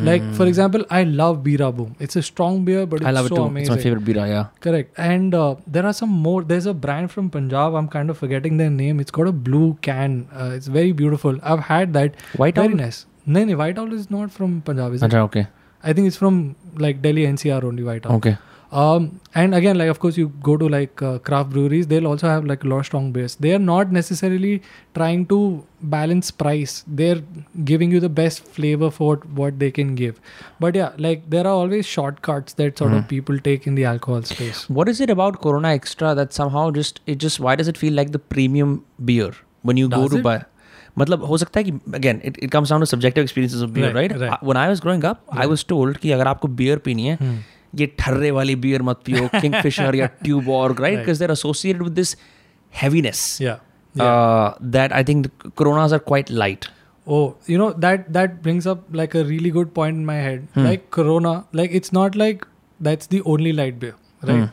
[0.04, 1.96] Like for example, I love Bira Boom.
[2.00, 3.44] It's a strong beer, but it's I love so it too.
[3.44, 3.74] amazing.
[3.74, 4.48] It's my favorite Bira, yeah.
[4.60, 4.94] Correct.
[4.98, 6.44] And uh, there are some more.
[6.44, 7.76] There's a brand from Punjab.
[7.76, 9.00] I'm kind of forgetting their name.
[9.00, 10.28] It's got a blue can.
[10.34, 11.40] Uh, it's very beautiful.
[11.44, 12.16] I've had that.
[12.36, 13.06] White Very nice.
[13.26, 14.94] No, no, White Owl is not from Punjab.
[14.94, 15.14] Is it?
[15.14, 15.48] okay.
[15.84, 18.14] I think it's from like Delhi NCR only White Owl.
[18.14, 18.38] Okay.
[18.75, 21.87] Um, and again, like of course, you go to like uh, craft breweries.
[21.89, 23.35] They'll also have like a lot of strong beers.
[23.47, 24.63] They are not necessarily
[24.95, 25.39] trying to
[25.83, 26.85] balance price.
[26.87, 27.21] They're
[27.65, 30.21] giving you the best flavor for what, what they can give.
[30.61, 32.99] But yeah, like there are always shortcuts that sort Hmm.
[32.99, 34.63] of people take in the alcohol space.
[34.81, 37.93] What is it about Corona Extra that somehow just it just why does it feel
[38.03, 38.79] like the premium
[39.13, 39.33] beer
[39.63, 40.29] when you go Does to it?
[40.31, 40.39] buy?
[40.99, 43.91] मतलब हो सकता है कि again it, it comes down to subjective experiences of beer
[43.95, 44.33] Right, right, right.
[44.33, 45.51] Uh, when I was growing up I Yeah.
[45.53, 47.39] was told कि अगर आपको beer पीनी है Hmm.
[47.81, 50.99] ये ठर्रे वाली beer मत पियो Kingfisher या Tuborg right Right.
[51.01, 52.15] because they're associated with this
[52.83, 53.59] heaviness Yeah.
[53.95, 54.05] Yeah.
[54.05, 56.69] uh, that I think the Coronas are quite light
[57.17, 60.43] Oh, you know that that brings up like a really good point in my head.
[60.57, 60.67] Hmm.
[60.67, 61.31] Like Corona,
[61.61, 62.45] like it's not like
[62.89, 63.95] that's the only light beer,
[64.29, 64.43] right?
[64.43, 64.45] Hmm.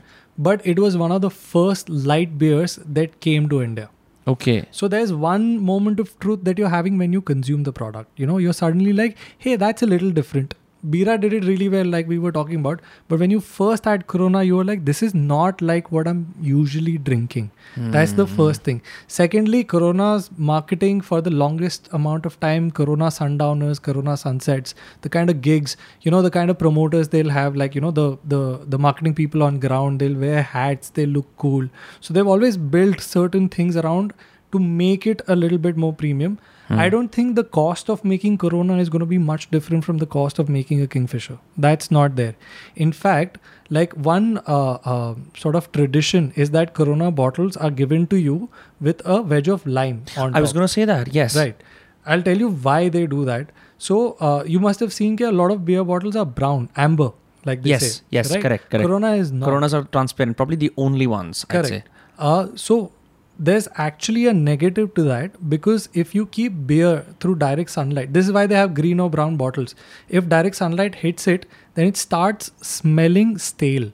[0.48, 3.90] But it was one of the first light beers that came to India.
[4.32, 8.24] okay So there's one moment of truth that you're having when you consume the product.
[8.24, 10.56] You know, you're suddenly like, hey, that's a little different.
[10.91, 12.81] Bira did it really well, like we were talking about.
[13.09, 16.35] But when you first had Corona, you were like, this is not like what I'm
[16.41, 17.51] usually drinking.
[17.77, 18.83] That's the first thing.
[19.07, 25.31] Secondly, Corona's marketing for the longest amount of time, Corona sundowners, Corona sunsets, the kind
[25.31, 28.61] of gigs, you know, the kind of promoters they'll have, like, you know, the the
[28.67, 31.69] the marketing people on ground, they'll wear hats, they look cool.
[32.01, 34.13] So they've always built certain things around
[34.53, 36.39] to make it a little bit more premium.
[36.79, 39.99] I don't think the cost of making Corona is going to be much different from
[39.99, 41.39] the cost of making a Kingfisher.
[41.57, 42.35] That's not there.
[42.77, 43.39] In fact,
[43.71, 48.49] like one uh, uh, sort of tradition is that Corona bottles are given to you
[48.81, 51.57] with a wedge of lime on I was gonna say that yes Right.
[52.05, 53.51] I'll tell you why they do that.
[53.79, 57.13] So uh, you must have seen that a lot of beer bottles are brown, amber,
[57.45, 58.03] like they Yes, say.
[58.11, 58.43] yes, right?
[58.43, 58.87] correct, correct.
[58.87, 59.47] Corona is not.
[59.47, 61.89] Coronas are transparent probably the only ones I'd say Correct.
[62.19, 62.93] Uh, so
[63.40, 68.26] there's actually a negative to that because if you keep beer through direct sunlight, this
[68.26, 69.76] is why they have green or brown bottles.
[70.10, 73.92] If direct sunlight hits it, then it starts smelling stale.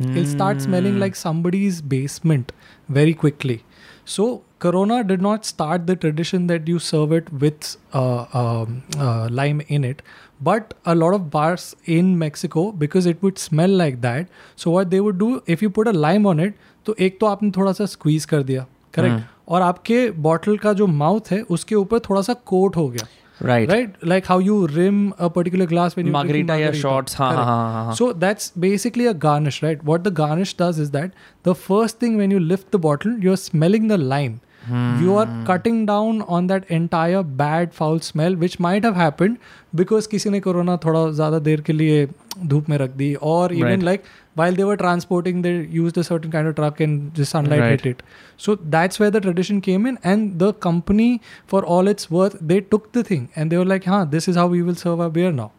[0.00, 2.50] It'll start smelling like somebody's basement
[2.88, 3.62] very quickly.
[4.04, 9.28] So Corona did not start the tradition that you serve it with uh, um, uh,
[9.30, 10.02] lime in it,
[10.40, 14.28] but a lot of bars in Mexico because it would smell like that.
[14.56, 16.54] So what they would do if you put a lime on it,
[16.86, 18.66] तो एक तो आपने थोड़ा सा squeeze कर दिया
[18.97, 23.07] correct और आपके बॉटल का जो माउथ है उसके ऊपर थोड़ा सा कोट हो गया।
[23.41, 26.11] Right right like how you rim a particular glass when
[27.97, 31.11] so that's basically a garnish right what the garnish does is that
[31.47, 34.39] the first thing when you lift the bottle you are smelling the lime
[35.03, 39.37] you are cutting down on that entire bad foul smell which might have happened
[39.75, 42.07] because किसी ने corona थोड़ा ज़्यादा देर के लिए
[42.52, 43.82] धूप में रख दी or even Right.
[43.88, 44.04] like
[44.40, 47.84] while they were transporting they used a certain kind of truck and the sunlight Right.
[47.86, 48.02] hit it
[48.46, 51.08] so that's where the tradition came in and the company
[51.54, 54.40] for all its worth they took the thing and they were like huh this is
[54.42, 55.50] how we will serve our beer now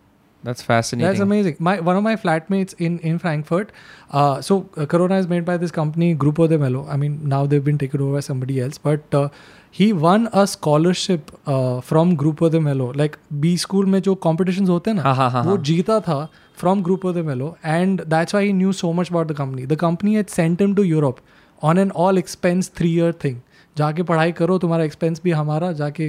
[0.45, 1.57] That's fascinating that's amazing.
[1.59, 3.73] My one of my flatmates in in Frankfurt.
[4.11, 6.87] Uh, so uh, Corona is made by this company Grupo de Melo.
[6.89, 9.29] I mean now they've been taken over by somebody else, but uh,
[9.71, 12.93] he won a scholarship uh, from Grupo de Melo.
[12.93, 15.65] Like B school में जो competitions होते हैं ना हाँ हाँ हाँ वो हाँ.
[15.65, 16.29] जीता था
[16.63, 19.67] from Grupo de Melo, and that's why he knew so much about the company.
[19.75, 21.21] The company had sent him to Europe
[21.63, 23.45] on an all expense three year thing.
[23.77, 26.09] जाके पढ़ाई करो तुम्हारा एक्सपेंस भी हमारा जाके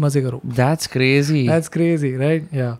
[0.00, 2.46] मज़े करो that's crazy that's crazy, right?
[2.60, 2.76] Yeah.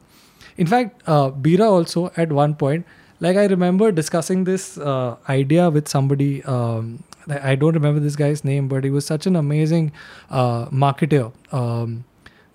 [0.58, 2.86] In fact, uh, Bira also at one point,
[3.20, 6.32] like I remember discussing this uh, idea with somebody.
[6.56, 6.92] Um,
[7.36, 9.92] I I don't remember this guy's name, but he was such an amazing
[10.30, 11.24] uh, marketer.
[11.62, 11.96] Um,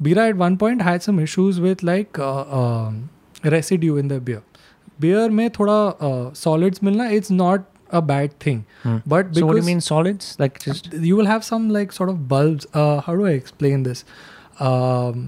[0.09, 2.97] Bira at one point had some issues with like uh, um,
[3.57, 4.43] residue in the beer.
[5.03, 5.77] beer में थोड़ा
[6.09, 7.63] uh, solids मिलना it's not
[7.99, 8.97] a bad thing Hmm.
[9.13, 10.29] but because So what do you mean solids?
[10.43, 13.83] Like just you will have some like sort of bulbs uh, how do i explain
[13.89, 14.05] this
[14.69, 15.25] um,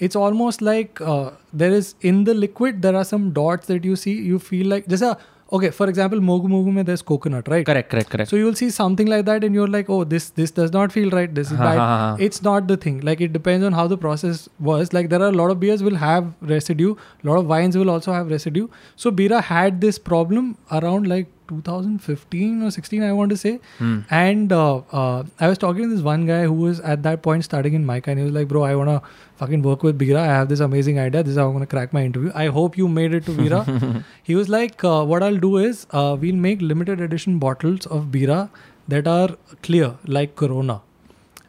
[0.00, 3.96] it's almost like uh, there is in the liquid there are some dots that you
[3.96, 5.16] see you feel like just a
[5.58, 7.66] okay for example mogu mogu mein there's coconut right?
[7.70, 8.30] Correct, correct, correct.
[8.30, 10.92] so you will see something like that and you're like oh this this does not
[10.96, 12.20] feel right this is bad.
[12.28, 13.00] it's not the thing.
[13.10, 14.92] Like it depends on how the process was.
[14.98, 16.94] Like there are a lot of beers will have residue.
[17.24, 18.68] A lot of wines will also have residue.
[18.96, 23.52] So bira had this problem around like 2015 or 16 i want to say.
[23.78, 24.00] Hmm.
[24.10, 27.48] and uh, uh, i was talking to this one guy who was at that point
[27.48, 28.98] starting in mica and he was like bro i want to
[29.42, 31.22] fucking work with bira i have this amazing idea.
[31.22, 32.32] This is how i'm going to crack my interview.
[32.34, 35.86] I hope you made it to bira he was like uh, what i'll do is
[35.92, 38.40] uh, we'll make limited edition bottles of bira
[38.88, 39.30] that are
[39.62, 40.80] clear like corona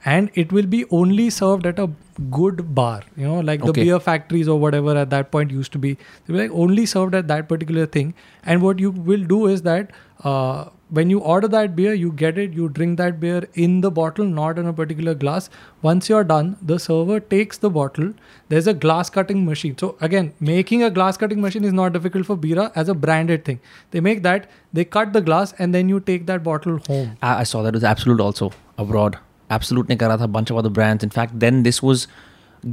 [0.04, 1.90] and it will be only served at a
[2.30, 5.80] good bar you know like the beer factories or whatever at that point used to
[5.80, 5.94] be.
[6.26, 8.14] They were like only served at that particular thing.
[8.44, 9.92] And what you will do is that
[10.24, 13.90] uh, when you order that beer you get it you drink that beer in the
[13.90, 15.50] bottle not in a particular glass.
[15.82, 18.14] Once you're done the server takes the bottle.
[18.50, 19.78] There's a glass cutting machine.
[19.78, 23.46] So again making a glass cutting machine is not difficult for bira as a branded
[23.46, 23.60] thing.
[23.92, 27.18] They make that they cut the glass and then you take that bottle home.
[27.22, 27.74] I, I saw that.
[27.74, 29.18] Was Absolut also abroad.
[29.60, 31.04] Absolute ने करा था bunch of other brands.
[31.12, 32.06] In fact, then this was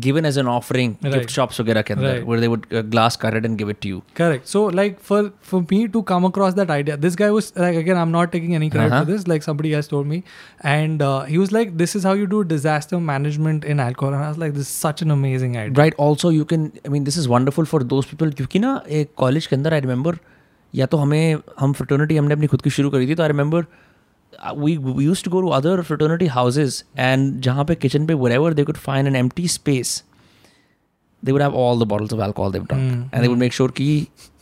[0.05, 1.13] given as an offering Right.
[1.15, 2.25] gift shops वगैरह के अंदर Right.
[2.31, 4.01] where they would uh, glass cut it and give it to you.
[4.21, 4.51] Correct.
[4.55, 5.21] So, like for
[5.53, 8.53] for me to come across that idea, this guy was like again, I'm not taking
[8.59, 9.07] any credit Uh-huh.
[9.07, 9.25] for this.
[9.33, 10.19] Like somebody has told me,
[10.75, 14.29] and uh, he was like, "This is how you do disaster management in alcohol." And
[14.29, 15.99] I was like, "This is such an amazing idea." Right.
[16.09, 16.69] Also, you can.
[16.87, 19.89] I mean, this is wonderful for those people क्योंकि ना एक college के अंदर I
[19.89, 20.19] remember
[20.83, 21.23] या तो हमें
[21.61, 23.67] हम fraternity हमने अपनी खुद की शुरू करी थी तो I remember
[24.64, 28.50] we we used to go to other fraternity houses and जहाँ पे kitchen पे wherever
[28.60, 29.92] they could find an empty space
[31.24, 33.54] they would have all the bottles of alcohol they've drunk Mm, and they would make
[33.60, 33.88] sure कि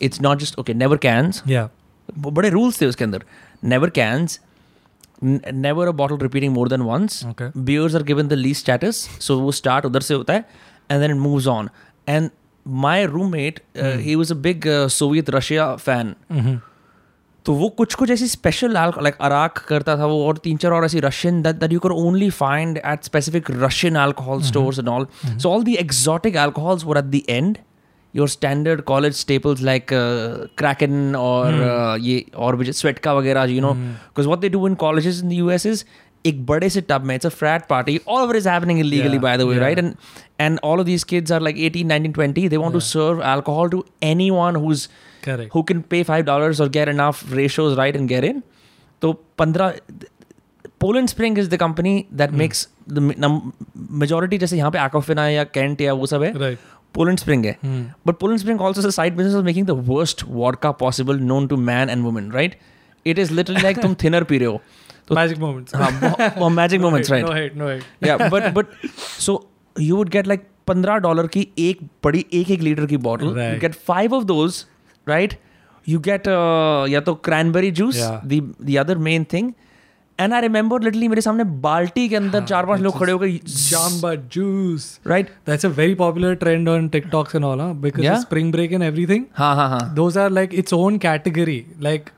[0.08, 1.68] it's not just okay never cans Yeah.
[2.18, 3.24] ब- बड़े rules थे उसके अंदर
[3.74, 4.40] never cans
[5.34, 7.52] n- never a bottle repeating more than once Okay.
[7.70, 10.46] beers are given the least status so वो start उधर से होता है
[10.90, 11.70] and then it moves on
[12.16, 12.32] and
[12.88, 16.58] my roommate uh, he was a big uh, Soviet Russia fan Mm-hmm.
[17.46, 20.86] तो वो कुछ कुछ ऐसी स्पेशल लाइक अराक करता था वो और तीन चार और
[20.86, 25.08] ऐसी Russian that that you can only find at specific Russian alcohol stores and all
[25.26, 27.58] so all the exotic alcohols were at the end
[28.14, 29.88] your standard college staples like
[30.58, 34.76] Kraken और uh, ये और भी स्वेटका वगैरह you know because what they do in
[34.86, 35.86] colleges in the US is
[36.26, 39.24] एक बड़े से tub में it's a frat party all over is happening illegally Yeah,
[39.24, 39.64] by the way yeah.
[39.66, 39.96] right and
[40.46, 43.72] and all of these kids are like 18 19 20 they want to serve alcohol
[43.76, 43.80] to
[44.10, 44.86] anyone who's
[45.26, 45.52] Correct.
[45.56, 48.42] who can pay five dollars or get enough ratios right and get in.
[49.04, 49.74] So पंद्रह
[50.84, 52.38] Poland Spring is the company that Hmm.
[52.42, 52.62] makes
[52.98, 53.54] the num-
[54.04, 56.58] majority जैसे यहाँ पे Aquafina या Kent या वो सब है Right.
[56.98, 57.84] Poland Spring है Hmm.
[58.10, 61.48] but Poland Spring also is a side business of making the worst vodka possible known
[61.54, 62.56] to man and woman right
[63.14, 64.60] it is literally like तुम thinner पी रहे हो
[65.08, 65.76] तो Magic moments.
[65.76, 67.56] हाँ बहुत- बहुत magic moments right No hate.
[67.62, 67.86] No hate.
[68.10, 68.76] yeah but but
[69.28, 69.38] so
[69.90, 73.38] you would get like पंद्रह dollar की एक बड़ी एक एक लीटर की bottle you
[73.38, 73.62] Right.
[73.64, 74.60] get five of those
[75.14, 75.34] right
[75.92, 78.22] you get uh, या तो cranberry juice Yeah.
[78.34, 79.48] the the other main thing
[80.24, 83.40] and I remember literally मेरे सामने बाल्टी के अंदर चार पांच लोग खड़े हो गए
[83.70, 84.86] Jamba juice.
[85.14, 87.70] right That's a very popular trend on TikToks and all, huh?
[87.86, 88.18] Because Yeah?
[88.20, 89.24] of spring break and everything.
[89.38, 91.58] हाँ हाँ हाँ Those are like its own category.
[91.88, 92.12] Like,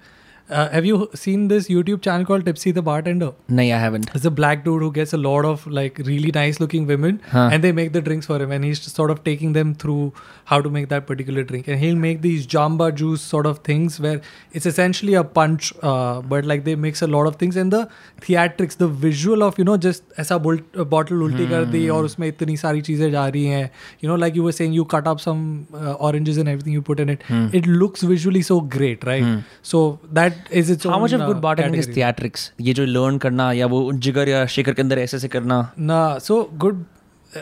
[0.50, 3.30] uh, have you seen this YouTube channel called Tipsy the Bartender?
[3.60, 6.60] नहीं I haven't It's a black dude who gets a lot of like really nice
[6.64, 7.44] looking women Huh.
[7.54, 10.12] and they make the drinks for him and he's sort of taking them through
[10.52, 14.00] how to make that particular drink and he'll make these jamba juice sort of things
[14.08, 14.20] where
[14.60, 17.82] it's essentially a punch uh, but like they mix a lot of things and the
[18.28, 22.28] theatrics the visual of you know just ऐसा bull- bottle उल्टी कर दी और उसमें
[22.28, 23.64] इतनी सारी चीजें जा रही हैं
[24.04, 25.42] you know like you were saying you cut up some
[25.82, 27.26] uh, oranges and everything you put in it
[27.62, 29.34] it looks visually so great right
[29.74, 29.84] so
[30.20, 31.96] that is its how own much of uh, good bartending is category.
[32.00, 35.62] theatrics ये जो learn करना या वो जिगर या shaker के अंदर ऐसे ऐसे करना
[35.92, 36.84] Nah, so good.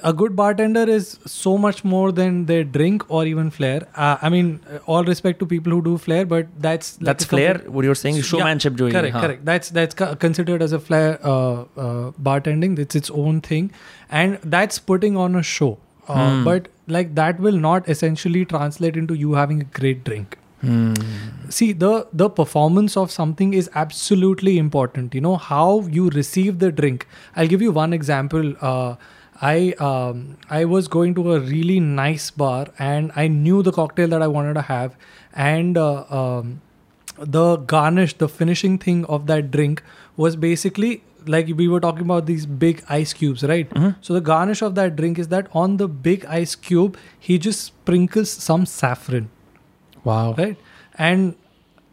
[0.07, 3.80] A good bartender is so much more than their drink or even flair.
[4.03, 7.26] Uh, I mean, uh, all respect to people who do flair, but that's like that's
[7.26, 9.43] a flair complete- what you're saying showmanship जो ये correct, हाँ correct.
[9.49, 12.80] That's that's co- considered as a flair uh, uh, bartending.
[12.85, 13.68] It's its own thing,
[14.22, 15.69] and that's putting on a show.
[15.73, 16.39] Uh, Hmm.
[16.45, 20.38] But like that will not essentially translate into you having a great drink.
[20.60, 20.94] Hmm.
[21.50, 25.14] See, the the performance of something is absolutely important.
[25.14, 27.06] You know how you receive the drink.
[27.36, 28.54] I'll give you one example.
[28.60, 28.96] Uh,
[29.40, 34.08] I um, I was going to a really nice bar and I knew the cocktail
[34.08, 34.96] that I wanted to have,
[35.34, 36.62] and uh, um,
[37.18, 39.82] the garnish, the finishing thing of that drink
[40.16, 43.70] was basically like we were talking about these big ice cubes, right?
[44.00, 47.60] So the garnish of that drink is that on the big ice cube, he just
[47.60, 49.30] sprinkles some saffron
[50.06, 50.34] Wow.
[50.38, 50.56] right?
[50.98, 51.34] And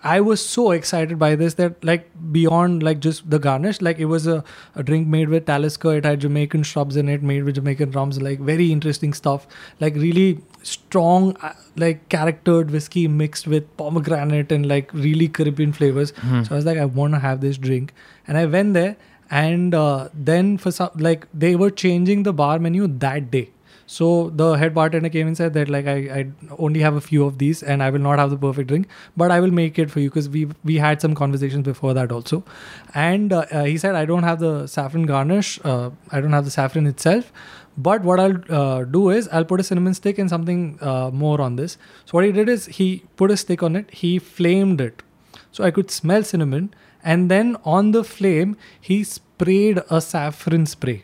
[0.03, 4.05] I was so excited by this that like beyond like just the garnish, like it
[4.05, 4.43] was a,
[4.75, 5.93] a drink made with Talisker.
[5.95, 9.47] It had Jamaican shrubs in it, made with Jamaican rums, like very interesting stuff.
[9.79, 16.11] Like really strong, uh, like charactered whiskey mixed with pomegranate and like really Caribbean flavors.
[16.11, 16.43] Hmm.
[16.43, 17.93] So I was like, I want to have this drink,
[18.27, 18.97] and I went there,
[19.31, 23.51] and uh, then for some like they were changing the bar menu that day.
[23.85, 27.25] So the head bartender came and said that like I, I only have a few
[27.25, 28.87] of these and I will not have the perfect drink,
[29.17, 32.11] but I will make it for you because we we had some conversations before that
[32.11, 32.43] also,
[32.93, 36.45] and uh, uh, he said I don't have the saffron garnish, uh, I don't have
[36.45, 37.31] the saffron itself,
[37.77, 41.41] but what I'll uh, do is I'll put a cinnamon stick and something uh, more
[41.41, 41.77] on this.
[42.05, 45.03] So what he did is he put a stick on it, he flamed it,
[45.51, 46.73] so I could smell cinnamon,
[47.03, 51.03] and then on the flame he sprayed a saffron spray.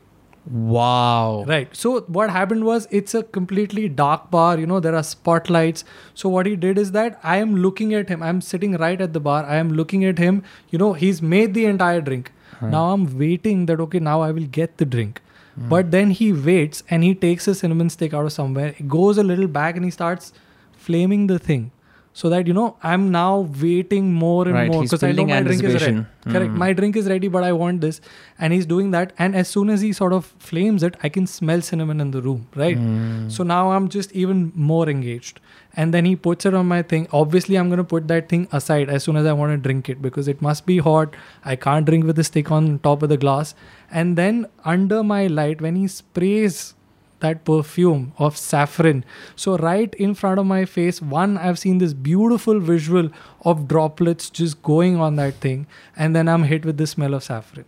[0.49, 1.45] Wow.
[1.47, 1.75] Right.
[1.75, 5.83] So what happened was it's a completely dark bar, you know, there are spotlights.
[6.15, 8.23] So what he did is that I am looking at him.
[8.23, 9.45] I'm sitting right at the bar.
[9.45, 10.43] I am looking at him.
[10.71, 12.31] You know, he's made the entire drink.
[12.61, 15.21] Now I'm waiting that okay, now I will get the drink.
[15.55, 15.69] Hmm.
[15.69, 19.23] But then he waits and he takes a cinnamon stick out of somewhere, goes a
[19.23, 20.33] little back and he starts
[20.73, 21.71] flaming the thing.
[22.19, 25.41] So that you know, I'm now waiting more and Right, more because I know my
[25.41, 25.75] drink is ready.
[25.75, 26.07] anticipation.
[26.33, 26.51] Correct.
[26.51, 26.57] Mm.
[26.63, 28.01] My drink is ready, but I want this.
[28.37, 29.13] And he's doing that.
[29.17, 32.21] And as soon as he sort of flames it, I can smell cinnamon in the
[32.21, 32.77] room, right?
[32.77, 33.31] Mm.
[33.31, 35.39] So now I'm just even more engaged.
[35.75, 37.07] And then he puts it on my thing.
[37.13, 39.87] Obviously, I'm going to put that thing aside as soon as I want to drink
[39.87, 41.15] it because it must be hot.
[41.45, 43.55] I can't drink with the stick on top of the glass.
[43.91, 46.73] And then under my light, when he sprays
[47.19, 49.03] that perfume of saffron.
[49.35, 53.09] So, right in front of my face, one, I've seen this beautiful visual
[53.41, 57.23] of droplets just going on that thing, and then I'm hit with the smell of
[57.23, 57.65] saffron.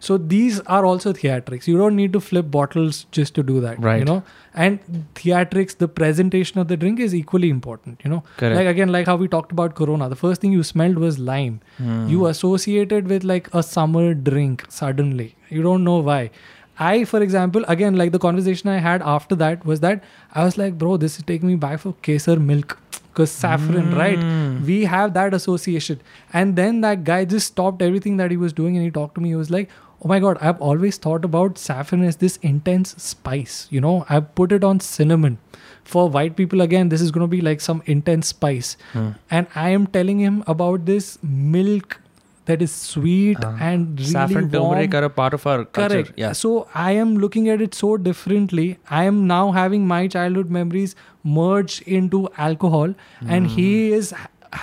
[0.00, 1.66] So, these are also theatrics.
[1.66, 3.80] You don't need to flip bottles just to do that.
[4.00, 4.22] You know,
[4.52, 4.78] and
[5.14, 8.02] theatrics, the presentation of the drink is equally important.
[8.04, 8.56] You know, Correct.
[8.56, 11.60] like again, like how we talked about Corona, the first thing you smelled was lime.
[11.78, 12.06] Hmm.
[12.06, 15.36] You associated with like a summer drink suddenly.
[15.48, 16.30] You don't know why.
[16.78, 20.02] I, for example, again, like the conversation I had after that was that
[20.32, 22.78] I was like, bro, this is taking me back for kesar milk.
[23.12, 24.18] Because saffron, right?
[24.18, 24.66] Mm.
[24.66, 26.00] We have that association.
[26.32, 29.20] And then that guy just stopped everything that he was doing and he talked to
[29.20, 29.28] me.
[29.28, 29.70] He was like,
[30.02, 33.68] oh my God, I've always thought about saffron as this intense spice.
[33.70, 35.38] You know, I've put it on cinnamon.
[35.84, 38.76] For white people, again, this is going to be like some intense spice.
[38.92, 39.10] Hmm.
[39.30, 42.00] And I am telling him about this milk
[42.50, 43.50] that is sweet Ah.
[43.68, 44.52] and really Saffron, warm.
[44.54, 45.88] turmeric are a part of our culture.
[45.94, 46.12] Correct.
[46.22, 46.32] Yeah.
[46.32, 48.66] So I am looking at it so differently.
[49.00, 50.94] I am now having my childhood memories
[51.38, 52.94] merge into alcohol,
[53.26, 53.94] and he Hmm.
[54.00, 54.12] is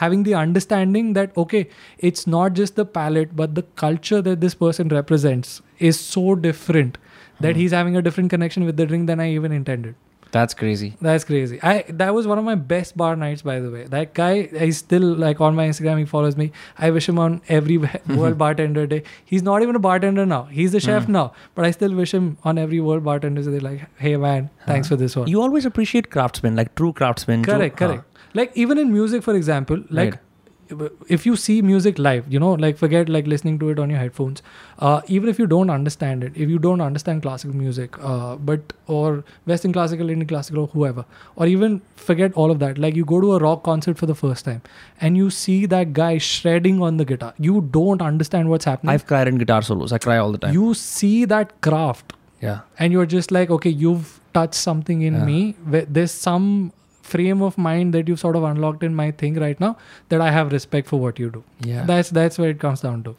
[0.01, 1.63] having the understanding that okay,
[2.09, 5.57] it's not just the palate, but the culture that this person represents
[5.91, 6.97] is so different
[7.41, 7.59] that Hmm.
[7.63, 9.95] he's having a different connection with the drink than I even intended.
[10.31, 10.95] That's crazy.
[11.01, 11.59] That's crazy.
[11.61, 13.83] I that was one of my best bar nights, by the way.
[13.95, 15.99] That guy, he's still like on my Instagram.
[15.99, 16.51] He follows me.
[16.77, 17.77] I wish him on every
[18.21, 19.03] World Bartender Day.
[19.25, 20.43] He's not even a bartender now.
[20.43, 21.11] He's the chef Hmm.
[21.19, 21.33] now.
[21.55, 23.59] But I still wish him on every World Bartender Day.
[23.59, 25.27] Like, hey man, thanks for this one.
[25.27, 27.43] You always appreciate craftsmen, like true craftsmen.
[27.43, 27.87] true- correct, Huh.
[27.87, 28.03] correct.
[28.33, 30.11] Like even in music, for example, like.
[30.13, 30.27] Right.
[31.07, 33.99] If you see music live, you know, like forget like listening to it on your
[33.99, 34.41] headphones.
[34.79, 38.73] Uh, even if you don't understand it, if you don't understand classical music, uh, but
[38.87, 42.77] or Western classical, Indian classical, or whoever, or even forget all of that.
[42.77, 44.61] Like you go to a rock concert for the first time
[44.99, 47.33] and you see that guy shredding on the guitar.
[47.37, 48.93] You don't understand what's happening.
[48.93, 49.91] I've cried in guitar solos.
[49.91, 50.53] I cry all the time.
[50.53, 52.59] you see that craft yeah.
[52.79, 55.25] and you're just like okay you've touched something in Yeah.
[55.25, 56.71] me where there's some
[57.01, 59.69] frame of mind that you've sort of unlocked in my thing right now
[60.09, 61.83] that i have respect for what you do Yeah.
[61.85, 63.15] that's that's where it comes down to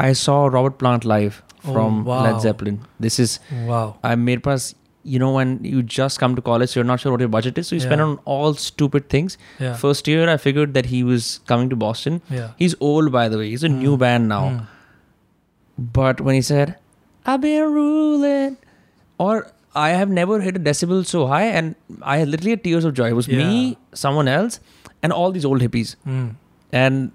[0.00, 2.22] I saw Robert Plant live Oh, from wow.
[2.24, 2.76] Led Zeppelin.
[3.06, 3.32] This is
[3.70, 4.66] wow I made pass.
[5.14, 7.58] You know when you just come to college, so you're not sure what your budget
[7.62, 9.36] is, so you spend on all stupid things.
[9.64, 12.20] yeah First year, I figured that he was coming to Boston.
[12.36, 13.48] yeah He's old, by the way.
[13.54, 14.02] He's a new Mm.
[14.04, 14.44] band now.
[14.50, 14.66] Mm.
[16.00, 16.76] But when he said,
[17.26, 18.56] I've been ruling,
[19.18, 22.84] or I have never hit a decibel so high, and I had literally had tears
[22.84, 23.08] of joy.
[23.08, 23.38] It was Yeah.
[23.46, 24.60] me, someone else,
[25.02, 25.96] and all these old hippies.
[26.06, 26.36] Mm.
[26.72, 27.12] And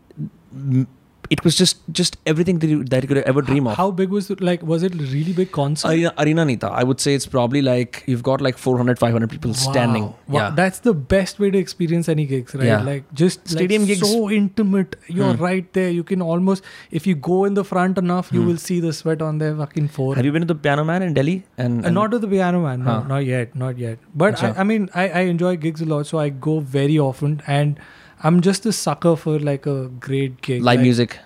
[1.29, 3.77] it was just just everything that you, that you could ever dream of.
[3.77, 6.99] how big was it like was it really big concert Arena, Arena Nita, I would
[6.99, 10.03] say it's probably like you've got like 400, 500 people standing.
[10.03, 10.15] Wow.
[10.27, 10.39] Wow.
[10.39, 10.49] Yeah.
[10.55, 12.65] That's the best way to experience any gigs, right?
[12.65, 12.81] Yeah.
[12.81, 14.95] Like just Stadium like gigs- so intimate.
[15.07, 15.43] You're Hmm.
[15.43, 15.89] right there.
[15.89, 18.47] You can almost, if you go in the front enough, you Hmm.
[18.47, 20.17] will see the sweat on their fucking forehead.
[20.17, 21.43] Have you been to the Piano Man in Delhi?
[21.57, 23.03] And, Uh, not to the piano man, no, Huh.
[23.07, 23.99] not yet, not yet.
[24.15, 27.41] But I, I mean, I, I enjoy gigs a lot, so I go very often,
[27.47, 27.77] and
[28.23, 29.77] I'm just a sucker for like a
[30.07, 30.61] great gig.
[30.61, 31.19] live Like, music.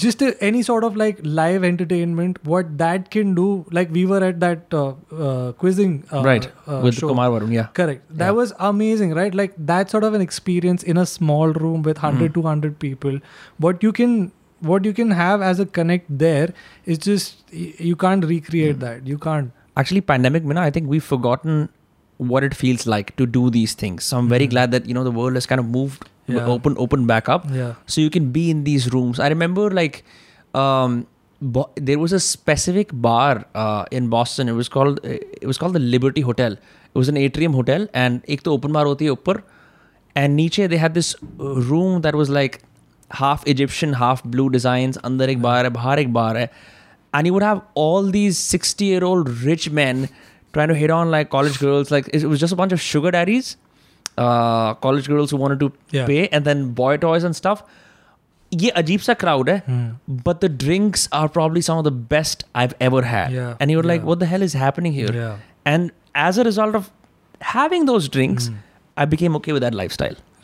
[0.00, 3.46] just a, any sort of like live entertainment what that can do
[3.78, 6.46] like we were at that uh, uh, quizzing uh, right.
[6.66, 7.08] uh, With show.
[7.10, 7.66] Kumar Varun, yeah.
[7.80, 8.38] correct that Yeah.
[8.38, 12.30] was amazing right like that sort of an experience in a small room with 100
[12.30, 12.38] Mm.
[12.40, 13.20] 200 people
[13.66, 14.16] what you can
[14.72, 16.48] what you can have as a connect there
[16.86, 17.54] is just
[17.90, 18.84] you can't recreate Mm.
[18.88, 21.68] that you can't Actually, pandemic, Mina, I think we've forgotten
[22.18, 24.04] what it feels like to do these things.
[24.04, 24.50] So I'm very Mhm.
[24.50, 26.04] glad that, you know, the world has kind of moved,
[26.34, 26.46] Yeah.
[26.52, 27.42] open, open back up.
[27.54, 29.96] yeah so you can be in these rooms i remember like
[30.60, 30.94] um
[31.56, 35.74] bo- there was a specific bar uh, in boston it was called it was called
[35.78, 39.16] the liberty hotel it was an atrium hotel and ek to open bar hoti hai
[39.18, 39.36] upar
[40.22, 42.58] and niche they had this uh, room that was like
[43.22, 46.46] half egyptian half blue designs andar ek bar hai bahar ek bar hai
[47.12, 50.06] and you would have all these 60 year old rich men
[50.57, 53.11] trying to hit on like college girls like it was just a bunch of sugar
[53.15, 53.49] daddies
[54.17, 56.05] uh, college girls who wanted to Yeah.
[56.07, 57.63] pay and then boy toys and stuff
[58.61, 59.81] ये अजीब सा crowd है Hmm.
[60.27, 63.83] but the drinks are probably some of the best I've ever had Yeah, and you're
[63.89, 64.07] like yeah.
[64.11, 65.35] what the hell is happening here yeah
[65.73, 65.91] and
[66.27, 66.89] as a result of
[67.53, 68.57] having those drinks Hmm.
[69.03, 69.35] I became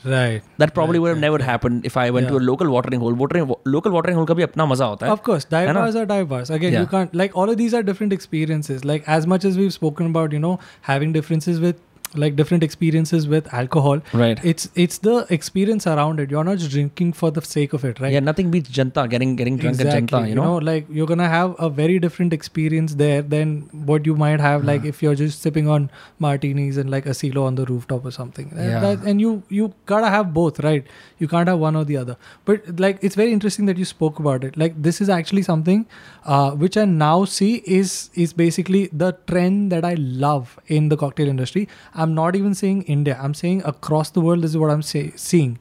[0.04, 0.42] right.
[0.58, 3.12] That probably would have never happened if i went to a local watering hole.
[3.12, 6.28] Watering local watering hole ka bhi apna maza hota of course dive bars are dive
[6.28, 8.84] bars again you can't like all of these are different experiences.
[8.84, 11.80] Like as much as we've spoken about you know having differences with
[12.16, 14.00] like different experiences with alcohol.
[14.12, 16.30] right It's it's the experience around it.
[16.30, 18.12] You're not just drinking for the sake of it, right?
[18.12, 20.18] yeah nothing beats janta getting getting drunk at Exactly.
[20.18, 23.52] janta you know, like you're gonna have a very different experience there than
[23.92, 24.88] what you might have like Yeah.
[24.94, 25.88] if you're just sipping on
[26.18, 28.50] martinis and like a silo on the rooftop or something.
[28.56, 28.80] And Yeah.
[28.86, 30.84] that- and you you gotta have both, right?
[31.18, 32.16] You can't have one or the other.
[32.44, 34.56] But like it's very interesting that you spoke about it.
[34.64, 35.86] Like this is actually something
[36.24, 37.94] uh, which I now see is
[38.26, 39.94] is basically the trend that I
[40.26, 41.66] love in the cocktail industry.
[42.04, 43.16] I'm not even saying India.
[43.28, 44.46] I'm saying across the world.
[44.48, 45.58] This is what I'm say, seeing.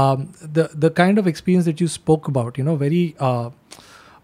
[0.00, 0.26] Um,
[0.58, 2.62] the the kind of experience that you spoke about.
[2.62, 3.04] You know, very.
[3.30, 3.50] Uh,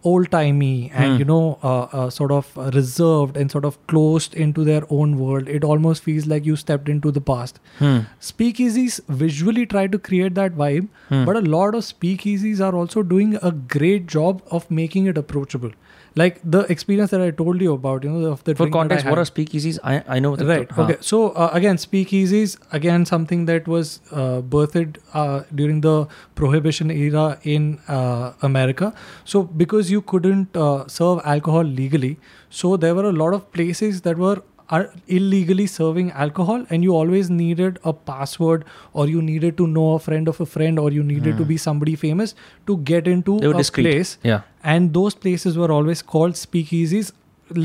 [0.09, 1.19] old timey and Hmm.
[1.21, 5.49] you know uh, uh, sort of reserved and sort of closed into their own world
[5.55, 7.97] it almost feels like you stepped into the past Hmm.
[8.29, 11.25] speakeasies visually try to create that vibe Hmm.
[11.31, 15.75] but a lot of speakeasies are also doing a great job of making it approachable
[16.21, 19.19] like the experience that i told you about you know of the for context what
[19.23, 20.71] are speakeasies I I know Right.
[20.77, 20.85] हाँ.
[20.85, 20.97] Okay.
[21.09, 25.95] So uh, again, speakeasies again something that was uh, birthed uh, during the
[26.41, 27.27] prohibition era
[27.57, 27.69] in
[27.99, 28.93] uh, America.
[29.25, 32.13] So because you couldn't uh, serve alcohol legally,
[32.51, 34.37] so there were a lot of places that were
[34.77, 34.85] are
[35.17, 39.99] illegally serving alcohol and you always needed a password or you needed to know a
[40.07, 41.51] friend of a friend or you needed to Hmm.
[41.51, 42.35] be somebody famous
[42.71, 43.87] to get into a discreet.
[43.91, 44.41] place yeah
[44.75, 47.13] and those places were always called speakeasies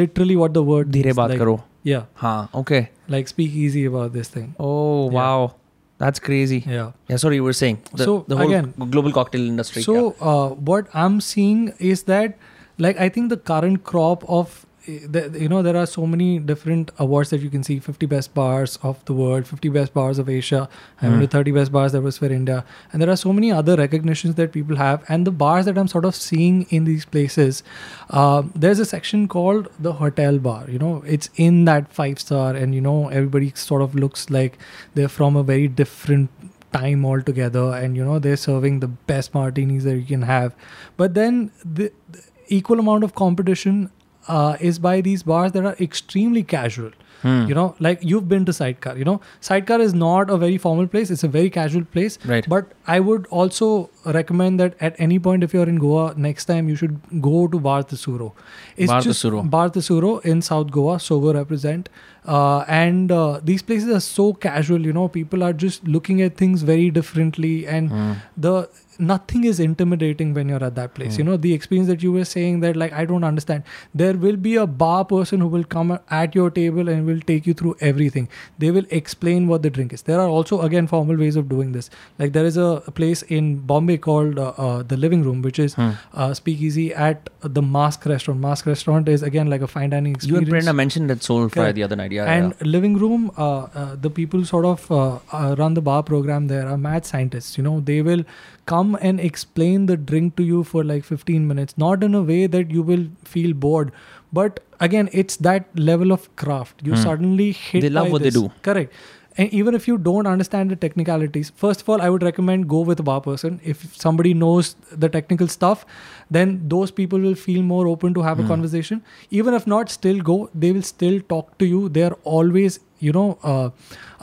[0.02, 2.82] literally what the word Dheere baat like, yeah huh okay
[3.16, 5.56] like speakeasy about this thing oh wow
[6.02, 6.64] that's crazy.
[6.66, 6.94] Yeah.
[7.08, 7.18] Yeah.
[7.18, 9.84] Sorry, you were saying so the whole again, global cocktail industry.
[9.84, 12.40] So uh, what I'm seeing is that,
[12.80, 17.30] like, I think the current crop of you know there are so many different awards
[17.30, 17.80] that you can see.
[17.80, 20.68] 50 best bars of the world 50 best bars of asia
[21.02, 22.64] i mean the 30 best bars that was for india.
[22.92, 25.04] And there are so many other recognitions that people have.
[25.08, 27.64] And the bars that i'm sort of seeing in these places
[28.10, 30.66] um, there's a section called the hotel bar.
[30.70, 34.58] You know it's in that five star and you know everybody sort of looks like
[34.96, 36.30] they're from a very different
[36.74, 37.74] time altogether.
[37.76, 40.56] And you know they're serving the best martinis that you can have.
[40.98, 43.92] But then the, the equal amount of competition
[44.28, 46.92] uh, is by these bars that are extremely casual
[47.24, 47.42] Hmm.
[47.48, 50.88] you know like you've been to sidecar you know sidecar is not a very formal
[50.94, 53.68] place it's a very casual place right but i would also
[54.16, 56.96] recommend that at any point if you're in goa next time you should
[57.28, 58.32] go to bar Tesouro.
[58.76, 59.44] it's Bar just Tesouro.
[59.58, 61.90] bar Tesouro in south goa sogo represent
[62.26, 66.36] uh, and uh, these places are so casual you know people are just looking at
[66.38, 68.14] things very differently and Hmm.
[68.36, 68.68] the
[69.10, 71.18] nothing is intimidating when you're at that place.
[71.18, 71.30] You Hmm.
[71.32, 73.64] know the experience that you were saying that like i don't understand.
[74.02, 77.48] There will be a bar person who will come at your table and will take
[77.52, 78.28] you through everything.
[78.66, 80.04] They will explain what the drink is.
[80.12, 81.90] There are also again formal ways of doing this.
[82.24, 85.60] Like there is a, a place in bombay called uh, uh, the living room which
[85.66, 85.90] is Hmm.
[86.14, 87.30] uh, speakeasy at
[87.60, 88.40] the Masque restaurant.
[88.48, 90.48] Masque restaurant is again like a fine dining experience.
[90.50, 93.50] you and Prerna mentioned that soul fry the other night yeah and living room uh,
[93.84, 97.58] uh, the people sort of uh, uh, run the bar program there are mad scientists.
[97.58, 98.24] You know they will
[98.66, 101.78] come and explain the drink to you for like 15 minutes.
[101.78, 103.92] Not in a way that you will feel bored
[104.34, 106.82] but again it's that level of craft.
[106.86, 107.02] You Hmm.
[107.08, 108.52] suddenly hit They love by what they do.
[108.62, 108.94] correct.
[109.38, 112.82] And even if you don't understand the technicalities first of all i would recommend go
[112.82, 113.60] with a bar person.
[113.64, 114.76] If somebody knows
[115.06, 115.86] the technical stuff
[116.30, 118.48] then those people will feel more open to have a Hmm.
[118.54, 119.02] conversation.
[119.42, 120.50] Even if not still go.
[120.54, 121.88] They will still talk to you.
[121.90, 123.70] They are always you know uh,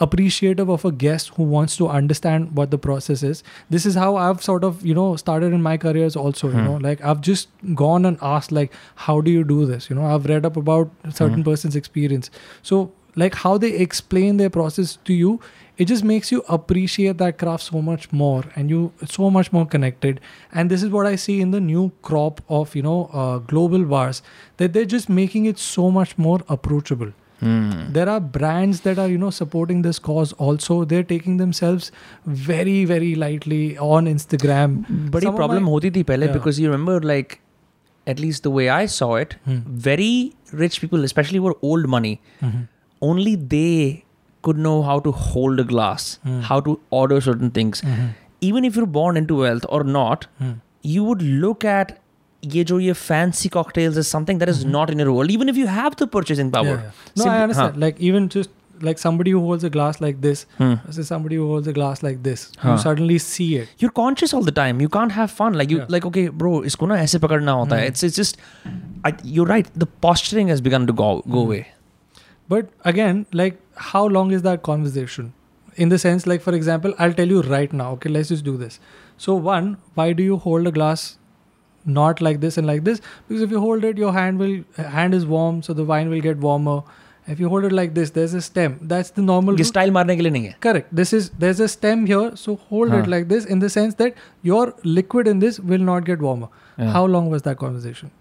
[0.07, 3.43] appreciative of a guest who wants to understand what the process is.
[3.77, 6.65] This is how i've sort of you know started in my careers also you Hmm.
[6.69, 7.49] know like i've just
[7.83, 8.73] gone and asked like
[9.07, 9.91] how do you do this?
[9.91, 11.51] You know i've read up about certain Hmm.
[11.51, 12.31] person's experience.
[12.63, 12.83] So
[13.23, 15.41] like how they explain their process to you
[15.83, 19.65] it just makes you appreciate that craft so much more and you so much more
[19.75, 20.21] connected.
[20.53, 23.85] And this is what i see in the new crop of you know uh, global
[23.95, 24.23] bars
[24.59, 27.93] that they're just making it so much more approachable Hmm.
[27.93, 30.85] There are brands that are you know supporting this cause also.
[30.85, 31.93] They're taking themselves
[32.27, 34.85] very very lightly on Instagram.
[35.11, 36.33] But the problem my, hoti thi pehle yeah.
[36.33, 37.41] because you remember like
[38.09, 39.63] at least the way I saw it, mm.
[39.89, 42.21] very rich people, especially were old money.
[42.41, 42.63] Mm-hmm.
[43.03, 44.05] Only they
[44.43, 46.41] could know how to hold a glass, mm.
[46.43, 47.83] how to order certain things.
[47.83, 48.07] Mm-hmm.
[48.41, 50.53] Even if you're born into wealth or not, hmm.
[50.83, 52.01] you would look at
[52.54, 55.60] ये जो ये fancy cocktails is something that is not in your world even if
[55.62, 56.82] you have the purchasing power Mm-hmm.
[56.82, 57.22] Yeah, yeah.
[57.22, 58.50] no Simply- i understand like even just
[58.88, 60.74] like somebody who holds a glass like this Hmm.
[60.88, 62.72] versus somebody who holds a glass like this Huh.
[62.72, 65.78] you suddenly see it you're conscious all the time you can't have fun like you
[65.84, 65.94] Yeah.
[65.96, 68.42] like okay bro इसको ना ऐसे पकड़ना होता है it's it's just
[69.10, 71.62] I, you're right the posturing has begun to go go away
[72.52, 73.60] But again, like,
[73.90, 75.28] how long is that conversation?
[75.84, 78.56] In the sense, like, for example, I'll tell you right now, okay, let's just do
[78.64, 78.76] this.
[79.26, 81.06] So, one, why do you hold a glass
[81.88, 83.02] not like this and like this?
[83.28, 84.58] Because if you hold it, your hand will,
[84.98, 86.82] hand is warm, so the wine will get warmer.
[87.34, 88.74] If you hold it like this, there's a stem.
[88.94, 89.54] That's the normal.
[89.54, 89.68] ये route.
[89.68, 90.90] Style मारने के लिए नहीं है Correct.
[91.02, 92.98] This is there's a stem here, so hold Huh.
[93.04, 94.64] it like this in the sense that your
[94.98, 96.50] liquid in this will not get warmer.
[96.78, 96.92] Yeah.
[96.98, 98.12] How long was that conversation?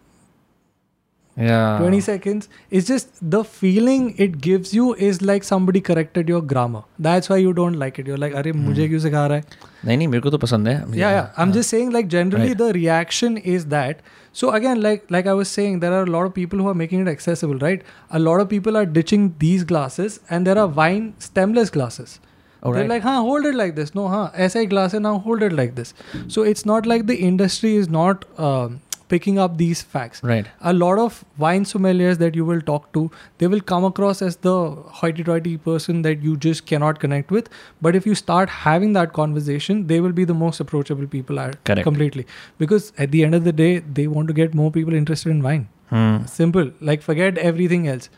[1.37, 6.41] yeah 20 seconds it's just the feeling it gives you is like somebody corrected your
[6.43, 9.45] grammar that's why you don't like it you're like अरे मुझे क्यों सिखा रहा है
[9.85, 12.59] नहीं नहीं मेरे को तो पसंद है yeah yeah i'm just saying like generally Right.
[12.65, 14.03] the reaction is that
[14.43, 16.77] so again like like i was saying there are a lot of people who are
[16.83, 17.89] making it accessible right
[18.21, 22.73] a lot of people are ditching these glasses and there are wine stemless glasses All
[22.75, 22.95] they're right.
[22.97, 25.59] like huh hold it like this no huh ऐसा ही glass है now hold it
[25.65, 25.95] like this
[26.37, 30.22] so it's not like the industry is not um, picking up these facts.
[30.24, 30.48] Right.
[30.62, 34.38] A lot of wine sommeliers that you will talk to they will come across as
[34.38, 34.56] the
[35.02, 37.50] hoity-toity person that you just cannot connect with.
[37.82, 41.54] But if you start having that conversation they will be the most approachable people are
[41.64, 41.84] Correct.
[41.84, 42.28] completely.
[42.58, 45.42] Because at the end of the day they want to get more people interested in
[45.42, 45.68] wine.
[45.90, 46.26] Hmm.
[46.26, 46.72] simple.
[46.82, 48.10] Like forget everything else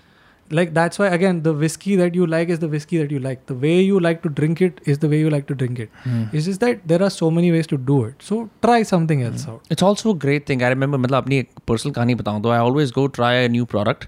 [0.59, 3.45] like that's why again the whiskey that you like is the whiskey that you like
[3.51, 5.95] the way you like to drink it is the way you like to drink it
[6.03, 6.25] Hmm.
[6.33, 9.47] it's just that there are so many ways to do it so try something else
[9.53, 10.63] out It's also a great thing.
[10.69, 13.67] I remember मतलब अपनी एक personal कहानी बताऊँ तो I always go try a new
[13.75, 14.07] product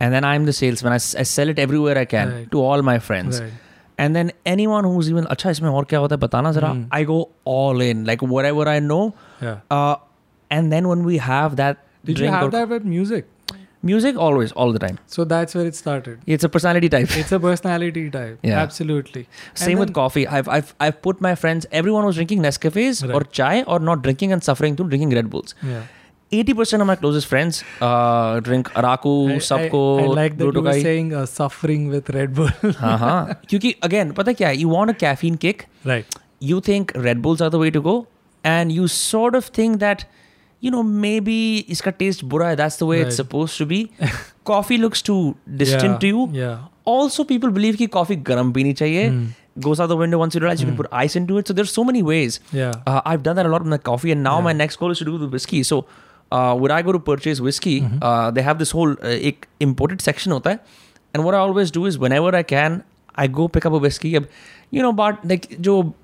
[0.00, 0.92] and then I'm the salesman.
[0.92, 2.48] I, s- I sell it everywhere I can Right.
[2.54, 3.40] to all my friends.
[3.44, 3.60] right
[4.04, 6.86] And then anyone who's even अच्छा इसमें और क्या होता है बताना जरा Hmm.
[7.02, 7.18] I go
[7.58, 9.02] all in like whatever I know.
[9.42, 9.94] yeah Uh,
[10.56, 13.28] and then when we have that did you drink have or- that with music
[13.81, 17.31] music always all the time so that's where it started it's a personality type it's
[17.31, 22.05] a personality type yeah absolutely same with coffee I've, I've i've put my friends everyone
[22.05, 23.15] was drinking nescafes right.
[23.15, 25.83] or chai or not drinking and suffering to drinking red bulls yeah
[26.31, 30.61] 80% of my closest friends uh, drink Araku, I, And I, I like that you
[30.61, 32.49] were saying uh, suffering with Red Bull.
[32.63, 33.33] uh-huh.
[33.41, 35.67] Because again, pata kya, you want a caffeine kick.
[35.83, 36.05] Right.
[36.39, 38.07] You think Red Bulls are the way to go.
[38.43, 40.05] And you sort of think that
[40.59, 42.55] you know, maybe its taste bura.
[42.55, 43.07] That's the way right.
[43.07, 43.91] it's supposed to be.
[44.43, 46.29] coffee looks too distant yeah, to you.
[46.31, 46.59] Yeah.
[46.85, 49.11] Also, people believe that coffee garam pini chahiye.
[49.11, 49.29] Mm.
[49.59, 50.61] Goes out the window once you realize mm.
[50.61, 50.81] you can hmm.
[50.83, 51.47] put ice into it.
[51.47, 52.39] So there's so many ways.
[52.53, 52.71] Yeah.
[52.87, 54.43] Uh, I've done that a lot in the coffee, and now yeah.
[54.45, 55.63] my next goal is to do the whiskey.
[55.63, 55.85] So.
[56.31, 58.03] Uh, when I go to purchase whiskey, mm-hmm.
[58.03, 60.59] uh, they have this whole uh, imported section hota hai.
[61.15, 62.83] And what I always do is whenever I can,
[63.15, 64.15] I go pick up a whiskey.
[64.70, 65.94] you know, but like जो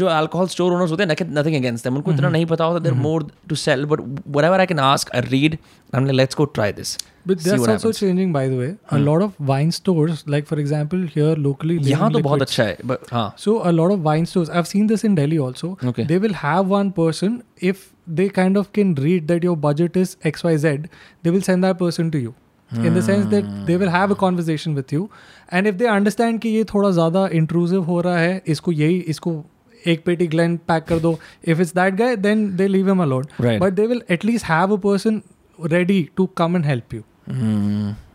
[0.00, 1.94] जो alcohol store owners होते हैं, nothing- nothing against them.
[1.96, 2.18] उनको Mm-hmm.
[2.18, 2.82] इतना नहीं पता होता.
[2.84, 3.20] They're more
[3.52, 4.02] to sell, but
[4.36, 5.58] whatever I can ask, I read.
[5.92, 6.96] I'm like, let's go try this.
[7.26, 8.00] But See that's what also happens.
[8.00, 8.68] changing, by the way.
[8.90, 9.04] A Hmm.
[9.08, 12.50] lot of wine stores, like for example, here locally, Living यहाँ तो बहुत Liquids.
[12.50, 13.26] अच्छा है, but हाँ.
[13.46, 15.70] So a lot of wine stores, I've seen this in Delhi also.
[15.92, 16.04] Okay.
[16.12, 17.38] They will have one person
[17.72, 17.86] if
[18.20, 20.74] they kind of can read that your budget is X Y Z,
[21.22, 22.34] they will send that person to you.
[22.75, 25.09] In the sense that they will have a conversation with you
[25.53, 29.43] and if they understand कि ये थोड़ा ज़्यादा इंट्रूजिव हो रहा है इसको यही इसको
[29.87, 33.25] एक पेटी ग्लैंड पैक कर दो। If it's that guy then they leave am alone
[33.41, 35.21] but they will at least have a person
[35.59, 37.01] ready to come and help you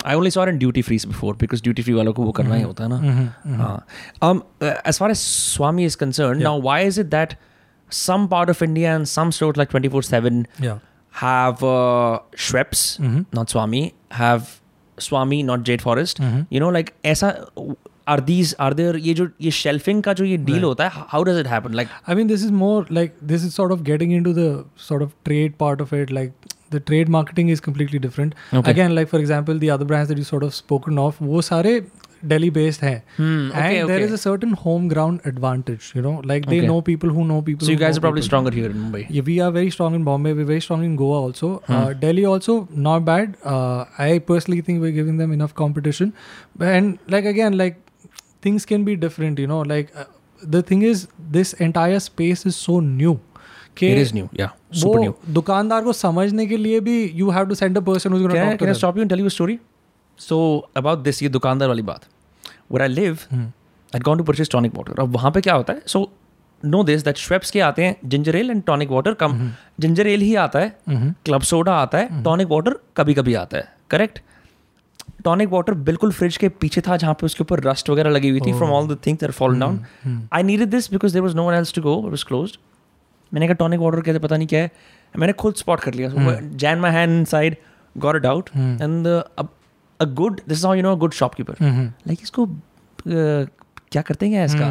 [0.07, 2.63] I only sorry and duty freeze before because duty free वालों को वो करना ही
[2.63, 3.65] होता है। ना
[4.23, 7.35] हाँ as far as Swami is concern now Y is it that
[7.91, 10.45] some part of India and some store like twenty four seven
[11.14, 13.26] stores like 24 7 yeah have uh, Schweppes, Mhm.
[13.34, 14.62] not Swami, have
[14.98, 16.22] Swami, not Jade Forest?
[16.22, 16.46] Mhm.
[16.50, 17.46] You know, like, ऐसा
[18.08, 20.64] are these, are there, ये जो ये shelving का जो ये deal Right.
[20.64, 21.74] होता है, how does it happen?
[21.74, 25.02] Like, I mean, this is more like this is sort of getting into the sort
[25.02, 26.12] of trade part of it.
[26.12, 26.32] Like
[26.70, 28.34] the trade marketing is completely different.
[28.54, 28.72] Okay.
[28.72, 31.86] Again, like for example, the other brands that you sort of spoken of, वो सारे
[32.33, 34.09] Delhi based हैं Hmm, okay, and there okay.
[34.09, 36.71] is a certain home ground advantage you know like they Okay.
[36.73, 38.31] know people who know people So you guys are probably people.
[38.31, 39.03] stronger here in Mumbai.
[39.19, 40.33] Yeah, we are very strong in Bombay.
[40.41, 41.51] We're very strong in Goa also.
[41.69, 41.77] Hmm.
[41.81, 42.57] Uh, Delhi also
[42.89, 43.37] not bad.
[43.55, 46.15] Uh, I personally think we're giving them enough competition.
[46.73, 47.79] And like again, like
[48.49, 49.45] things can be different.
[49.47, 50.09] You know, like uh,
[50.57, 51.07] the thing is,
[51.39, 53.15] this entire space is so new.
[53.79, 55.13] कि It is new, yeah, super वो new.
[55.37, 58.53] दुकानदार को समझने के लिए भी you have to send a person Can I, talk
[58.53, 58.79] to can I them.
[58.83, 59.57] stop you and tell you a story?
[60.27, 60.37] So
[60.83, 62.05] about this, ये दुकानदार वाली बात.
[62.71, 63.47] Where I live, Hmm.
[63.93, 64.99] I'd gone to purchase tonic water.
[65.01, 65.83] अब वहाँ पे क्या होता है?
[65.85, 66.05] So
[66.63, 69.39] know this that Schweppes के आते हैं ginger ale and tonic water come.
[69.81, 70.77] Ginger ale ही आता है.
[71.25, 74.21] क्लब सोडा आता है टॉनिक वाटर कभी कभी आता है करेक्ट
[75.25, 78.41] टॉनिक वाटर बिल्कुल फ्रिज के पीछे था जहाँ पे उसके ऊपर रस्ट वगैरह लगी हुई
[78.41, 81.45] थी from all the things that fallen down I needed this because there was no
[81.49, 82.57] one else to go it was closed
[83.33, 84.71] मैंने कहा टॉनिक वाटर कहते पता नहीं क्या है?
[85.19, 86.09] मैंने खुद स्पॉट कर लिया।
[86.43, 87.57] Jain my hand inside
[87.97, 89.07] got it out and
[90.05, 91.57] a good this is how you know a good shopkeeper.
[92.09, 93.49] Like इसको uh,
[93.93, 94.71] क्या करते हैं इसका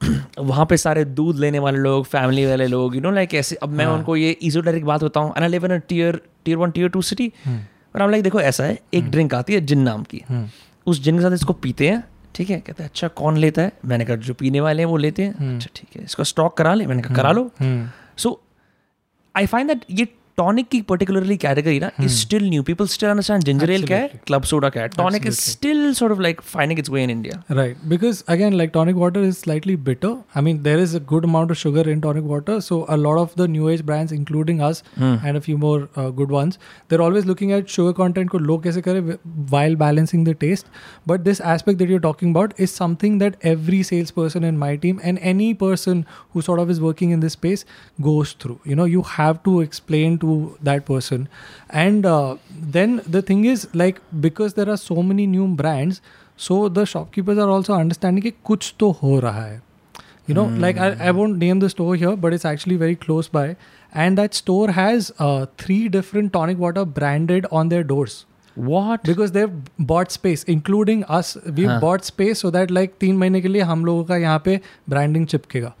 [0.00, 0.14] Hmm.
[0.40, 3.68] वहाँ पे सारे दूध लेने वाले लोग फैमिली वाले लोग यू नो लाइक ऐसे अब
[3.70, 6.88] मैं हाँ। उनको ये इजोटेरिक बात बताऊँ and I live in tier tier one tier
[6.88, 7.58] two city Hmm.
[7.94, 10.44] और हम लाइक देखो ऐसा है एक ड्रिंक आती है जिन नाम की Hmm.
[10.86, 12.02] उस जिन के साथ इसको पीते हैं
[12.34, 14.96] ठीक है कहते हैं अच्छा कौन लेता है मैंने कहा जो पीने वाले हैं वो
[14.96, 15.54] लेते हैं Hmm.
[15.54, 17.82] अच्छा ठीक है इसको स्टॉक करा ले मैंने कहा करा लो Hmm.
[18.16, 18.40] So
[19.34, 20.06] I find that ये
[20.37, 24.03] टॉनिक की पर्टिकुलरली कैटेगरी ना is still new people still understand ginger ale क्या है
[24.03, 24.27] Absolutely.
[24.27, 25.51] क्लब सोडा क्या है tonic is Absolutely.
[25.51, 29.23] Still sort of like finding its way in India Right, because again, like tonic water
[29.25, 30.11] is slightly bitter.
[30.39, 32.55] I mean, there is a good amount of sugar in tonic water.
[32.69, 36.07] So a lot of the new age brands, including us and a few more uh,
[36.21, 36.57] good ones,
[36.87, 39.13] they're always looking at sugar content को low कैसे करें
[39.53, 40.73] while balancing the taste.
[41.13, 45.05] But this aspect that you're talking about is something that every salesperson in my team
[45.11, 46.03] and any person
[46.33, 47.67] who sort of is working in this space
[48.11, 48.59] goes through.
[48.73, 50.38] You know, you have to explain to
[50.70, 51.28] that person.
[51.70, 52.36] And uh,
[52.78, 56.00] then the thing is like because there are so many new brands
[56.38, 59.60] so the shopkeepers are also understanding that kuch to ho raha hai.
[60.28, 60.60] You know mm.
[60.60, 63.56] like I, I won't name the store here but it's actually very close by.
[63.92, 68.24] And that store has uh, three different tonic water branded on their doors.
[68.58, 73.40] What because they've bought space including us we bought space so that like तीन महीने
[73.40, 75.74] के लिए हम लोगों का यहाँ पे branding चिपकेगा।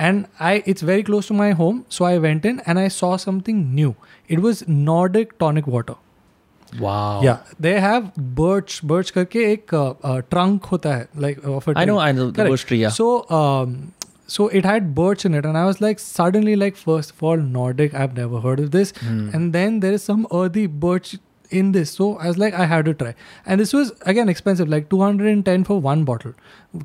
[0.00, 3.16] And I it's very close to my home so I went in and I saw
[3.16, 3.94] something new
[4.30, 5.94] it was Nordic tonic water
[7.24, 11.40] या दे हैव बर्च बर्च करके एक uh, uh, ट्रंक होता है like
[12.90, 13.76] so uh, um,
[14.28, 17.36] so it had birch in it and i was like suddenly like first of all
[17.36, 18.92] nordic i've never heard of this.
[18.92, 19.34] Mm.
[19.34, 21.14] and then there is some earthy birch
[21.50, 21.90] in this.
[21.90, 23.14] So I was like I had to try,
[23.44, 26.34] and this was again expensive, like two hundred and ten for one bottle,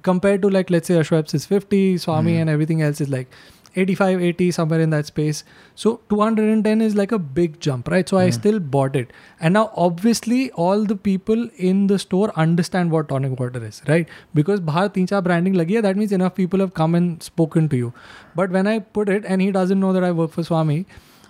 [0.01, 2.41] compared to like let's say a Schweppes is fifty, Swami Hmm.
[2.41, 3.41] and everything else is like.
[3.81, 5.37] 85 80 somewhere in that space.
[5.81, 8.09] So 210 is like a big jump right?
[8.13, 9.13] So i still bought it.
[9.39, 14.09] And now obviously all the people in the store understand what tonic water is right?
[14.39, 17.69] Because bahar teen char branding lagi hai that means enough people have come and spoken
[17.75, 17.93] to you.
[18.41, 20.77] But when i put it and he doesn't know that i work for swami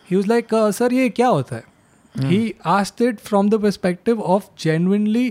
[0.10, 1.64] he was like uh, sir ye kya hota hai
[2.29, 2.37] he
[2.75, 5.25] asked it from the perspective of genuinely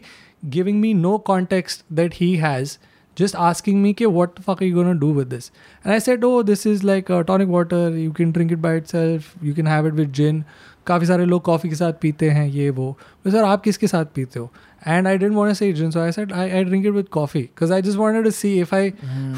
[0.55, 2.75] giving me no context that he has
[3.21, 5.49] just asking me कि what the fuck are you gonna do with this
[5.83, 8.73] and I said oh this is like uh, tonic water you can drink it by
[8.81, 10.43] itself you can have it with gin
[10.87, 12.85] काफ़ी सारे लोग coffee के साथ पीते हैं ये वो
[13.23, 14.49] तो सर आप किसके साथ पीते हो
[14.93, 17.09] and I didn't want to say gin so I said I, I drink it with
[17.15, 18.81] coffee because I just wanted to see if I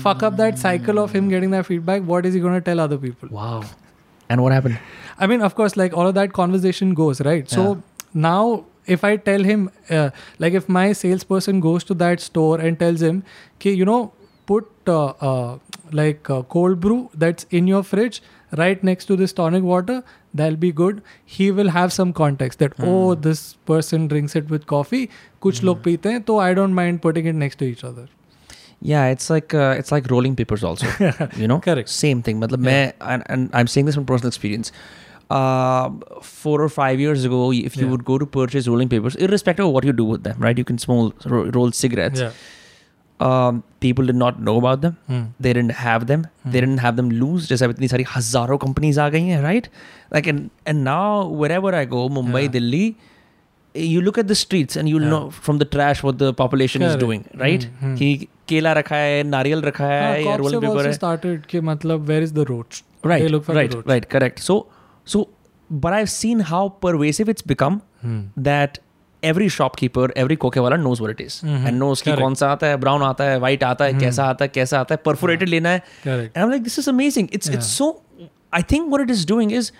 [0.07, 2.97] fuck up that cycle of him getting that feedback what is he gonna tell other
[3.05, 3.61] people Wow.
[4.32, 4.78] And what happened?
[5.18, 7.50] I mean, of course, like all of that conversation goes, right?
[7.50, 7.56] Yeah.
[7.56, 7.82] So
[8.14, 12.78] now if I tell him, uh, like if my salesperson goes to that store and
[12.78, 13.24] tells him,
[13.56, 14.12] okay, you know,
[14.46, 15.58] put uh, uh,
[15.92, 18.22] like uh, cold brew that's in your fridge
[18.56, 20.02] right next to this tonic water,
[20.34, 21.02] that'll be good.
[21.24, 22.86] He will have some context that, mm.
[22.86, 25.10] oh, this person drinks it with coffee,
[25.40, 25.64] kuch mm.
[25.64, 28.08] log peete hain, so I don't mind putting it next to each other
[28.82, 30.86] yeah it's like uh, it's like rolling papers also
[31.36, 32.70] you know correct same thing matlab yeah.
[32.70, 34.72] main, and, and i'm saying this from personal experience
[35.30, 35.90] uh,
[36.20, 37.90] four or five years ago if you yeah.
[37.90, 40.64] would go to purchase rolling papers irrespective of what you do with them right you
[40.64, 42.32] can smoke, roll, cigarettes yeah.
[43.20, 45.28] um, people did not know about them mm.
[45.40, 46.52] they didn't have them mm.
[46.52, 47.92] they didn't have them loose just like these
[48.66, 49.68] companies are gayi right
[50.10, 52.96] like and and now wherever i go mumbai delhi
[53.75, 55.13] you look at the streets and you'll Yeah.
[55.13, 56.99] know from the trash what the population is Correct.
[57.05, 57.65] doing, right?
[57.65, 57.97] Hmm, hmm.
[57.99, 60.97] कि केला रखा है, नारियल रखा है, हाँ, या cops rolling have paper also है.
[60.99, 62.83] started कि मतलब where is the roach?
[63.03, 63.89] Right, They look for right, the roach.
[63.93, 64.39] right, correct.
[64.47, 64.55] So,
[65.05, 65.27] so,
[65.71, 68.19] but I've seen how pervasive it's become Hmm.
[68.49, 68.79] that
[69.23, 71.67] every shopkeeper, every कोके वाला knows what it is Mhm.
[71.67, 72.21] and knows कि Correct.
[72.21, 74.95] कौन सा आता है, brown आता है, white आता है, कैसा आता है, कैसा आता
[74.95, 75.83] है, perforated लेना है.
[76.03, 76.33] Correct.
[76.35, 77.29] And I'm like, this is amazing.
[77.39, 78.01] It's it's so.
[78.53, 79.71] I think what it is doing is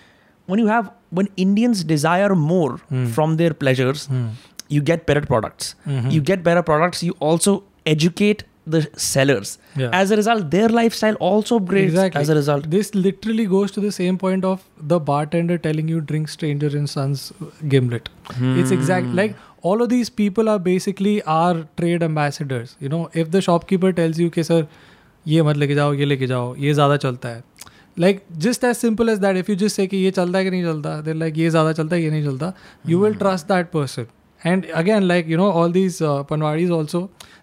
[0.45, 3.09] when you have when Indians desire more mm.
[3.09, 4.31] from their pleasures, mm.
[4.67, 5.75] you get better products.
[5.87, 6.09] Mm-hmm.
[6.09, 7.03] You get better products.
[7.03, 9.57] You also educate the sellers.
[9.75, 9.89] Yeah.
[9.91, 11.89] As a result, their lifestyle also upgrades.
[11.89, 12.21] Exactly.
[12.21, 16.01] As a result, this literally goes to the same point of the bartender telling you
[16.01, 18.09] drink Stranger and Sons uh, gimlet.
[18.29, 18.59] Mm.
[18.59, 18.77] It's hmm.
[18.77, 22.75] exact like all of these people are basically our trade ambassadors.
[22.79, 24.65] You know, if the shopkeeper tells you, "Okay, sir,
[25.25, 29.10] ye मत लेके jao, ye लेके jao, ye zada chalta hai." Like just as simple
[29.10, 31.38] as that, if you just say कि ये चलता है कि नहीं चलता, they're like
[31.38, 32.52] ये ज़्यादा चलता है, ये नहीं चलता.
[32.86, 34.06] You will trust that person.
[34.44, 36.98] And again, like you know, all these uh, Panwadis also,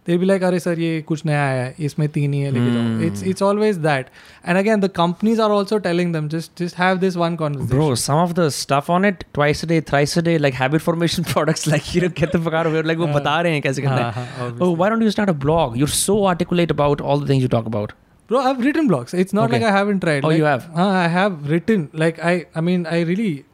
[0.06, 2.72] they'll be like, अरे सर ये कुछ नया आया है, इसमें तीन ही है लेके
[2.76, 3.10] जाओ.
[3.10, 4.14] It's it's always that.
[4.45, 7.76] And again, the companies are also telling them just just have this one conversation.
[7.76, 10.86] Bro, some of the stuff on it, twice a day, thrice a day, like habit
[10.88, 12.88] formation products, like you know, get the fuck out of here.
[12.94, 13.15] Like वो हाँ.
[13.19, 14.26] बता रहे हैं कैसे करना हाँ, है.
[14.26, 14.80] हाँ, Oh, obviously.
[14.84, 15.77] why don't you start a blog?
[15.84, 17.91] You're so articulate about all the things you talk about.
[18.31, 19.12] Bro, I've written blogs.
[19.23, 19.59] It's not Okay.
[19.59, 20.24] like I haven't tried.
[20.24, 20.66] Oh, like, you have?
[20.85, 21.89] Uh, I have written.
[22.05, 23.44] Like I, I mean, I really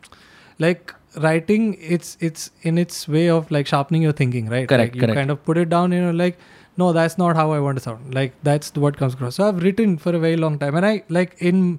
[0.64, 0.94] like
[1.26, 1.64] writing.
[1.96, 4.68] It's it's in its way of like sharpening your thinking, right?
[4.74, 5.16] Correct, Like, you correct.
[5.22, 5.92] kind of put it down.
[5.98, 6.38] You know, like
[6.82, 8.14] no, that's not how I want to sound.
[8.20, 9.36] Like that's what comes across.
[9.40, 11.78] So I've written for a very long time, and I like in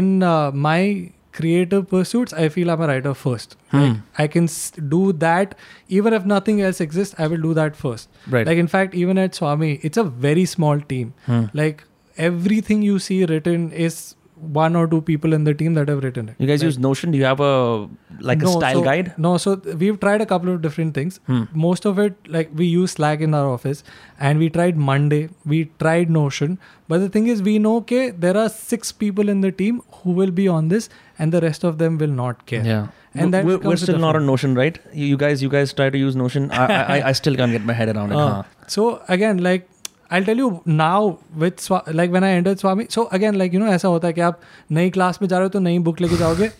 [0.00, 3.56] in uh, my creative pursuits, I feel I'm a writer first.
[3.72, 3.94] Like Hmm.
[4.24, 4.48] I can
[4.96, 5.54] do that
[6.00, 7.14] even if nothing else exists.
[7.18, 8.08] I will do that first.
[8.36, 8.46] Right.
[8.46, 11.14] Like in fact, even at Swami, it's a very small team.
[11.26, 11.44] Hmm.
[11.62, 11.84] Like
[12.16, 16.28] everything you see written is one or two people in the team that have written
[16.28, 16.34] it.
[16.38, 17.10] You guys Like- use Notion?
[17.10, 17.88] Do you have a
[18.20, 19.12] like a No, style so- guide?
[19.16, 19.54] No, so
[19.84, 21.20] we've tried a couple of different things.
[21.26, 21.44] Hmm.
[21.54, 23.82] Most of it, like we use Slack in our office,
[24.20, 25.28] and we tried Monday.
[25.44, 26.58] We tried Notion,
[26.88, 30.10] but the thing is, we know okay, there are six people in the team who
[30.20, 30.88] will be on this,
[31.18, 32.64] and the rest of them will not care.
[32.64, 32.86] Yeah.
[33.14, 34.78] And that we're, we're still not on Notion, right?
[34.92, 36.50] You, you guys, you guys try to use Notion.
[36.50, 38.16] I, I, I still can't get my head around it.
[38.26, 38.42] Uh, huh?
[38.68, 39.66] So again, like
[40.12, 43.66] I'll tell you now with like when I and Swami so again like you know
[43.66, 44.40] know ऐसा होता है कि आप
[44.72, 46.50] नई class में जा रहे हो तो नई बुक लेके जाओगे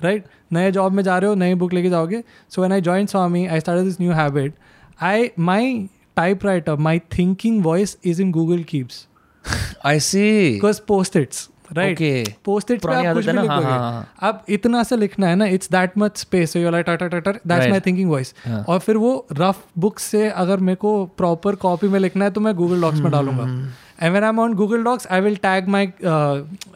[0.00, 2.22] राइट नए जॉब में जा रहे हो नई बुक लेके जाओगे.
[2.50, 4.54] So when I join Swami I start this new habit
[5.02, 5.88] I my
[6.46, 9.06] typewriter my thinking voice is in Google keeps
[9.86, 11.98] I see because post it's right
[14.22, 16.56] अब इतना सा लिखना है ना it's that much space
[17.86, 18.34] thinking voice
[18.68, 22.40] और फिर वो rough book से अगर मेरे को प्रॉपर कॉपी में लिखना है तो
[22.40, 25.68] मैं गूगल डॉक्स में डालूँगा। And when I am on Google Docs I will tag
[25.68, 25.92] my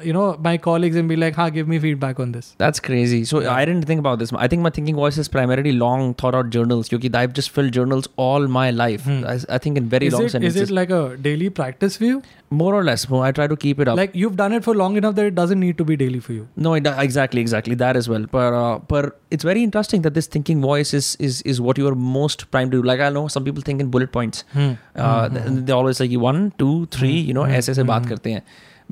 [0.07, 3.25] you know my colleagues and be like हाँ give me feedback on this that's crazy
[3.25, 6.35] so I didn't think about this I think my thinking voice is primarily long thought
[6.35, 10.29] out journals क्योंकि I just filled journals all my life I think in very long
[10.29, 12.23] sentences is it like a daily practice for you
[12.54, 13.02] More or less.
[13.12, 13.98] I try to keep it up.
[13.98, 16.34] like you've done it for long enough that it doesn't need to be daily for
[16.34, 18.26] you No, it, exactly, exactly that as well.
[18.32, 21.88] But uh, but it's very interesting that this thinking voice is is is what you
[21.92, 22.88] are most primed to do.
[22.92, 24.44] Like I know some people think in bullet points.
[24.56, 24.72] Hmm.
[24.96, 27.14] Uh, th- they always like one, two, three.
[27.30, 28.42] You know, ऐसे ऐसे बात करते हैं.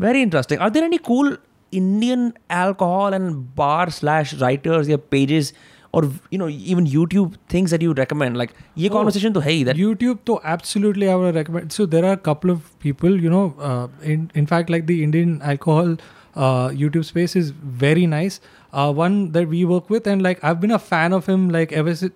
[0.06, 0.60] Very interesting.
[0.60, 1.36] Are there any cool
[1.72, 5.52] Indian alcohol and bar slash writers या pages
[5.94, 8.38] or you know even YouTube things that you recommend?
[8.38, 9.76] Like ये Oh, conversation तो है ही that.
[9.86, 11.72] YouTube, though, absolutely, I would recommend.
[11.72, 15.04] So there are a couple of people, you know, uh, in in fact, like the
[15.04, 15.96] Indian alcohol
[16.36, 17.52] uh, YouTube space is
[17.82, 18.40] very nice.
[18.74, 21.72] Uh, one that we work with, and like I've been a fan of him, like
[21.82, 22.14] ever since,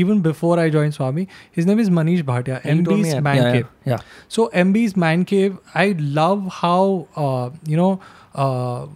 [0.00, 1.24] even before I joined Swami.
[1.50, 3.66] His name is Manish Bhatia, You told me, MD's yeah, Man yeah, Cave.
[3.92, 3.98] Yeah.
[4.36, 5.86] So MB's Man Cave, I
[6.18, 8.00] love how uh, you know
[8.34, 8.86] uh,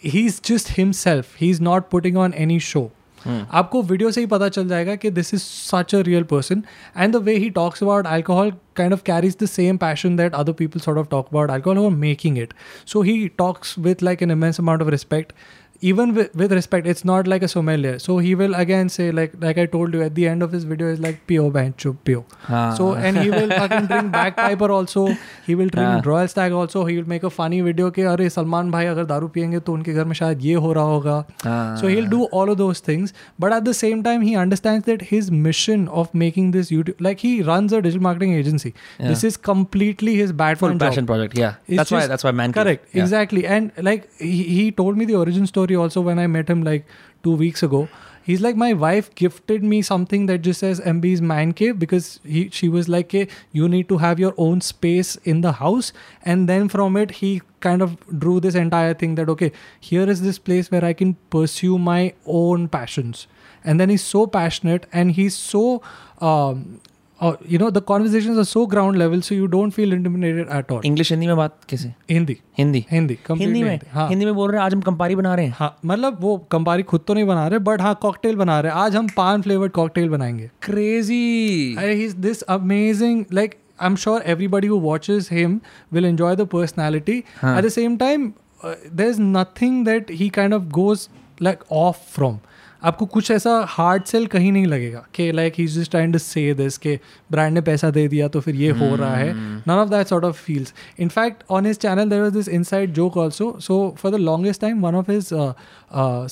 [0.00, 1.34] he's just himself.
[1.36, 2.90] He's not putting on any show.
[3.27, 6.63] आपको video से ही पता चल जाएगा कि this is such a real person
[6.97, 10.53] and the way he talks about alcohol kind of carries the same passion that other
[10.53, 12.53] people sort of talk about alcohol और making it
[12.87, 15.33] so he talks with like an immense amount of respect
[15.82, 19.32] even with, with respect it's not like a sommelier so he will again say like
[19.40, 22.24] like i told you at the end of his video is like pio bencho pio
[22.46, 22.76] हाँ.
[22.76, 25.06] so and he will fucking drink bagpiper also
[25.46, 26.02] he will drink हाँ.
[26.04, 29.28] royal stag also he will make a funny video कि अरे सलमान भाई अगर दारू
[29.36, 31.80] पियेंगे तो उनके घर में शायद ये हो रहा होगा हाँ.
[31.80, 35.06] so he'll do all of those things but at the same time he understands that
[35.12, 39.08] his mission of making this youtube like he runs a digital marketing agency Yeah.
[39.10, 41.38] this is completely his full batman job passion project.
[41.38, 41.54] Yeah.
[41.68, 42.52] It's that's why just- that's why man.
[42.52, 42.64] Cave.
[42.64, 43.02] correct Yeah.
[43.02, 46.63] exactly and like he, he told me the origin story also when i met him
[46.63, 46.85] like
[47.23, 47.87] two weeks ago
[48.23, 52.49] he's like my wife gifted me something that just says mb's man cave because he
[52.49, 55.91] she was like hey, you need to have your own space in the house.
[56.23, 60.21] And then from it he kind of drew this entire thing that okay here is
[60.21, 63.27] this place where i can pursue my own passions.
[63.63, 65.81] And then he's so passionate and he's so
[66.19, 66.79] um
[67.21, 70.71] और you know the conversation are so ground level so you don't feel intimidated at
[70.71, 71.93] all English Hindi में बात कैसे?
[72.11, 73.79] हिंदी। हिंदी। हिंदी हिंदी में?
[73.91, 76.37] हाँ। हिंदी में बोल रहे हैं आज हम कंपारी बना रहे हैं। हाँ मतलब वो
[76.51, 79.41] कंपारी खुद तो नहीं बना रहे बट हाँ कॉकटेल बना रहे। हैं आज हम पान
[79.41, 85.59] फ्लेवर्ड कॉकटेल बनाएँगे। Crazy this amazing like I am sure everybody who watches him
[85.93, 88.31] will enjoy the personality at the same time
[88.65, 91.07] there is nothing that he kind of goes
[91.41, 92.39] like off from
[92.83, 96.53] आपको कुछ ऐसा hard sell कहीं नहीं लगेगा कि like he just trying to say
[96.53, 96.99] this के
[97.31, 100.25] brand ने पैसा दे दिया तो फिर ये हो रहा है। None of that sort
[100.25, 104.15] of feels in fact on his channel there was this inside joke also so for the
[104.15, 105.29] longest time one of his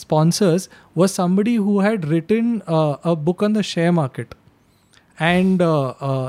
[0.02, 4.41] sponsors was somebody who had written a book on the share share market.
[5.21, 5.59] And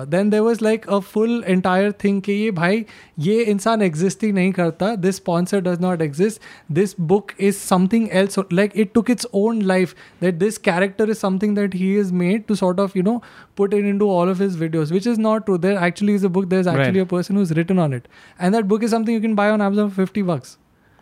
[0.09, 2.85] then there was like a full entire thing कि ये भाई
[3.19, 6.41] ये इंसान exist ही नहीं करता this sponsor does not exist
[6.77, 11.17] this book is something else like it took its own life that this character is
[11.17, 13.21] something that he is made to sort of you know
[13.59, 15.55] put it into all of his videos, which is not true.
[15.61, 16.47] There actually is a book.
[16.49, 17.07] There's actually Right.
[17.07, 19.63] a person who's written on it, and that book is something you can buy on
[19.67, 20.51] Amazon for fifty bucks.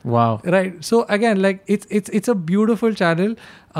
[0.03, 3.31] wow right so again like it's it's it's a beautiful channel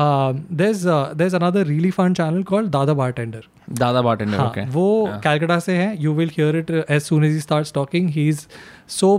[0.04, 3.42] um, there's uh, there's another really fun channel called dada bartender
[3.84, 5.20] दादा bartender हाँ, okay वो Yeah.
[5.24, 8.46] Calcutta से है you will hear it as soon as he starts talking he is
[9.00, 9.12] so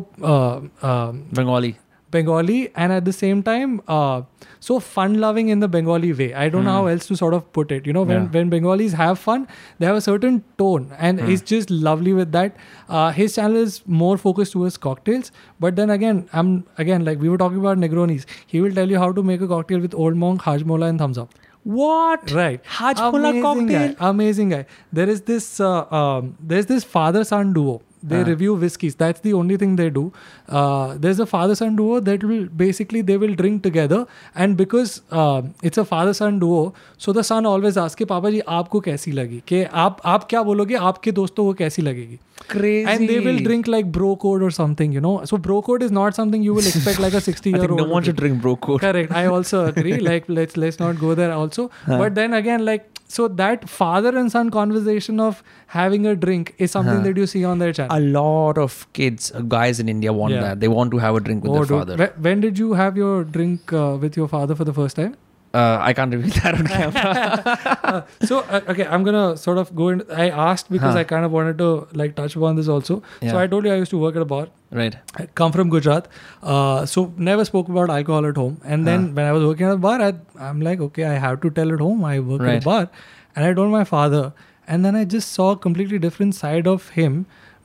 [1.40, 1.72] bengali
[2.11, 4.21] Bengali and at the same time uh,
[4.59, 6.33] so fun loving in the Bengali way.
[6.33, 7.87] I don't know how else to sort of put it.
[7.87, 8.23] You know, when, Hmm.
[8.25, 8.39] Yeah.
[8.39, 9.47] when Bengalis have fun,
[9.79, 11.27] they have a certain tone and Hmm.
[11.33, 12.55] he's just lovely with that.
[12.89, 15.31] Uh, his channel is more focused towards cocktails.
[15.67, 16.51] But then again, I'm
[16.87, 18.25] again like we were talking about Negronis.
[18.55, 21.23] He will tell you how to make a cocktail with Old Monk, Hajmola, and Thums
[21.27, 21.39] Up.
[21.77, 22.61] what Right.
[22.75, 23.95] hajmola Amazing cocktail Guy.
[24.11, 24.61] Amazing guy.
[24.99, 27.75] There is this uh, um, there's this father son duo.
[28.10, 28.26] They Ah.
[28.26, 28.94] review whiskeys.
[28.98, 30.02] That's the only thing they do.
[30.48, 33.98] Uh, there's a father son duo that will basically they will drink together,
[34.44, 36.60] and because uh, it's a father son duo,
[37.06, 40.42] so the son always asks कि पापा जी आपको कैसी लगी कि आप आप क्या
[40.50, 42.18] बोलोगे आपके दोस्तों को कैसी लगेगी
[42.52, 45.84] crazy and they will drink like bro code or something you know so bro code
[45.86, 48.04] is not something you will expect like a 60 I year think old no one
[48.08, 51.64] should drink bro code correct i also agree like let's let's not go there also
[52.02, 55.39] but then again like so that father and son conversation of
[55.77, 57.07] having a drink is something Huh.
[57.07, 60.35] that you see on their channel a lot of kids uh, guys in india want
[60.37, 60.45] Yeah.
[60.47, 61.97] that they want to have a drink with Oh, their dude.
[61.97, 65.15] father when did you have your drink uh, with your father for the first time
[65.53, 67.57] uh, i can't reveal that on camera
[67.91, 70.99] Uh, so uh, okay i'm gonna sort of go in i asked because Huh.
[71.01, 71.69] i kind of wanted to
[72.01, 73.31] like touch upon this also Yeah.
[73.31, 74.43] so i told you i used to work at a bar
[74.81, 76.05] right I come from Gujarat,
[76.41, 78.53] uh, so never spoke about alcohol at home.
[78.63, 79.15] And then Huh.
[79.17, 80.13] when I was working at a bar, I,
[80.49, 82.05] I'm like, okay, I have to tell at home.
[82.11, 82.87] I work at a bar,
[83.35, 84.21] and I told my father,
[84.67, 87.17] and then I just saw a completely different side of him,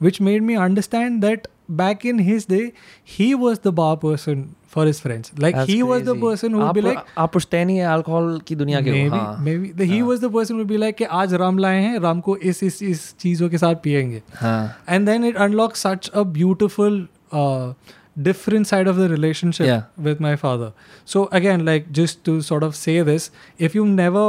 [0.09, 1.47] which made me understand that
[1.85, 2.65] back in his day,
[3.17, 4.43] he was the bar person
[4.77, 7.86] for his friends like he was the person who be like आप पूछते नहीं है
[7.94, 8.93] alcohol की दुनिया के
[9.44, 12.20] मे be he was the person who be like कि आज राम लाए हैं राम
[12.28, 17.07] को इस इस इस चीज़ों के साथ पिएँगे and then it unlock such a beautiful
[18.19, 19.81] different side of the relationship yeah.
[20.05, 20.73] with my father.
[21.05, 24.23] So again like just to sort of say this if you've never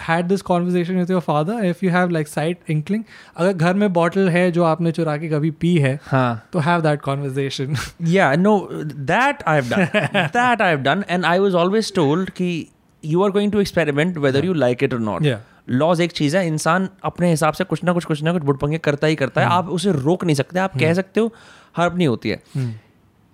[0.00, 3.04] had this conversation with your father if you have like slight inkling
[3.36, 6.80] अगर घर में bottle है जो आपने चुरा के कभी P है हाँ। तो हैव
[6.80, 9.84] दैट कॉन्वर्जेशन या no that I have done
[10.14, 12.68] that I have done and I was always told कि
[13.04, 15.36] you are going to experiment whether you like it और नॉट
[15.68, 18.78] लॉज एक चीज़ है इंसान अपने हिसाब से कुछ ना कुछ कुछ ना कुछ बुटपंगे
[18.78, 19.56] करता ही करता है। hmm.
[19.56, 20.96] आप उसे रोक नहीं सकते आप कह hmm.
[20.96, 21.34] सकते हो
[21.76, 22.42] हर्प नहीं होती है।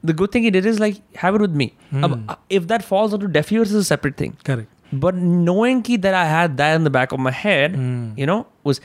[0.07, 3.27] The good thing it is like have it with me अब if that falls to
[3.27, 4.71] deaf yours is separate thing correct
[5.06, 5.16] but
[5.50, 8.04] knowing ki that I had that in the back of my head, Hmm.
[8.24, 8.38] you know,
[8.70, 8.80] was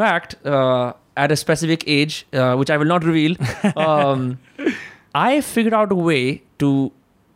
[0.00, 0.92] fact uh,
[1.24, 3.36] at a specific age, uh, which I will not reveal.
[3.86, 4.26] um,
[5.14, 6.20] I figured out a way
[6.64, 6.70] to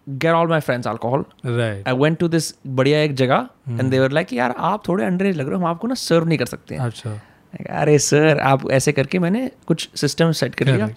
[0.07, 1.25] get all my friends alcohol.
[1.61, 2.47] right I went to this
[2.81, 3.49] बढ़िया एक जगह
[3.79, 6.27] and they were like यार आप थोड़े under लग रहे हो हम आपको ना सर्व
[6.29, 7.11] नहीं कर सकते हैं अच्छा
[7.55, 10.89] Like, अरे सर आप ऐसे करके मैंने कुछ सिस्टम सेट कर लिया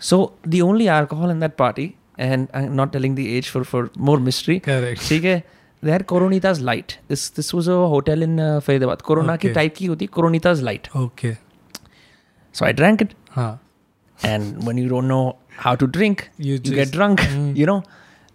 [0.00, 0.18] so
[0.48, 1.84] the only alcohol in that party
[2.18, 5.42] and I am not telling the age for for more mystery correct ठीक है
[5.83, 10.05] There Coronitas light this this was a hotel in Faridabad Corona की type की होती
[10.17, 11.33] Coronitas light okay
[12.55, 13.51] so I drank it हाँ
[14.19, 15.21] and when you don't know
[15.59, 17.19] how to drink you you get drunk
[17.57, 17.81] you know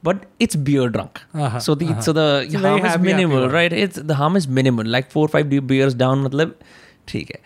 [0.03, 1.19] but it's beer drunk
[1.61, 5.95] so the is minimal right it's the harm is minimal like four five the beers
[5.95, 6.55] down मतलब
[7.09, 7.41] ठीक है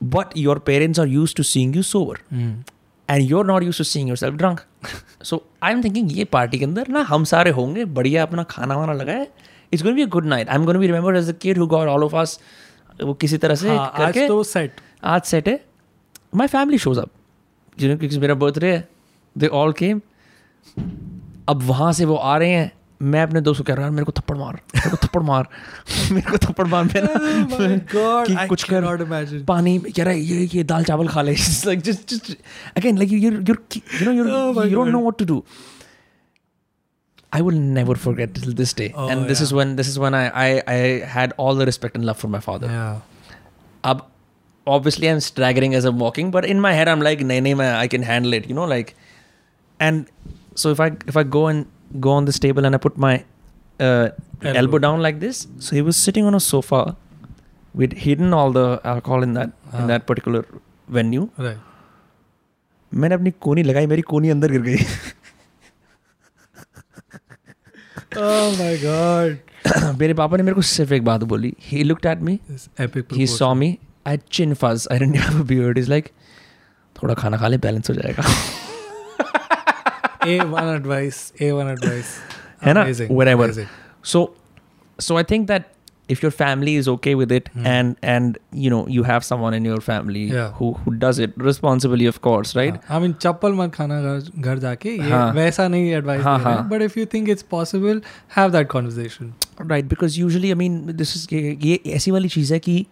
[0.00, 2.20] but your parents are used to seeing you sober
[3.10, 4.60] and you are not used to seeing yourself drunk
[5.22, 8.76] so I am thinking ये party के अंदर ना हम सारे होंगे बढ़िया अपना खाना
[8.76, 9.26] वाना लगाए।
[9.72, 11.66] It's gonna be a good night I am gonna be remember as a kid who
[11.66, 12.38] got all of us
[13.02, 15.64] वो किसी तरह से हाँ, करके आज तो सेट आज सेट है।
[16.34, 17.10] माई फैमिली शोज़ अप
[17.78, 18.88] जिन्होंने क्योंकि मेरा बर्थडे है
[19.38, 20.00] दे ऑल केम
[21.48, 22.72] अब वहाँ से वो आ रहे हैं
[23.02, 25.48] मैं अपने दोस्तों को कह रहा हूँ मेरे को थप्पड़ मार मेरे को थप्पड़ मार
[26.12, 30.20] मेरे को थप्पड़ मार मैं ना कि कुछ कर Oh imagine पानी कह रहा है
[30.20, 31.34] ये ये दाल चावल खा ले
[31.66, 32.36] like just just
[32.76, 33.54] again like you you you
[34.04, 35.08] know you Oh don't know God.
[35.08, 35.38] what to do
[37.38, 39.46] I will never forget till this day Oh, and this yeah.
[39.46, 40.78] is when this is when I, I I
[41.16, 43.00] had all the respect and love for my father yeah
[43.92, 44.06] अब
[44.66, 47.84] obviously I'm staggering as I'm walking, but in my head I'm like, nahi, man, I
[47.92, 48.90] can handle it, you know, like,
[49.80, 50.10] and
[50.62, 51.62] so if I if I go and
[52.06, 53.12] go on this table and I put my
[53.80, 54.08] uh,
[54.42, 54.58] Elbow.
[54.62, 55.46] elbow down like this.
[55.58, 56.96] So he was sitting on a sofa
[57.74, 59.80] with hidden all the alcohol in that Ah.
[59.80, 60.44] in that particular
[60.98, 61.24] venue.
[61.46, 61.58] Right.
[62.92, 64.76] मैंने अपनी कोनी लगाई मेरी कोनी अंदर गिर गई
[68.16, 69.36] Oh my god.
[69.98, 72.38] मेरे पापा ने मेरे को सिर्फ़ एक बात बोली ही looked at me
[73.36, 73.68] saw me
[74.06, 76.08] I had chin fuzz I didn't have a beard he's like
[76.96, 78.22] थोड़ा खाना खा ले बैलेंस हो जाएगा
[80.21, 81.21] A1 advice.
[81.41, 82.15] A1 advice.
[82.63, 83.09] है ना Amazing.
[83.19, 83.69] whatever Amazing.
[84.11, 84.19] so
[84.99, 85.69] so I think that
[86.13, 87.65] if your family is okay with it Hmm.
[87.71, 90.49] and and you know you have someone in your family Yeah.
[90.59, 94.41] who who does it responsibly of course right हाँ, I mean चप्पल मत खाना घर
[94.49, 95.31] घर जाके ये हाँ.
[95.35, 96.57] वैसा नहीं एडवाइस हाँ, हाँ.
[96.69, 98.01] But if you think it's possible
[98.37, 99.33] have that conversation
[99.71, 102.85] right because usually I mean this is ये ये ऐसी वाली चीज़ है कि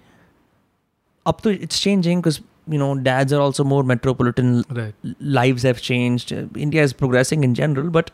[1.26, 4.95] अब तो it's changing because you know dads are also more metropolitan right.
[5.21, 6.33] lives have changed
[6.67, 8.11] india is progressing in general but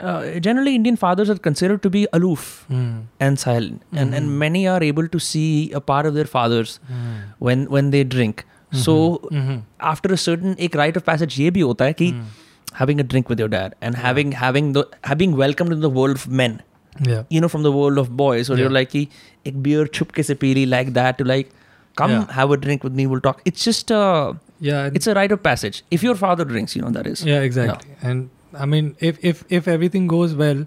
[0.00, 3.02] uh, generally indian fathers are considered to be aloof mm.
[3.18, 3.98] and silent mm-hmm.
[3.98, 4.38] and and hmm.
[4.38, 7.22] many are able to see a part of their fathers mm.
[7.38, 8.78] when when they drink mm-hmm.
[8.78, 8.96] so
[9.32, 9.58] mm-hmm.
[9.80, 12.10] after a certain ek rite of passage ye bhi hota hai ki
[12.80, 14.06] having a drink with your dad and yeah.
[14.06, 16.60] having having the having welcomed in the world of men
[17.10, 17.22] yeah.
[17.36, 18.64] you know from the world of boys or yeah.
[18.64, 21.56] you're like ek beer chupke se pili like that to like
[22.02, 22.32] come Yeah.
[22.38, 23.42] have a drink with me, we'll talk.
[23.52, 24.04] It's just a
[24.70, 25.82] yeah it's a rite of passage.
[25.98, 27.24] If your father drinks, you know that is.
[27.34, 28.30] yeah exactly and
[28.64, 30.60] i mean if if if everything goes well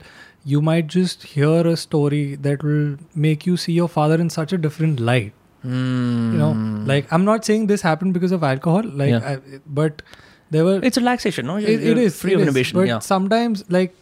[0.53, 2.89] you might just hear a story that will
[3.27, 5.33] make you see your father in such a different light
[5.63, 6.51] you know
[6.91, 9.23] like i'm not saying this happened because of alcohol like Hmm.
[9.29, 9.55] Yeah.
[9.55, 10.01] I, but
[10.57, 11.57] there were it's relaxation, no?
[11.57, 12.71] it, it is free it of is.
[12.77, 12.99] but yeah.
[12.99, 13.95] sometimes like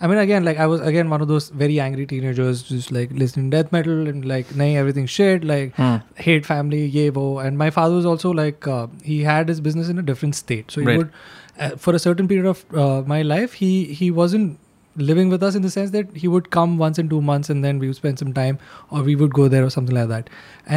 [0.00, 3.10] i mean again like i was again one of those very angry teenagers just like
[3.22, 5.96] listening to death metal and like nay everything shit like Hmm.
[6.28, 9.92] hate family ye wo and my father was also like uh, he had his business
[9.94, 10.98] in a different state so he Right.
[11.02, 11.12] would
[11.66, 13.70] uh, for a certain period of uh, my life he
[14.00, 14.58] he wasn't
[15.08, 17.64] living with us in the sense that he would come once in two months and
[17.66, 18.56] then we would spend some time
[18.90, 20.28] or we would go there or something like that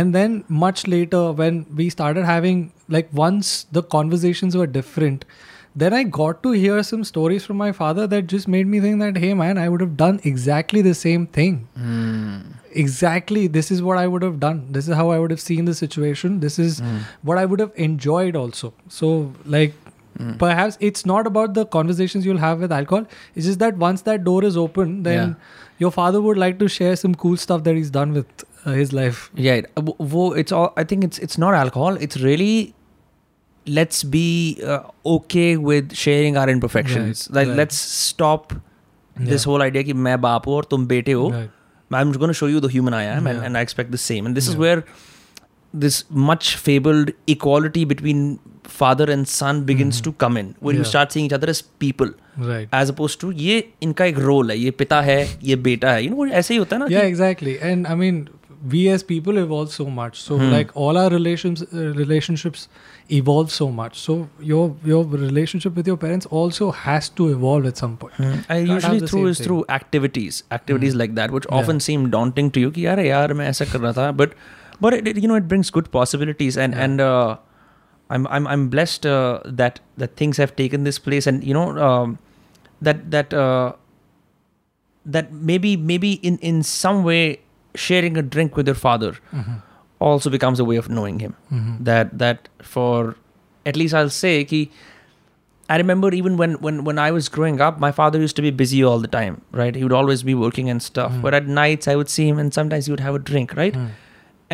[0.01, 0.35] and then
[0.65, 2.61] much later when we started having
[2.97, 5.25] like once the conversations were different
[5.75, 8.99] then I got to hear some stories from my father that just made me think
[8.99, 11.67] that, hey man, I would have done exactly the same thing.
[11.77, 12.37] Hmm.
[12.81, 13.45] Exactly.
[13.47, 14.67] This is what I would have done.
[14.71, 16.39] This is how I would have seen the situation.
[16.39, 16.97] This is Hmm.
[17.31, 18.73] what I would have enjoyed also.
[18.99, 19.09] So,
[19.57, 19.73] like,
[20.17, 20.31] Hmm.
[20.45, 23.05] perhaps it's not about the conversations you'll have with alcohol.
[23.35, 25.35] It's just that once that door is open, then
[25.85, 28.93] your father would like to share some cool stuff that he's done with uh, his
[28.93, 29.21] life.
[29.35, 30.71] Yeah, uh, it's all.
[30.77, 31.97] I think it's it's not alcohol.
[32.07, 32.51] It's really
[33.66, 34.26] let's be
[34.64, 34.80] uh,
[35.16, 37.28] okay with sharing our imperfections.
[37.30, 37.56] Right, like right.
[37.62, 38.52] let's stop
[39.16, 39.50] this Yeah.
[39.50, 41.28] whole idea कि मैं बाप हूँ और तुम बेटे हो.
[41.32, 41.50] Right.
[41.98, 43.46] I'm just going to show you the human I am, and, Yeah.
[43.48, 44.26] and I expect the same.
[44.30, 44.62] And this is Yeah.
[44.64, 44.84] where
[45.84, 50.84] this much fabled equality between father and son begins to come in when you Mm-hmm.
[50.84, 50.90] Yeah.
[50.90, 52.10] start seeing each other as people
[52.48, 52.68] Right.
[52.80, 55.16] as opposed to ये इनका एक role है ये पिता है
[55.50, 57.96] ये बेटा है you know ऐसे ही होता है ना yeah कि- exactly and i
[58.02, 58.20] mean
[58.74, 60.52] we as people evolve so much so Hmm.
[60.56, 62.68] like all our relations uh, relationships
[63.09, 63.99] evolve so much.
[63.99, 68.13] So your your relationship with your parents also has to evolve at some point.
[68.15, 68.39] Hmm.
[68.49, 70.99] I usually through is through activities, activities hmm.
[70.99, 72.71] like that, which often seem daunting to you.
[72.71, 74.11] Ki, yaar, yaar, main aisa kar tha.
[74.13, 74.35] But
[74.79, 76.83] but it, it, you know it brings good possibilities and yeah.
[76.83, 77.01] and.
[77.01, 77.37] Uh,
[78.09, 81.75] I'm, I'm, I'm blessed uh, that that things have taken this place and you know
[81.79, 82.19] um,
[82.79, 83.73] that that uh,
[85.05, 87.39] that maybe maybe in in some way
[87.73, 89.55] sharing a drink with your father mm-hmm
[90.08, 91.72] also becomes a way of knowing him Mhm.
[91.90, 93.16] that that for
[93.66, 94.60] at least I'll say ki
[95.68, 98.50] I remember even when when when I was growing up, my father used to be
[98.60, 99.74] busy all the time, right?
[99.80, 101.16] He would always be working and stuff.
[101.16, 101.24] Mm.
[101.26, 103.74] But at nights I would see him, and sometimes he would have a drink, right?
[103.80, 103.88] Mm.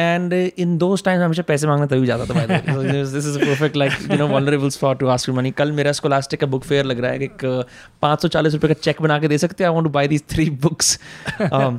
[0.04, 2.74] And uh, in those times, हमेशा पैसे मांगना तभी जाता था by the way.
[2.78, 5.34] So this is- this is a perfect like you know vulnerable spot to ask for
[5.38, 5.52] money.
[5.60, 7.44] कल मेरा scholastic का book fair लग रहा है कि एक
[8.02, 9.70] पाँच सौ चालीस रुपए का चेक बना के दे सकते हैं.
[9.70, 10.90] I want to buy these three books.
[11.60, 11.78] Um,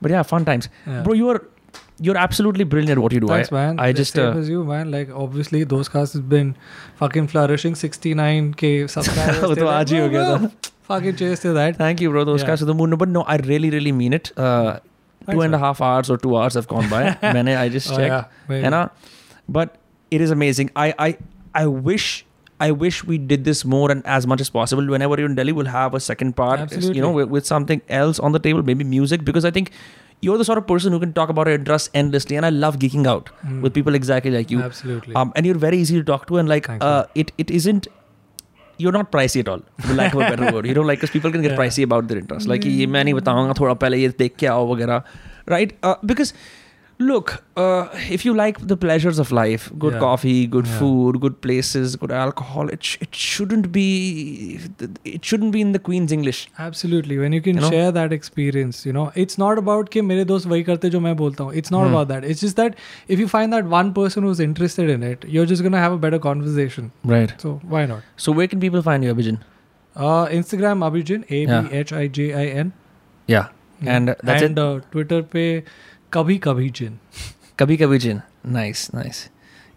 [0.00, 1.02] but yeah, fun times, Yeah.
[1.10, 1.18] bro.
[1.98, 3.28] You're you're absolutely brilliant at what you do.
[3.28, 3.78] Thanks, I, man.
[3.78, 4.90] I The just same uh, as you, man.
[4.90, 6.56] Like obviously, those cast has been
[7.02, 7.74] fucking flourishing.
[7.82, 9.38] 69k subscribers.
[9.42, 10.12] वो तो till आज ही हो then.
[10.12, 10.50] गया था.
[10.88, 11.76] Fucking cheers to that.
[11.82, 12.24] Thank you, bro.
[12.30, 12.48] Those Yeah.
[12.52, 12.96] guys to the moon.
[13.04, 14.32] But no, I really, really mean it.
[14.36, 15.60] Uh, two Thanks, and a man.
[15.66, 17.02] half hours or two hours have gone by.
[17.38, 18.08] Mane, I just Oh, checked.
[18.16, 18.24] yeah.
[18.48, 18.64] maybe.
[18.66, 18.82] है ना?
[19.60, 19.78] But
[20.10, 20.70] it is amazing.
[20.84, 21.08] I, I,
[21.62, 22.10] I wish.
[22.64, 24.90] I wish we did this more and as much as possible.
[24.94, 27.08] Whenever you're in Delhi, we'll have a second part, you know, Absolutely.
[27.16, 29.72] with, with something else on the table, maybe music, because I think
[30.21, 32.35] you're the sort of person who can talk about your dress endlessly.
[32.35, 33.61] And I love geeking out mm.
[33.61, 34.61] with people exactly like you.
[34.61, 35.15] Absolutely.
[35.15, 36.37] Um, and you're very easy to talk to.
[36.37, 37.87] And like, uh, it it isn't
[38.77, 41.09] you're not pricey at all for lack of a better word you know like because
[41.09, 41.57] people can get yeah.
[41.57, 44.67] pricey about their interests like ye main nahi bataunga thoda pehle ye dekh ke aao
[44.71, 44.97] wagera
[45.53, 46.33] right uh, because
[46.99, 49.99] look uh, if you like the pleasures of life good yeah.
[49.99, 50.79] coffee good yeah.
[50.79, 54.59] food good places good alcohol it, sh- it shouldn't be
[55.05, 56.49] it shouldn't be in the queen's english.
[56.57, 57.17] Absolutely.
[57.17, 57.69] When you can you know?
[57.69, 61.15] share that experience you know it's not about ki mere dost wahi karte jo main
[61.15, 61.93] bolta it's not hmm.
[61.93, 62.23] about that.
[62.23, 62.75] It's just that
[63.07, 65.91] if you find that one person who's interested in it you're just going to have
[65.91, 66.91] a better conversation.
[67.03, 67.39] Right.
[67.39, 68.01] So why not?
[68.17, 69.39] So where can people find you Abhijin?
[69.97, 72.73] uh, instagram Abhijin a b h i j i n.
[73.27, 73.47] Yeah.
[73.81, 74.63] And uh, that's and, it?
[74.63, 75.63] uh, twitter pay
[76.11, 76.99] Kabhi Kabhi jin,
[77.57, 78.23] Kabhi Kabhi jin.
[78.43, 79.29] Nice, nice.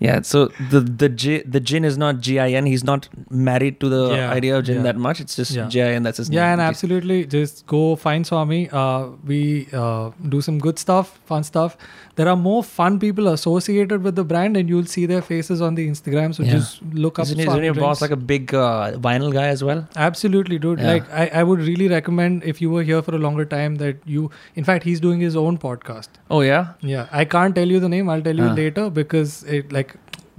[0.03, 2.65] Yeah, so the the J, the Jin is not G I N.
[2.65, 4.83] He's not married to the yeah, idea of Jin yeah.
[4.85, 5.21] that much.
[5.21, 5.53] It's just.
[5.69, 6.03] G I N.
[6.05, 6.47] That's his yeah, name.
[6.47, 8.71] Yeah, and absolutely, just go find Swami.
[8.71, 11.77] Uh, we uh, do some good stuff, fun stuff.
[12.15, 15.75] There are more fun people associated with the brand, and you'll see their faces on
[15.75, 16.35] the Instagram.
[16.35, 17.25] So just look up.
[17.27, 19.87] Isn't, isn't your boss like a big uh, vinyl guy as well?
[19.97, 20.81] Absolutely, dude.
[20.81, 23.99] Like I, I would really recommend if you were here for a longer time that
[24.07, 24.31] you.
[24.55, 26.09] In fact, he's doing his own podcast.
[26.31, 26.73] Oh yeah.
[26.81, 28.09] Yeah, I can't tell you the name.
[28.09, 28.61] I'll tell you Ah.
[28.63, 29.95] later because it like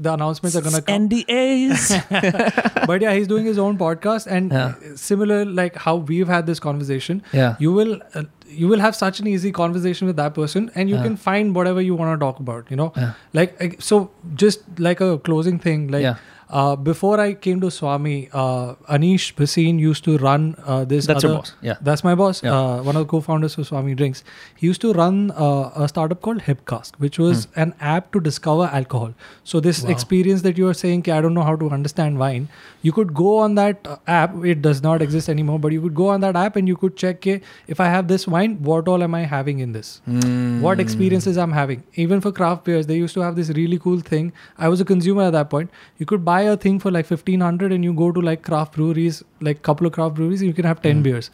[0.06, 1.08] the announcements are gonna come.
[1.10, 2.86] NDAs.
[2.92, 4.74] but yeah, he's doing his own podcast, and Yeah.
[4.96, 7.22] similar like how we've had this conversation.
[7.42, 7.56] yeah.
[7.66, 8.24] you will uh,
[8.62, 11.04] you will have such an easy conversation with that person and you Yeah.
[11.04, 13.12] can find whatever you want to talk about you know Yeah.
[13.40, 14.00] like uh, so
[14.46, 16.16] just like a closing thing like Yeah.
[16.60, 21.24] Uh, before i came to swami uh, anish bhasin used to run uh, this That's
[21.28, 21.54] your boss.
[21.70, 21.78] Yeah.
[21.90, 22.56] that's my boss Yeah.
[22.58, 24.24] uh, one of the co-founders of swami drinks
[24.62, 28.70] he used to run uh, a startup called hipcask which was an app to discover
[28.82, 29.14] alcohol
[29.54, 29.88] so this Hmm.
[29.88, 29.96] Wow.
[29.98, 32.50] experience that you are saying i don't know how to understand wine
[32.90, 35.96] you could go on that uh, app it does not exist anymore but you could
[36.04, 37.30] go on that app and you could check
[37.76, 40.62] if i have this wine what all am i having in this Hmm.
[40.66, 41.80] what experiences I'm having.
[42.04, 44.28] Even for craft beers, they used to have this really cool thing.
[44.66, 45.70] I was a consumer at that point.
[46.02, 48.74] You could buy buy a thing for like 1500 and you go to like craft
[48.76, 51.04] breweries, like couple of craft breweries, you can have 10 mm.
[51.04, 51.32] beers.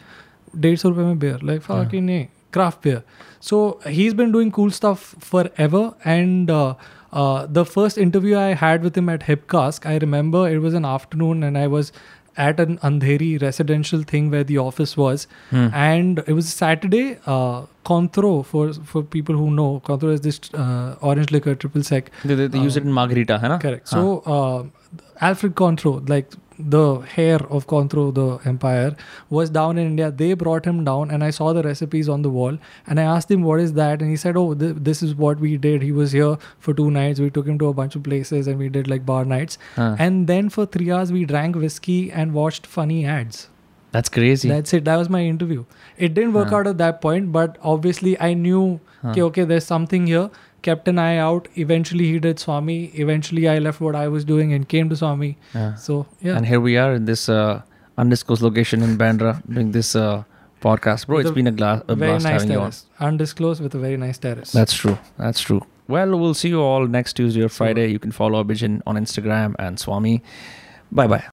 [0.65, 1.39] dates rupees beer.
[1.41, 1.73] Like hmm.
[1.73, 2.25] fucking yeah.
[2.51, 3.03] craft beer.
[3.39, 5.95] So he's been doing cool stuff forever.
[6.03, 6.75] And uh,
[7.11, 10.85] uh, the first interview I had with him at Hipcask, I remember it was an
[10.85, 11.91] afternoon and I was
[12.45, 15.67] at an Andheri residential thing where the office was Hmm.
[15.83, 17.05] and it was Saturday.
[17.25, 17.61] Uh,
[17.91, 22.11] Cointreau for for people who know, Cointreau is this uh, orange liquor triple sec.
[22.25, 23.59] They, they, they use Uh, it in margarita, है ना?
[23.67, 23.87] Correct.
[23.95, 24.03] So
[24.37, 28.95] uh, Alfred Cointreau, like the hair of Cointreau, the empire,
[29.29, 30.09] was down in India.
[30.11, 32.57] They brought him down, and I saw the recipes on the wall.
[32.87, 35.39] And I asked him what is that, and he said, "Oh, th- this is what
[35.39, 35.81] we did.
[35.81, 37.19] He was here for two nights.
[37.19, 39.57] We took him to a bunch of places, and we did like bar nights.
[39.75, 39.95] Huh.
[40.07, 43.47] And then for three hours, we drank whiskey and watched funny ads."
[43.91, 44.49] That's crazy.
[44.49, 44.83] That's it.
[44.85, 45.63] That was my interview.
[45.97, 46.57] It didn't work Huh.
[46.57, 49.11] out at that point, but obviously I knew, Huh.
[49.11, 50.29] okay, okay, there's something here.
[50.61, 51.47] Kept an eye out.
[51.55, 52.85] Eventually he did Swami.
[52.95, 55.37] Eventually I left what I was doing and came to Swami.
[55.53, 55.75] Yeah.
[55.75, 57.61] So yeah, And here we are in this uh,
[57.97, 60.23] undisclosed location in Bandra doing this uh,
[60.61, 61.07] podcast.
[61.07, 62.63] Bro, it's been a, gla- a very blast nice having you on.
[62.63, 64.51] terrace, undisclosed with a very nice terrace.
[64.51, 64.97] That's true.
[65.17, 65.65] That's true.
[65.87, 67.87] Well, we'll see you all next Tuesday or Friday.
[67.91, 70.21] You can follow Abhijin on Instagram and Swami.
[70.91, 71.23] Bye bye.